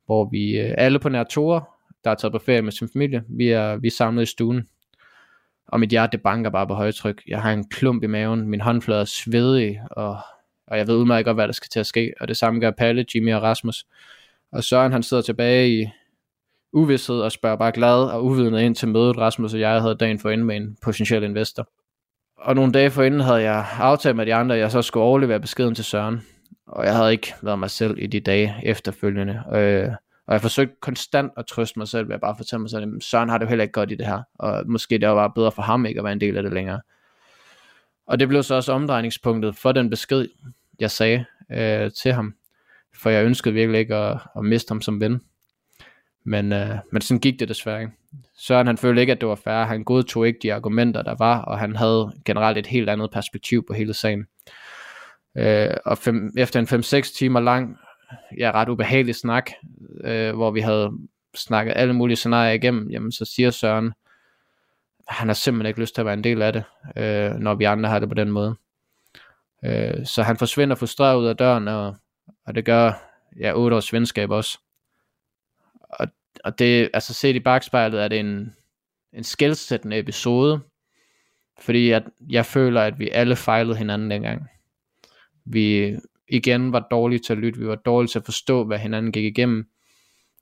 hvor 0.07 0.29
vi 0.31 0.59
øh, 0.59 0.75
alle 0.79 0.99
på 0.99 1.09
nær 1.09 1.25
Tore, 1.25 1.63
der 2.05 2.11
er 2.11 2.15
taget 2.15 2.33
på 2.33 2.39
ferie 2.39 2.63
med 2.63 2.73
sin 2.73 2.89
familie, 2.93 3.23
vi 3.29 3.49
er, 3.49 3.77
vi 3.77 3.87
er 3.87 3.93
samlet 3.93 4.23
i 4.23 4.27
stuen. 4.27 4.69
Og 5.69 5.81
mit 5.81 5.91
hjerte 5.91 6.17
det 6.17 6.23
banker 6.23 6.51
bare 6.51 6.67
på 6.67 6.75
højtryk. 6.75 7.23
Jeg 7.29 7.43
har 7.43 7.53
en 7.53 7.69
klump 7.69 8.03
i 8.03 8.07
maven, 8.07 8.49
min 8.49 8.61
håndflade 8.61 9.01
er 9.01 9.05
svedig, 9.05 9.81
og, 9.91 10.19
og 10.67 10.79
jeg 10.79 10.87
ved 10.87 10.97
udmærket 10.97 11.25
godt, 11.25 11.37
hvad 11.37 11.47
der 11.47 11.53
skal 11.53 11.69
til 11.69 11.81
at 11.81 11.87
ske. 11.87 12.13
Og 12.21 12.29
det 12.29 12.37
samme 12.37 12.61
gør 12.61 12.71
Palle, 12.71 13.05
Jimmy 13.15 13.35
og 13.35 13.43
Rasmus. 13.43 13.85
Og 14.53 14.65
Søren 14.65 14.93
han 14.93 15.03
sidder 15.03 15.23
tilbage 15.23 15.81
i 15.81 15.89
uvidshed 16.73 17.21
og 17.21 17.33
spørger 17.33 17.57
bare 17.57 17.73
glad 17.73 18.05
og 18.05 18.25
uvidende 18.25 18.65
ind 18.65 18.75
til 18.75 18.89
mødet, 18.89 19.19
Rasmus 19.19 19.55
og 19.55 19.61
jeg 19.61 19.81
havde 19.81 19.95
dagen 19.95 20.19
for 20.19 20.37
med 20.37 20.57
en 20.57 20.77
potentiel 20.83 21.23
investor. 21.23 21.69
Og 22.39 22.55
nogle 22.55 22.73
dage 22.73 22.91
forinden 22.91 23.21
havde 23.21 23.43
jeg 23.43 23.67
aftalt 23.79 24.17
med 24.17 24.27
de 24.27 24.35
andre, 24.35 24.55
at 24.55 24.61
jeg 24.61 24.71
så 24.71 24.83
skulle 24.83 25.05
overlevere 25.05 25.41
beskeden 25.41 25.75
til 25.75 25.85
Søren. 25.85 26.27
Og 26.67 26.85
jeg 26.85 26.97
havde 26.97 27.13
ikke 27.13 27.35
været 27.43 27.59
mig 27.59 27.71
selv 27.71 27.99
i 27.99 28.07
de 28.07 28.21
dage 28.21 28.55
efterfølgende. 28.63 29.43
Øh, 29.53 29.89
og 30.27 30.33
jeg 30.33 30.41
forsøgte 30.41 30.77
konstant 30.81 31.33
at 31.37 31.47
trøste 31.47 31.79
mig 31.79 31.89
selv 31.89 32.09
ved 32.09 32.15
at 32.15 32.21
bare 32.21 32.37
fortælle 32.37 32.61
mig 32.61 32.71
selv, 32.71 32.95
at 32.97 33.03
Søren 33.03 33.29
har 33.29 33.39
det 33.39 33.45
jo 33.45 33.49
heller 33.49 33.63
ikke 33.63 33.73
godt 33.73 33.93
i 33.93 33.95
det 33.95 34.07
her. 34.07 34.23
Og 34.35 34.65
måske 34.67 34.99
det 34.99 35.09
var 35.09 35.15
bare 35.15 35.33
bedre 35.35 35.53
for 35.53 35.63
ham 35.63 35.87
ikke 35.87 36.01
at 36.01 36.05
være 36.05 36.13
en 36.13 36.21
del 36.21 36.37
af 36.37 36.43
det 36.43 36.53
længere. 36.53 36.81
Og 38.07 38.21
det 38.21 38.29
blev 38.29 38.43
så 38.43 38.55
også 38.55 38.73
omdrejningspunktet 38.73 39.57
for 39.57 39.73
den 39.73 39.91
besked, 39.91 40.29
jeg 40.81 40.91
sagde 40.91 41.25
øh, 41.53 41.91
til 42.03 42.13
ham. 42.13 42.35
For 42.95 43.11
jeg 43.11 43.25
ønskede 43.25 43.55
virkelig 43.55 43.79
ikke 43.81 43.95
at, 43.95 44.21
at 44.37 44.45
miste 44.45 44.71
ham 44.71 44.81
som 44.81 45.01
ven. 45.01 45.21
Men, 46.29 46.53
øh, 46.53 46.77
men 46.93 47.03
sådan 47.03 47.21
gik 47.21 47.41
det 47.41 47.49
desværre 47.49 47.81
ikke. 47.81 47.93
Søren 48.39 48.67
han 48.67 48.79
følte 48.79 49.01
ikke, 49.01 49.13
at 49.13 49.21
det 49.21 49.29
var 49.29 49.35
fair. 49.35 49.65
Han 49.65 49.85
godtog 49.85 50.27
ikke 50.27 50.39
de 50.43 50.55
argumenter, 50.55 51.03
der 51.03 51.15
var, 51.19 51.43
og 51.43 51.59
han 51.59 51.77
havde 51.77 52.13
generelt 52.25 52.59
et 52.59 52.67
helt 52.67 52.89
andet 52.89 53.11
perspektiv 53.11 53.67
på 53.67 53.73
hele 53.73 53.95
sagen. 53.95 54.27
Øh, 55.37 55.77
og 55.85 55.99
fem, 55.99 56.33
efter 56.39 56.61
en 56.61 56.67
5-6 56.67 57.19
timer 57.19 57.41
lang, 57.41 57.77
ja, 58.39 58.51
ret 58.55 58.69
ubehagelig 58.69 59.15
snak, 59.15 59.51
øh, 60.05 60.35
hvor 60.35 60.51
vi 60.51 60.61
havde 60.61 60.91
snakket 61.35 61.73
alle 61.77 61.95
mulige 61.95 62.17
scenarier 62.17 62.53
igennem, 62.53 62.91
jamen 62.91 63.13
så 63.13 63.25
siger 63.25 63.51
Søren, 63.51 63.93
han 65.09 65.29
har 65.29 65.35
simpelthen 65.35 65.69
ikke 65.69 65.81
lyst 65.81 65.95
til 65.95 66.03
at 66.03 66.07
være 66.07 66.15
en 66.15 66.25
del 66.25 66.43
af 66.43 66.53
det, 66.53 66.65
øh, 66.97 67.31
når 67.31 67.55
vi 67.55 67.65
andre 67.65 67.91
har 67.91 67.99
det 67.99 68.09
på 68.09 68.15
den 68.15 68.31
måde. 68.31 68.57
Øh, 69.65 70.07
så 70.07 70.23
han 70.23 70.37
forsvinder 70.37 70.77
frustreret 70.77 71.19
ud 71.19 71.27
af 71.27 71.37
døren, 71.37 71.69
og, 71.69 71.97
og 72.47 72.55
det 72.55 72.65
gør 72.65 72.93
ja, 73.41 73.53
8 73.55 73.77
års 73.77 73.93
venskab 73.93 74.31
også. 74.31 74.59
Og, 75.91 76.09
og 76.45 76.59
det, 76.59 76.91
altså 76.95 77.15
set 77.15 77.37
i 77.37 77.41
bagspejlet, 77.41 78.03
er 78.03 78.09
det 78.09 78.21
en, 78.21 78.55
en 79.13 79.25
skældsættende 79.25 79.99
episode, 79.99 80.61
fordi 81.61 81.91
at 81.91 82.03
jeg 82.31 82.47
føler, 82.47 82.81
at 82.81 82.99
vi 82.99 83.09
alle 83.09 83.37
fejlede 83.37 83.77
hinanden 83.77 84.11
dengang. 84.11 84.43
Vi 85.45 85.97
igen 86.29 86.73
var 86.73 86.87
dårlige 86.91 87.19
til 87.19 87.33
at 87.33 87.39
lytte, 87.39 87.61
vi 87.61 87.67
var 87.67 87.75
dårlige 87.75 88.09
til 88.09 88.19
at 88.19 88.25
forstå, 88.25 88.65
hvad 88.65 88.79
hinanden 88.79 89.13
gik 89.13 89.25
igennem, 89.25 89.65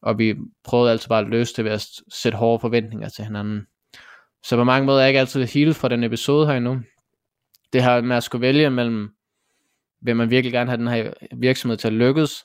og 0.03 0.18
vi 0.18 0.34
prøvede 0.64 0.90
altid 0.90 1.09
bare 1.09 1.22
at 1.22 1.30
løse 1.30 1.55
det 1.57 1.64
ved 1.64 1.72
at 1.72 1.86
sætte 2.12 2.38
hårde 2.38 2.61
forventninger 2.61 3.09
til 3.09 3.24
hinanden. 3.24 3.66
Så 4.44 4.57
på 4.57 4.64
mange 4.64 4.86
måder 4.86 4.99
er 4.99 5.03
jeg 5.03 5.09
ikke 5.09 5.20
altid 5.20 5.44
hele 5.44 5.74
fra 5.74 5.88
den 5.88 6.05
episode 6.05 6.47
her 6.47 6.55
endnu. 6.55 6.80
Det 7.72 7.82
her 7.82 8.01
med 8.01 8.16
at 8.16 8.22
skulle 8.22 8.42
vælge 8.42 8.70
mellem, 8.70 9.09
vil 10.01 10.16
man 10.16 10.30
virkelig 10.30 10.53
gerne 10.53 10.70
have 10.70 10.78
den 10.78 10.88
her 10.88 11.12
virksomhed 11.36 11.76
til 11.76 11.88
at 11.88 11.94
lykkes, 11.94 12.44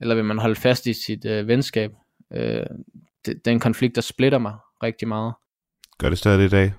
eller 0.00 0.14
vil 0.14 0.24
man 0.24 0.38
holde 0.38 0.54
fast 0.54 0.86
i 0.86 0.92
sit 0.92 1.24
øh, 1.24 1.48
venskab. 1.48 1.90
Øh, 2.32 2.66
det, 3.26 3.44
det 3.44 3.46
er 3.46 3.50
en 3.50 3.60
konflikt, 3.60 3.94
der 3.94 4.00
splitter 4.00 4.38
mig 4.38 4.54
rigtig 4.82 5.08
meget. 5.08 5.34
Gør 5.98 6.08
det 6.08 6.18
stadig 6.18 6.44
i 6.44 6.48
dag? 6.48 6.72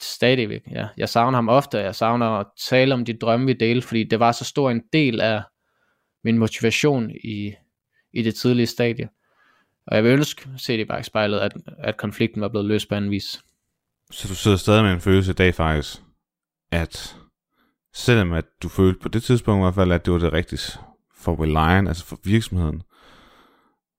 Stadigvæk, 0.00 0.62
ja. 0.70 0.88
Jeg 0.96 1.08
savner 1.08 1.38
ham 1.38 1.48
ofte, 1.48 1.78
jeg 1.78 1.94
savner 1.94 2.26
at 2.26 2.46
tale 2.68 2.94
om 2.94 3.04
de 3.04 3.18
drømme, 3.18 3.46
vi 3.46 3.52
delte, 3.52 3.86
fordi 3.86 4.04
det 4.04 4.20
var 4.20 4.32
så 4.32 4.44
stor 4.44 4.70
en 4.70 4.82
del 4.92 5.20
af 5.20 5.42
min 6.24 6.38
motivation 6.38 7.10
i, 7.10 7.54
i 8.12 8.22
det 8.22 8.34
tidlige 8.34 8.66
stadie. 8.66 9.08
Og 9.86 9.96
jeg 9.96 10.04
vil 10.04 10.12
ønske, 10.12 10.48
set 10.56 10.80
i 10.80 10.84
bagspejlet, 10.84 11.40
at, 11.40 11.52
at 11.78 11.96
konflikten 11.96 12.40
var 12.40 12.48
blevet 12.48 12.66
løst 12.66 12.88
på 12.88 12.94
anden 12.94 13.10
vis. 13.10 13.40
Så 14.10 14.28
du 14.28 14.34
sidder 14.34 14.56
stadig 14.56 14.84
med 14.84 14.92
en 14.92 15.00
følelse 15.00 15.30
i 15.30 15.34
dag 15.34 15.54
faktisk, 15.54 16.02
at 16.70 17.16
selvom 17.94 18.32
at 18.32 18.44
du 18.62 18.68
følte 18.68 19.00
på 19.00 19.08
det 19.08 19.22
tidspunkt 19.22 19.60
i 19.60 19.64
hvert 19.64 19.74
fald, 19.74 19.92
at 19.92 20.04
det 20.04 20.12
var 20.12 20.18
det 20.18 20.32
rigtige 20.32 20.78
for 21.16 21.42
Reliant, 21.42 21.88
altså 21.88 22.04
for 22.04 22.18
virksomheden, 22.24 22.82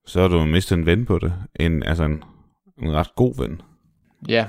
så 0.07 0.21
har 0.21 0.27
du 0.27 0.45
mistet 0.45 0.77
en 0.77 0.85
ven 0.85 1.05
på 1.05 1.19
det. 1.19 1.33
En, 1.55 1.83
altså 1.83 2.03
en, 2.03 2.23
en 2.81 2.91
ret 2.93 3.15
god 3.15 3.37
ven. 3.37 3.61
Ja. 4.27 4.47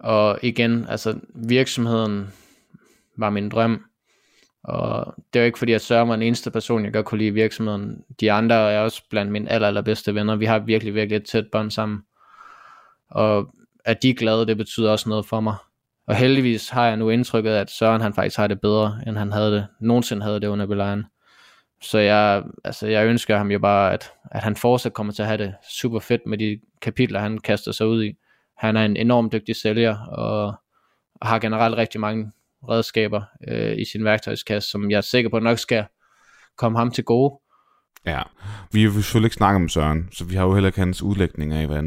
Og 0.00 0.38
igen, 0.42 0.86
altså 0.88 1.18
virksomheden 1.34 2.28
var 3.16 3.30
min 3.30 3.48
drøm. 3.48 3.84
Og 4.62 5.14
det 5.32 5.40
er 5.40 5.44
ikke 5.44 5.58
fordi, 5.58 5.72
at 5.72 5.80
Søren 5.80 6.08
var 6.08 6.16
den 6.16 6.22
eneste 6.22 6.50
person, 6.50 6.84
jeg 6.84 6.92
godt 6.92 7.06
kunne 7.06 7.18
lide 7.18 7.28
i 7.28 7.32
virksomheden. 7.32 8.04
De 8.20 8.32
andre 8.32 8.72
er 8.72 8.80
også 8.80 9.02
blandt 9.10 9.32
mine 9.32 9.50
aller, 9.50 9.68
allerbedste 9.68 10.14
venner. 10.14 10.36
Vi 10.36 10.44
har 10.44 10.58
virkelig, 10.58 10.94
virkelig 10.94 11.16
et 11.16 11.24
tæt 11.24 11.46
bånd 11.52 11.70
sammen. 11.70 12.02
Og 13.10 13.54
at 13.84 14.02
de 14.02 14.10
er 14.10 14.14
glade, 14.14 14.46
det 14.46 14.56
betyder 14.56 14.90
også 14.90 15.08
noget 15.08 15.26
for 15.26 15.40
mig. 15.40 15.54
Og 16.06 16.14
heldigvis 16.14 16.68
har 16.68 16.86
jeg 16.86 16.96
nu 16.96 17.10
indtrykket, 17.10 17.50
at 17.50 17.70
Søren 17.70 18.00
han 18.00 18.14
faktisk 18.14 18.36
har 18.36 18.46
det 18.46 18.60
bedre, 18.60 19.00
end 19.06 19.16
han 19.16 19.32
havde 19.32 19.52
det, 19.52 19.66
nogensinde 19.80 20.22
havde 20.22 20.40
det 20.40 20.46
under 20.46 20.66
belejren. 20.66 21.04
Så 21.82 21.98
jeg, 21.98 22.42
altså, 22.64 22.86
jeg 22.86 23.06
ønsker 23.06 23.36
ham 23.36 23.50
jo 23.50 23.58
bare, 23.58 23.92
at, 23.92 24.12
at 24.30 24.42
han 24.42 24.56
fortsat 24.56 24.92
kommer 24.92 25.12
til 25.12 25.22
at 25.22 25.28
have 25.28 25.38
det 25.38 25.54
super 25.70 25.98
fedt 25.98 26.26
med 26.26 26.38
de 26.38 26.60
kapitler, 26.82 27.20
han 27.20 27.38
kaster 27.38 27.72
sig 27.72 27.86
ud 27.86 28.04
i. 28.04 28.16
Han 28.56 28.76
er 28.76 28.84
en 28.84 28.96
enormt 28.96 29.32
dygtig 29.32 29.56
sælger, 29.56 29.98
og 29.98 30.54
har 31.22 31.38
generelt 31.38 31.76
rigtig 31.76 32.00
mange 32.00 32.32
redskaber 32.68 33.22
øh, 33.48 33.78
i 33.78 33.84
sin 33.84 34.04
værktøjskasse, 34.04 34.70
som 34.70 34.90
jeg 34.90 34.96
er 34.96 35.00
sikker 35.00 35.30
på 35.30 35.38
nok 35.38 35.58
skal 35.58 35.84
komme 36.56 36.78
ham 36.78 36.90
til 36.90 37.04
gode. 37.04 37.40
Ja, 38.06 38.22
vi 38.72 38.82
har 38.82 38.90
selvfølgelig 38.90 39.26
ikke 39.26 39.34
snakket 39.34 39.62
om 39.62 39.68
Søren, 39.68 40.08
så 40.12 40.24
vi 40.24 40.34
har 40.34 40.44
jo 40.44 40.54
heller 40.54 40.68
ikke 40.68 40.78
hans 40.78 41.02
udlægning 41.02 41.52
af, 41.52 41.66
hvad, 41.66 41.82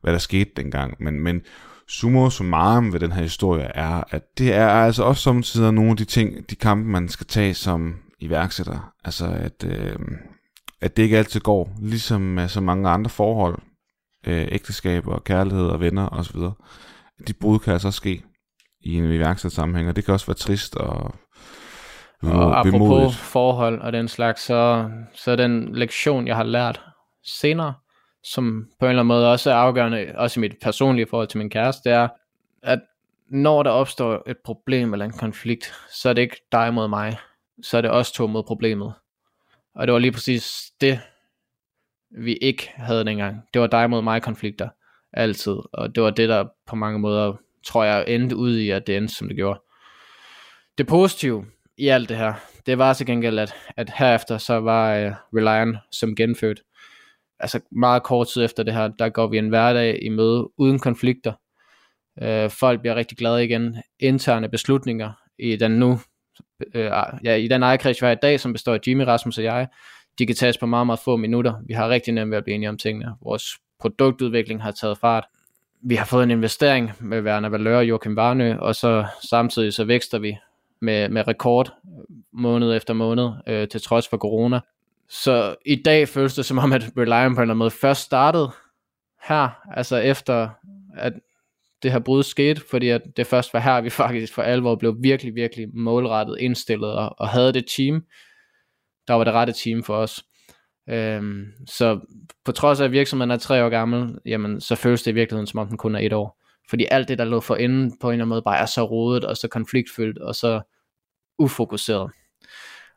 hvad 0.00 0.12
der 0.12 0.18
skete 0.18 0.50
dengang. 0.56 0.96
Men, 1.00 1.20
men 1.20 1.42
summa 1.88 2.30
summarum 2.30 2.92
ved 2.92 3.00
den 3.00 3.12
her 3.12 3.22
historie 3.22 3.64
er, 3.74 4.04
at 4.10 4.38
det 4.38 4.54
er 4.54 4.68
altså 4.68 5.02
også 5.02 5.22
samtidig 5.22 5.72
nogle 5.72 5.90
af 5.90 5.96
de 5.96 6.04
ting, 6.04 6.50
de 6.50 6.56
kampe, 6.56 6.88
man 6.88 7.08
skal 7.08 7.26
tage 7.26 7.54
som 7.54 7.94
iværksætter. 8.22 8.92
Altså 9.04 9.26
at, 9.26 9.64
øh, 9.64 9.96
at 10.80 10.96
det 10.96 11.02
ikke 11.02 11.18
altid 11.18 11.40
går, 11.40 11.76
ligesom 11.80 12.20
med 12.20 12.48
så 12.48 12.60
mange 12.60 12.88
andre 12.88 13.10
forhold, 13.10 13.58
øh, 14.26 14.48
ægteskaber, 14.50 15.18
kærlighed 15.18 15.66
og 15.66 15.80
venner 15.80 16.08
osv. 16.08 16.40
De 17.26 17.32
brud 17.40 17.58
kan 17.58 17.72
altså 17.72 17.90
ske 17.90 18.22
i 18.80 18.94
en 18.94 19.04
iværksættersammenhæng, 19.04 19.88
og 19.88 19.96
det 19.96 20.04
kan 20.04 20.14
også 20.14 20.26
være 20.26 20.34
trist 20.34 20.76
og 20.76 21.14
og 22.22 22.58
apropos 22.58 22.72
bemodigt. 22.72 23.14
forhold 23.14 23.80
og 23.80 23.92
den 23.92 24.08
slags, 24.08 24.42
så, 24.42 24.90
så 25.14 25.36
den 25.36 25.74
lektion, 25.74 26.26
jeg 26.26 26.36
har 26.36 26.42
lært 26.42 26.80
senere, 27.24 27.74
som 28.24 28.66
på 28.80 28.86
en 28.86 28.88
eller 28.88 29.02
anden 29.02 29.06
måde 29.06 29.32
også 29.32 29.50
er 29.50 29.54
afgørende, 29.54 30.12
også 30.16 30.40
i 30.40 30.42
mit 30.42 30.54
personlige 30.62 31.06
forhold 31.10 31.28
til 31.28 31.38
min 31.38 31.50
kæreste, 31.50 31.90
det 31.90 31.96
er, 31.96 32.08
at 32.62 32.80
når 33.30 33.62
der 33.62 33.70
opstår 33.70 34.22
et 34.26 34.36
problem 34.44 34.92
eller 34.92 35.04
en 35.04 35.12
konflikt, 35.12 35.74
så 35.92 36.08
er 36.08 36.12
det 36.12 36.22
ikke 36.22 36.36
dig 36.52 36.74
mod 36.74 36.88
mig, 36.88 37.18
så 37.62 37.76
er 37.76 37.80
det 37.80 37.90
os 37.90 38.12
to 38.12 38.26
mod 38.26 38.42
problemet. 38.42 38.94
Og 39.74 39.86
det 39.86 39.92
var 39.92 39.98
lige 39.98 40.12
præcis 40.12 40.70
det, 40.80 41.00
vi 42.10 42.34
ikke 42.34 42.72
havde 42.74 43.04
dengang. 43.04 43.42
Det 43.54 43.60
var 43.60 43.66
dig 43.66 43.90
mod 43.90 44.02
mig 44.02 44.22
konflikter, 44.22 44.68
altid. 45.12 45.56
Og 45.72 45.94
det 45.94 46.02
var 46.02 46.10
det, 46.10 46.28
der 46.28 46.44
på 46.66 46.76
mange 46.76 46.98
måder, 46.98 47.36
tror 47.66 47.84
jeg, 47.84 48.04
endte 48.08 48.36
ud 48.36 48.56
i, 48.56 48.70
at 48.70 48.86
det 48.86 48.96
endte, 48.96 49.14
som 49.14 49.28
det 49.28 49.36
gjorde. 49.36 49.60
Det 50.78 50.86
positive 50.86 51.46
i 51.78 51.88
alt 51.88 52.08
det 52.08 52.16
her, 52.16 52.34
det 52.66 52.78
var 52.78 52.92
til 52.92 53.06
gengæld, 53.06 53.38
at, 53.38 53.54
at 53.76 53.90
herefter 53.90 54.38
så 54.38 54.60
var 54.60 55.06
uh, 55.06 55.12
Reliant 55.36 55.76
som 55.92 56.16
genfødt. 56.16 56.62
Altså 57.38 57.60
meget 57.70 58.02
kort 58.02 58.28
tid 58.28 58.44
efter 58.44 58.62
det 58.62 58.74
her, 58.74 58.88
der 58.88 59.08
går 59.08 59.26
vi 59.26 59.38
en 59.38 59.48
hverdag 59.48 60.02
i 60.02 60.08
møde 60.08 60.50
uden 60.56 60.78
konflikter. 60.78 61.32
Uh, 62.22 62.50
folk 62.50 62.80
bliver 62.80 62.94
rigtig 62.94 63.18
glade 63.18 63.44
igen. 63.44 63.76
Interne 64.00 64.48
beslutninger 64.48 65.12
i 65.38 65.56
den 65.56 65.70
nu 65.70 66.00
øh, 66.74 66.90
ah, 66.92 67.18
ja, 67.24 67.34
i 67.34 67.48
den 67.48 67.62
ejerkreds, 67.62 68.02
vi 68.02 68.06
har 68.06 68.12
i 68.12 68.18
dag, 68.22 68.40
som 68.40 68.52
består 68.52 68.74
af 68.74 68.78
Jimmy, 68.86 69.02
Rasmus 69.02 69.38
og 69.38 69.44
jeg, 69.44 69.68
de 70.18 70.26
kan 70.26 70.36
tages 70.36 70.58
på 70.58 70.66
meget, 70.66 70.86
meget 70.86 71.00
få 71.00 71.16
minutter. 71.16 71.54
Vi 71.66 71.74
har 71.74 71.88
rigtig 71.88 72.14
nemt 72.14 72.30
ved 72.30 72.38
at 72.38 72.44
blive 72.44 72.54
enige 72.54 72.68
om 72.68 72.78
tingene. 72.78 73.14
Vores 73.22 73.44
produktudvikling 73.80 74.62
har 74.62 74.70
taget 74.70 74.98
fart. 74.98 75.24
Vi 75.82 75.94
har 75.94 76.04
fået 76.04 76.22
en 76.22 76.30
investering 76.30 76.92
med 77.00 77.22
Werner 77.22 77.48
Valør 77.48 77.78
og 77.78 77.88
Joachim 77.88 78.16
Varnø, 78.16 78.56
og 78.58 78.74
så 78.74 79.06
samtidig 79.30 79.72
så 79.72 79.84
vækster 79.84 80.18
vi 80.18 80.36
med, 80.80 81.08
med 81.08 81.28
rekord 81.28 81.74
måned 82.32 82.76
efter 82.76 82.94
måned, 82.94 83.30
øh, 83.46 83.68
til 83.68 83.82
trods 83.82 84.08
for 84.08 84.16
corona. 84.16 84.60
Så 85.08 85.54
i 85.66 85.82
dag 85.84 86.08
føles 86.08 86.34
det 86.34 86.44
som 86.44 86.58
om, 86.58 86.72
at 86.72 86.82
Reliant 86.98 87.36
på 87.36 87.40
en 87.40 87.42
eller 87.42 87.42
anden 87.42 87.56
måde 87.56 87.70
først 87.70 88.00
startede 88.00 88.50
her, 89.22 89.48
altså 89.74 89.96
efter 89.96 90.48
at 90.96 91.12
det 91.82 91.92
her 91.92 91.98
brud 91.98 92.22
skete, 92.22 92.62
fordi 92.70 92.88
at 92.88 93.02
det 93.16 93.26
først 93.26 93.54
var 93.54 93.60
her, 93.60 93.80
vi 93.80 93.90
faktisk 94.04 94.34
for 94.34 94.42
alvor 94.42 94.74
blev 94.74 94.96
virkelig, 95.02 95.34
virkelig 95.34 95.68
målrettet 95.74 96.36
indstillet 96.38 96.92
og, 96.92 97.14
og 97.18 97.28
havde 97.28 97.52
det 97.52 97.64
team, 97.76 98.02
der 99.08 99.14
var 99.14 99.24
det 99.24 99.32
rette 99.32 99.52
team 99.52 99.82
for 99.82 99.96
os. 99.96 100.24
Øhm, 100.88 101.44
så 101.66 102.00
på 102.44 102.52
trods 102.52 102.80
af 102.80 102.84
at 102.84 102.92
virksomheden 102.92 103.30
er 103.30 103.36
tre 103.36 103.64
år 103.64 103.68
gammel, 103.68 104.18
jamen 104.26 104.60
så 104.60 104.74
føles 104.74 105.02
det 105.02 105.10
i 105.10 105.14
virkeligheden 105.14 105.46
som 105.46 105.60
om 105.60 105.68
den 105.68 105.76
kun 105.76 105.94
er 105.94 106.00
et 106.00 106.12
år. 106.12 106.38
Fordi 106.70 106.86
alt 106.90 107.08
det 107.08 107.18
der 107.18 107.24
lå 107.24 107.40
for 107.40 107.56
inden 107.56 107.98
på 108.00 108.08
en 108.08 108.12
eller 108.12 108.24
anden 108.24 108.28
måde 108.28 108.42
bare 108.42 108.58
er 108.58 108.66
så 108.66 108.84
rodet 108.84 109.24
og 109.24 109.36
så 109.36 109.48
konfliktfyldt 109.48 110.18
og 110.18 110.34
så 110.34 110.60
ufokuseret. 111.38 112.10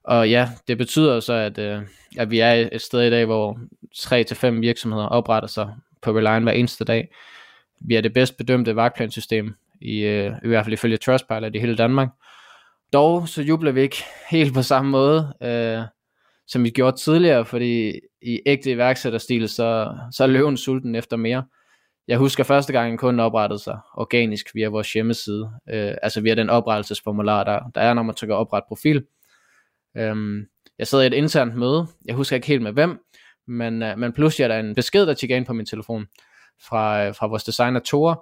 Og 0.04 0.30
ja, 0.30 0.50
det 0.68 0.78
betyder 0.78 1.20
så, 1.20 1.34
at, 1.34 1.58
øh, 1.58 1.82
at 2.18 2.32
vi 2.32 2.40
er 2.40 2.70
et 2.72 2.82
sted 2.82 3.02
i 3.02 3.10
dag, 3.10 3.26
hvor 3.26 3.60
3-5 3.96 4.50
virksomheder 4.60 5.06
opretter 5.06 5.48
sig 5.48 5.74
på 6.02 6.12
Reliant 6.12 6.46
hver 6.46 6.52
eneste 6.52 6.86
dag 6.86 7.08
vi 7.82 7.96
er 7.96 8.02
det 8.02 8.14
bedst 8.14 8.38
bedømte 8.38 8.76
vagtplansystem, 8.76 9.54
i, 9.82 10.00
øh, 10.00 10.32
i 10.44 10.48
hvert 10.48 10.66
fald 10.66 10.74
ifølge 10.74 10.98
Trustpilot 10.98 11.56
i 11.56 11.60
hele 11.60 11.76
Danmark. 11.76 12.10
Dog 12.94 13.28
så 13.28 13.42
jubler 13.42 13.72
vi 13.72 13.82
ikke 13.82 14.04
helt 14.32 14.54
på 14.54 14.62
samme 14.62 14.92
måde, 14.92 15.34
øh, 15.44 15.82
som 16.48 16.64
vi 16.64 16.70
gjorde 16.70 16.98
tidligere, 16.98 17.46
fordi 17.46 18.00
i 18.22 18.42
ægte 18.46 18.72
iværksætterstil, 18.72 19.50
så, 19.50 19.98
så 20.12 20.24
er 20.24 20.28
løven 20.28 20.58
sulten 20.58 20.96
efter 20.96 21.18
mere. 21.18 21.46
Jeg 22.08 22.18
husker 22.18 22.44
første 22.44 22.74
gang 22.74 22.92
en 22.92 22.98
kunde 22.98 23.24
oprettede 23.24 23.60
sig 23.60 23.80
organisk 23.94 24.56
via 24.56 24.70
vores 24.70 24.94
hjemmeside, 24.94 25.52
øh, 25.70 25.94
altså 26.04 26.22
via 26.22 26.36
den 26.36 26.50
oprettelsesformular, 26.50 27.44
der, 27.44 27.60
der 27.76 27.82
er, 27.82 27.94
når 27.94 28.04
man 28.04 28.16
trykker 28.16 28.36
opret 28.36 28.64
profil. 28.68 29.06
Øhm, 29.98 30.46
jeg 30.80 30.88
sad 30.88 31.04
i 31.04 31.08
et 31.08 31.14
internt 31.14 31.56
møde, 31.56 31.88
jeg 32.06 32.16
husker 32.16 32.36
ikke 32.36 32.48
helt 32.48 32.62
med 32.62 32.72
hvem, 32.72 33.00
men, 33.48 33.84
øh, 33.84 33.98
men 33.98 34.14
pludselig 34.14 34.44
er 34.44 34.48
der 34.48 34.60
en 34.60 34.76
besked, 34.76 35.06
der 35.06 35.14
tjekker 35.14 35.36
ind 35.36 35.46
på 35.46 35.54
min 35.54 35.66
telefon 35.66 36.06
fra, 36.70 37.10
fra 37.10 37.28
vores 37.28 37.44
designer 37.44 37.80
Tore, 37.80 38.16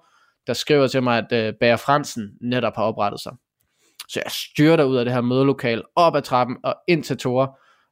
der 0.48 0.54
skriver 0.54 0.88
til 0.88 1.04
mig, 1.04 1.18
at 1.18 1.48
øh, 1.48 1.54
Bager 1.60 1.76
Fransen 1.76 2.30
netop 2.42 2.76
har 2.76 2.84
oprettet 2.84 3.22
sig. 3.22 3.34
Så 4.10 4.22
jeg 4.26 4.32
styrter 4.32 4.84
ud 4.84 4.98
af 4.98 5.06
det 5.06 5.14
her 5.14 5.22
mødelokal, 5.22 5.84
op 5.96 6.16
ad 6.16 6.22
trappen 6.22 6.58
og 6.64 6.76
ind 6.88 7.04
til 7.04 7.18
Tore, 7.18 7.48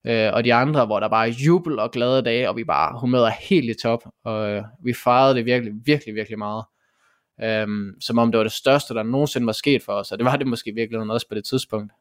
øh, 0.07 0.33
og 0.33 0.43
de 0.43 0.53
andre, 0.53 0.85
hvor 0.85 0.99
der 0.99 1.07
bare 1.07 1.27
er 1.27 1.31
jubel 1.31 1.79
og 1.79 1.91
glade 1.91 2.21
dage, 2.21 2.49
og 2.49 2.55
vi 2.55 2.63
bare 2.63 2.99
humøret 2.99 3.27
er 3.27 3.35
helt 3.49 3.69
i 3.69 3.81
top, 3.81 4.03
og 4.25 4.49
øh, 4.49 4.63
vi 4.83 4.93
fejrede 4.93 5.35
det 5.35 5.45
virkelig, 5.45 5.73
virkelig, 5.85 6.15
virkelig 6.15 6.37
meget. 6.37 6.65
Øhm, 7.43 8.01
som 8.01 8.17
om 8.17 8.31
det 8.31 8.37
var 8.37 8.43
det 8.43 8.51
største, 8.51 8.93
der 8.93 9.03
nogensinde 9.03 9.47
var 9.47 9.53
sket 9.53 9.83
for 9.83 9.93
os, 9.93 10.11
og 10.11 10.17
det 10.17 10.25
var 10.25 10.35
det 10.35 10.47
måske 10.47 10.71
virkelig 10.75 11.11
også 11.11 11.27
på 11.27 11.35
det 11.35 11.45
tidspunkt. 11.45 11.91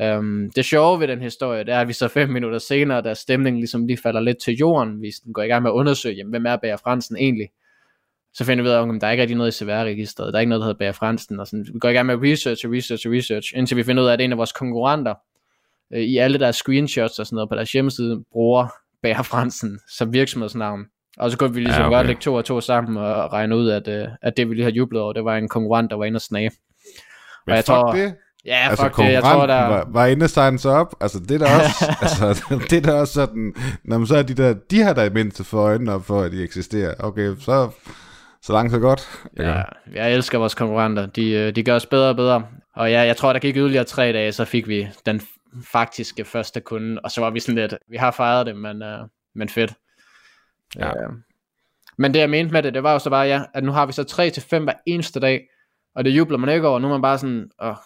Øhm, 0.00 0.50
det 0.56 0.64
sjove 0.64 1.00
ved 1.00 1.08
den 1.08 1.22
historie, 1.22 1.64
det 1.64 1.74
er, 1.74 1.80
at 1.80 1.88
vi 1.88 1.92
så 1.92 2.08
fem 2.08 2.28
minutter 2.28 2.58
senere, 2.58 3.02
da 3.02 3.14
stemningen 3.14 3.60
ligesom 3.60 3.86
lige 3.86 3.96
falder 3.96 4.20
lidt 4.20 4.38
til 4.38 4.54
jorden, 4.54 5.02
vi 5.02 5.12
går 5.34 5.42
i 5.42 5.46
gang 5.46 5.62
med 5.62 5.70
at 5.70 5.74
undersøge, 5.74 6.14
jamen, 6.14 6.30
hvem 6.30 6.46
er 6.46 6.56
Bager 6.56 6.76
Fransen 6.76 7.16
egentlig? 7.16 7.48
Så 8.34 8.44
finder 8.44 8.62
vi 8.62 8.68
ud 8.68 8.74
af, 8.74 8.82
at 8.82 9.00
der 9.00 9.06
er 9.06 9.10
ikke 9.10 9.22
rigtig 9.22 9.36
noget 9.36 9.54
i 9.54 9.64
CVR-registret, 9.64 10.32
der 10.32 10.38
er 10.38 10.40
ikke 10.40 10.50
noget, 10.50 10.60
der 10.60 10.66
hedder 10.66 10.78
Bager 10.78 10.92
Fransen, 10.92 11.40
og 11.40 11.46
sådan, 11.46 11.66
vi 11.72 11.78
går 11.78 11.88
i 11.88 11.92
gang 11.92 12.06
med 12.06 12.30
research 12.30 12.66
og 12.66 12.72
research 12.72 13.06
og 13.08 13.12
research, 13.12 13.52
indtil 13.56 13.76
vi 13.76 13.82
finder 13.82 14.02
ud 14.02 14.08
af, 14.08 14.12
at 14.12 14.20
en 14.20 14.32
af 14.32 14.38
vores 14.38 14.52
konkurrenter, 14.52 15.14
øh, 15.92 16.00
i 16.00 16.16
alle 16.16 16.38
deres 16.38 16.56
screenshots 16.56 17.18
og 17.18 17.26
sådan 17.26 17.34
noget 17.34 17.48
på 17.48 17.54
deres 17.54 17.72
hjemmeside, 17.72 18.24
bruger 18.32 18.66
Bager 19.02 19.22
Fransen 19.22 19.80
som 19.88 20.12
virksomhedsnavn. 20.12 20.80
Og 21.18 21.30
så 21.30 21.38
kunne 21.38 21.54
vi 21.54 21.60
ligesom 21.60 21.80
ja, 21.80 21.86
okay. 21.86 21.96
godt 21.96 22.06
lægge 22.06 22.20
to 22.20 22.34
og 22.34 22.44
to 22.44 22.60
sammen 22.60 22.96
og 22.96 23.32
regne 23.32 23.56
ud, 23.56 23.70
at, 23.70 23.88
øh, 23.88 24.08
at 24.22 24.36
det 24.36 24.48
vi 24.48 24.54
lige 24.54 24.64
har 24.64 24.70
jublet 24.70 25.02
over, 25.02 25.12
det 25.12 25.24
var 25.24 25.36
en 25.36 25.48
konkurrent, 25.48 25.90
der 25.90 25.96
var 25.96 26.04
inde 26.04 26.16
og 26.16 26.20
snage. 26.20 26.50
Men 27.46 27.52
og 27.52 27.56
jeg 27.56 27.64
tror, 27.64 27.92
det? 27.92 28.14
Ja, 28.44 28.68
altså, 28.70 28.84
fuck 28.84 28.96
det, 28.96 29.12
jeg 29.12 29.22
tror, 29.22 29.46
der... 29.46 29.66
Var, 29.66 29.88
var 29.88 30.06
inde 30.06 30.24
og 30.24 30.30
signe 30.30 30.58
sig 30.58 30.72
op, 30.72 30.94
altså 31.00 31.20
det 31.28 31.40
der 31.40 31.46
også, 31.58 31.96
altså, 32.02 32.62
det 32.70 32.84
der 32.84 32.92
også 32.92 33.12
sådan, 33.12 33.54
når 33.84 33.98
man 33.98 34.06
så 34.06 34.16
er 34.16 34.22
de 34.22 34.34
der, 34.34 34.54
de 34.70 34.80
har 34.82 34.92
der 34.92 35.10
mindste 35.10 35.44
for 35.44 35.60
øjnene 35.60 35.92
op 35.92 36.04
for, 36.04 36.22
at 36.22 36.32
de 36.32 36.42
eksisterer. 36.42 36.94
Okay, 36.98 37.34
så, 37.40 37.70
så 38.42 38.52
langt 38.52 38.72
så 38.72 38.78
godt. 38.78 39.24
Ja, 39.36 39.62
jeg 39.94 40.14
elsker 40.14 40.38
vores 40.38 40.54
konkurrenter, 40.54 41.06
de, 41.06 41.30
øh, 41.30 41.56
de 41.56 41.62
gør 41.62 41.74
os 41.74 41.86
bedre 41.86 42.08
og 42.08 42.16
bedre. 42.16 42.46
Og 42.74 42.90
ja, 42.90 43.00
jeg 43.00 43.16
tror, 43.16 43.32
der 43.32 43.40
gik 43.40 43.56
yderligere 43.56 43.84
tre 43.84 44.12
dage, 44.12 44.32
så 44.32 44.44
fik 44.44 44.68
vi 44.68 44.88
den 45.06 45.20
faktiske 45.72 46.24
første 46.24 46.60
kunde, 46.60 47.00
og 47.04 47.10
så 47.10 47.20
var 47.20 47.30
vi 47.30 47.40
sådan 47.40 47.54
lidt, 47.54 47.74
vi 47.88 47.96
har 47.96 48.10
fejret 48.10 48.46
det, 48.46 48.56
men, 48.56 48.82
uh, 48.82 49.08
men 49.34 49.48
fedt. 49.48 49.72
Ja. 50.76 51.08
Uh, 51.08 51.14
men 51.98 52.14
det 52.14 52.20
jeg 52.20 52.30
mente 52.30 52.52
med 52.52 52.62
det, 52.62 52.74
det 52.74 52.82
var 52.82 52.92
jo 52.92 52.98
så 52.98 53.10
bare, 53.10 53.26
ja, 53.26 53.42
at 53.54 53.64
nu 53.64 53.72
har 53.72 53.86
vi 53.86 53.92
så 53.92 54.04
3 54.04 54.30
til 54.30 54.42
5 54.42 54.64
hver 54.64 54.72
eneste 54.86 55.20
dag, 55.20 55.48
og 55.94 56.04
det 56.04 56.10
jubler 56.10 56.38
man 56.38 56.54
ikke 56.54 56.68
over, 56.68 56.78
nu 56.78 56.86
er 56.86 56.92
man 56.92 57.02
bare 57.02 57.18
sådan, 57.18 57.50
åh, 57.62 57.76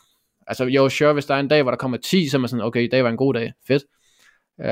Altså 0.46 0.64
jo, 0.64 0.88
sure, 0.88 1.12
hvis 1.12 1.26
der 1.26 1.34
er 1.34 1.40
en 1.40 1.48
dag, 1.48 1.62
hvor 1.62 1.70
der 1.70 1.78
kommer 1.78 1.98
10, 1.98 2.28
så 2.28 2.36
er 2.36 2.40
man 2.40 2.48
sådan, 2.48 2.64
okay, 2.64 2.82
i 2.82 2.88
dag 2.88 3.04
var 3.04 3.10
en 3.10 3.16
god 3.16 3.34
dag, 3.34 3.52
fedt. 3.68 3.82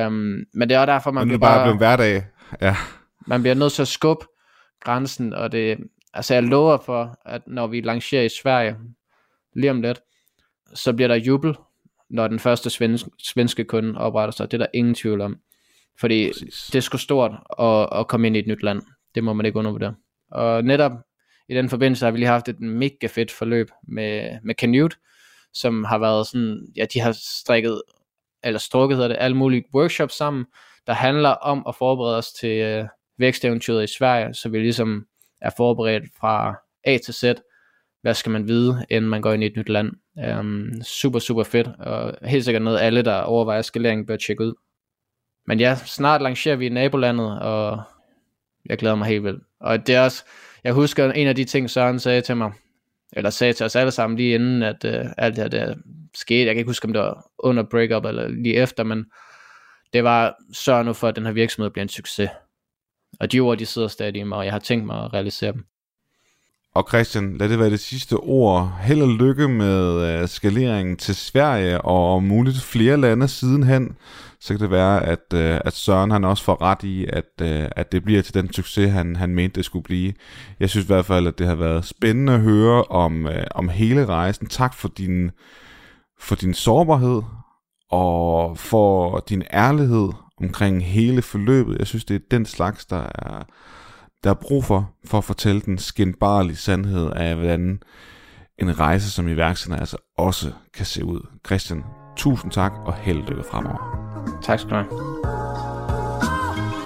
Um, 0.07 0.45
men 0.55 0.69
det 0.69 0.73
er 0.73 0.79
også 0.79 0.93
derfor, 0.93 1.11
man 1.11 1.21
Men 1.21 1.29
bliver 1.29 1.39
det 1.39 1.45
er 1.45 1.49
bare 1.49 1.57
bare, 1.57 1.65
blevet 1.65 1.79
hverdag. 1.79 2.25
Ja. 2.61 2.77
man 3.27 3.43
bliver 3.43 3.55
nødt 3.55 3.73
til 3.73 3.83
at 3.83 3.89
skubbe 3.89 4.27
grænsen, 4.81 5.33
og 5.33 5.53
det, 5.53 5.79
altså 6.15 6.35
jeg 6.35 6.43
lover 6.43 6.79
for, 6.79 7.19
at 7.25 7.43
når 7.47 7.67
vi 7.67 7.81
lancerer 7.81 8.23
i 8.23 8.29
Sverige, 8.43 8.77
lige 9.57 9.71
om 9.71 9.83
lidt, 9.83 10.01
så 10.75 10.93
bliver 10.93 11.09
der 11.09 11.15
jubel, 11.15 11.55
når 12.11 12.29
den 12.29 12.39
første 12.39 12.71
svenske, 12.71 13.11
svenske 13.19 13.65
kunde 13.65 14.01
opretter 14.01 14.33
sig. 14.33 14.51
Det 14.51 14.57
er 14.57 14.65
der 14.65 14.71
ingen 14.75 14.95
tvivl 14.95 15.21
om. 15.21 15.37
Fordi 16.01 16.29
Præcis. 16.29 16.67
det 16.67 16.75
er 16.75 16.81
sgu 16.81 16.99
stort 16.99 17.33
at, 17.59 18.01
at 18.01 18.09
komme 18.09 18.27
ind 18.27 18.37
i 18.37 18.39
et 18.39 18.47
nyt 18.47 18.63
land. 18.63 18.83
Det 19.15 19.25
må 19.25 19.33
man 19.33 19.47
ikke 19.47 19.59
undervurdere. 19.59 19.95
Og 20.31 20.65
netop 20.65 20.93
i 21.49 21.55
den 21.55 21.69
forbindelse 21.69 22.05
har 22.05 22.13
vi 22.13 22.19
lige 22.19 22.29
haft 22.29 22.49
et 22.49 22.61
mega 22.61 23.07
fedt 23.07 23.31
forløb 23.31 23.71
med, 23.89 24.39
med 24.43 24.55
Canute, 24.55 24.97
som 25.53 25.85
har 25.85 25.99
været 25.99 26.27
sådan, 26.27 26.67
ja, 26.77 26.85
de 26.95 27.01
har 27.01 27.13
strikket, 27.13 27.83
eller 28.45 28.59
strukket 28.59 28.97
hedder 28.97 29.09
det, 29.09 29.17
alle 29.21 29.37
mulige 29.37 29.65
workshops 29.75 30.15
sammen, 30.15 30.45
der 30.87 30.93
handler 30.93 31.31
om 31.31 31.65
at 31.69 31.75
forberede 31.75 32.17
os 32.17 32.33
til 32.33 32.59
øh, 32.61 32.85
væksteventyret 33.21 33.85
i 33.85 33.95
Sverige, 33.99 34.35
så 34.35 34.49
vi 34.49 34.59
ligesom 34.59 35.07
er 35.41 35.51
forberedt 35.57 36.05
fra 36.21 36.55
A 36.85 36.99
til 37.05 37.15
Z. 37.15 37.25
Hvad 38.03 38.15
skal 38.15 38.33
man 38.33 38.49
vide, 38.49 38.87
inden 38.91 39.11
man 39.11 39.23
går 39.23 39.33
ind 39.33 39.43
i 39.43 39.47
et 39.47 39.57
nyt 39.57 39.69
land? 39.69 39.93
Um, 40.39 40.71
super, 40.83 41.19
super 41.19 41.43
fedt, 41.43 41.69
og 41.79 42.29
helt 42.29 42.45
sikkert 42.45 42.63
noget, 42.63 42.79
alle, 42.79 43.03
der 43.03 43.21
overvejer 43.21 43.63
skalering, 43.63 44.07
bør 44.07 44.17
tjekke 44.17 44.45
ud. 44.45 44.55
Men 45.47 45.61
ja, 45.61 45.75
snart 45.75 46.23
lancerer 46.23 46.57
vi 46.57 46.67
i 46.67 46.69
nabolandet, 46.69 47.41
og 47.41 47.83
jeg 48.67 48.79
glæder 48.79 48.95
mig 48.95 49.09
helt 49.09 49.25
vildt. 49.25 49.43
Og 49.61 49.87
det 49.87 49.95
er 49.95 50.01
også, 50.01 50.25
jeg 50.65 50.73
husker 50.73 51.13
en 51.13 51.29
af 51.29 51.37
de 51.37 51.45
ting, 51.45 51.71
Søren 51.71 51.99
sagde 51.99 52.21
til 52.21 52.37
mig, 52.37 52.53
eller 53.13 53.31
sagde 53.31 53.53
til 53.53 53.67
os 53.67 53.77
alle 53.77 53.91
sammen 53.91 54.17
lige 54.17 54.35
inden, 54.35 54.63
at 54.63 54.85
uh, 54.85 55.11
alt 55.19 55.37
det 55.37 55.45
her 55.45 55.49
der 55.49 55.75
skete. 56.15 56.47
Jeg 56.47 56.55
kan 56.55 56.59
ikke 56.59 56.69
huske, 56.69 56.87
om 56.87 56.93
det 56.93 57.03
var 57.03 57.31
under 57.39 57.63
breakup 57.71 58.05
eller 58.05 58.29
lige 58.29 58.55
efter, 58.55 58.85
men 58.85 59.05
det 59.93 60.05
var, 60.05 60.37
sørg 60.53 60.85
nu 60.85 60.93
for, 60.93 61.09
at 61.09 61.17
den 61.17 61.27
her 61.27 61.33
virksomhed 61.33 61.71
bliver 61.71 61.83
en 61.83 61.89
succes. 61.89 62.31
Og 63.21 63.33
de 63.33 63.41
ord, 63.41 63.59
de 63.59 63.67
sidder 63.67 63.89
stadig 63.89 64.17
i 64.17 64.23
mig, 64.23 64.39
og 64.39 64.45
jeg 64.45 64.53
har 64.53 64.59
tænkt 64.59 64.87
mig 64.87 65.05
at 65.05 65.15
realisere 65.15 65.53
dem. 65.53 65.65
Og 66.75 66.87
Christian, 66.89 67.37
lad 67.37 67.49
det 67.49 67.59
være 67.59 67.71
det 67.71 67.81
sidste 67.81 68.17
ord. 68.17 68.73
Held 68.81 69.03
og 69.03 69.09
lykke 69.09 69.49
med 69.49 70.03
øh, 70.23 70.29
skaleringen 70.29 70.97
til 70.97 71.15
Sverige 71.15 71.81
og 71.81 72.15
om 72.15 72.23
muligt 72.23 72.63
flere 72.63 72.97
lande 72.97 73.29
sidenhen. 73.29 73.97
Så 74.41 74.55
kan 74.55 74.61
det 74.61 74.71
være, 74.71 75.07
at, 75.07 75.35
øh, 75.35 75.61
at 75.65 75.73
Søren 75.73 76.11
han 76.11 76.25
også 76.25 76.45
får 76.45 76.63
ret 76.63 76.83
i, 76.83 77.07
at, 77.07 77.31
øh, 77.43 77.69
at 77.77 77.93
det 77.93 78.05
bliver 78.05 78.23
til 78.23 78.35
den 78.35 78.53
succes, 78.53 78.93
han, 78.93 79.17
han 79.17 79.35
mente, 79.35 79.55
det 79.55 79.65
skulle 79.65 79.83
blive. 79.83 80.13
Jeg 80.61 80.71
synes 80.71 80.85
i 80.85 80.87
hvert 80.87 81.05
fald, 81.05 81.27
at 81.27 81.39
det 81.39 81.47
har 81.47 81.55
været 81.55 81.85
spændende 81.85 82.33
at 82.33 82.41
høre 82.41 82.85
om, 82.85 83.29
om 83.51 83.69
hele 83.69 84.07
rejsen. 84.07 84.47
Tak 84.47 84.75
for 84.75 84.89
din, 84.89 85.31
for 86.21 86.35
din 86.35 86.55
sårbarhed 86.55 87.23
og 87.91 88.59
for 88.59 89.25
din 89.29 89.43
ærlighed 89.53 90.09
omkring 90.41 90.85
hele 90.85 91.23
forløbet. 91.23 91.79
Jeg 91.79 91.87
synes, 91.87 92.05
det 92.05 92.15
er 92.15 92.21
den 92.31 92.47
slags, 92.47 92.87
der 92.87 93.03
er, 93.15 93.43
der 94.25 94.31
er 94.31 94.35
brug 94.35 94.65
for, 94.65 94.91
for 95.05 95.19
at 95.19 95.25
fortælle 95.25 95.61
den 95.61 95.79
skinbarlige 95.79 96.57
sandhed 96.57 97.11
af, 97.17 97.37
hvordan 97.37 97.81
en 98.59 98.81
rejse 98.81 99.11
som 99.11 99.29
iværksætter 99.29 99.77
altså 99.77 99.97
også 100.19 100.53
kan 100.75 100.87
se 100.87 101.05
ud. 101.05 101.27
Christian, 101.47 101.85
tusind 102.17 102.53
tak 102.53 102.73
og 102.85 102.95
held 102.95 103.19
og 103.19 103.29
lykke 103.29 103.45
fremover. 103.51 104.11
Tak 104.43 104.59
skal 104.59 104.71
du 104.71 104.75
have. 104.75 104.87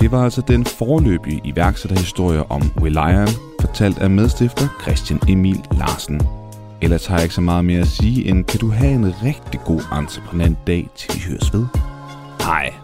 Det 0.00 0.10
var 0.12 0.24
altså 0.24 0.42
den 0.48 0.64
forløbige 0.64 1.40
iværksætterhistorie 1.44 2.50
om 2.50 2.62
William, 2.80 3.28
fortalt 3.60 3.98
af 3.98 4.10
medstifter 4.10 4.68
Christian 4.82 5.20
Emil 5.28 5.64
Larsen. 5.72 6.20
Ellers 6.82 7.06
har 7.06 7.14
jeg 7.14 7.22
ikke 7.22 7.34
så 7.34 7.40
meget 7.40 7.64
mere 7.64 7.80
at 7.80 7.86
sige, 7.86 8.28
end 8.28 8.44
kan 8.44 8.60
du 8.60 8.70
have 8.70 8.92
en 8.92 9.22
rigtig 9.22 9.60
god 9.64 9.80
entreprenant 9.98 10.58
dag, 10.66 10.90
til 10.96 11.10
vi 11.14 11.20
høres 11.30 11.52
ved. 11.52 11.66
Hej. 12.40 12.83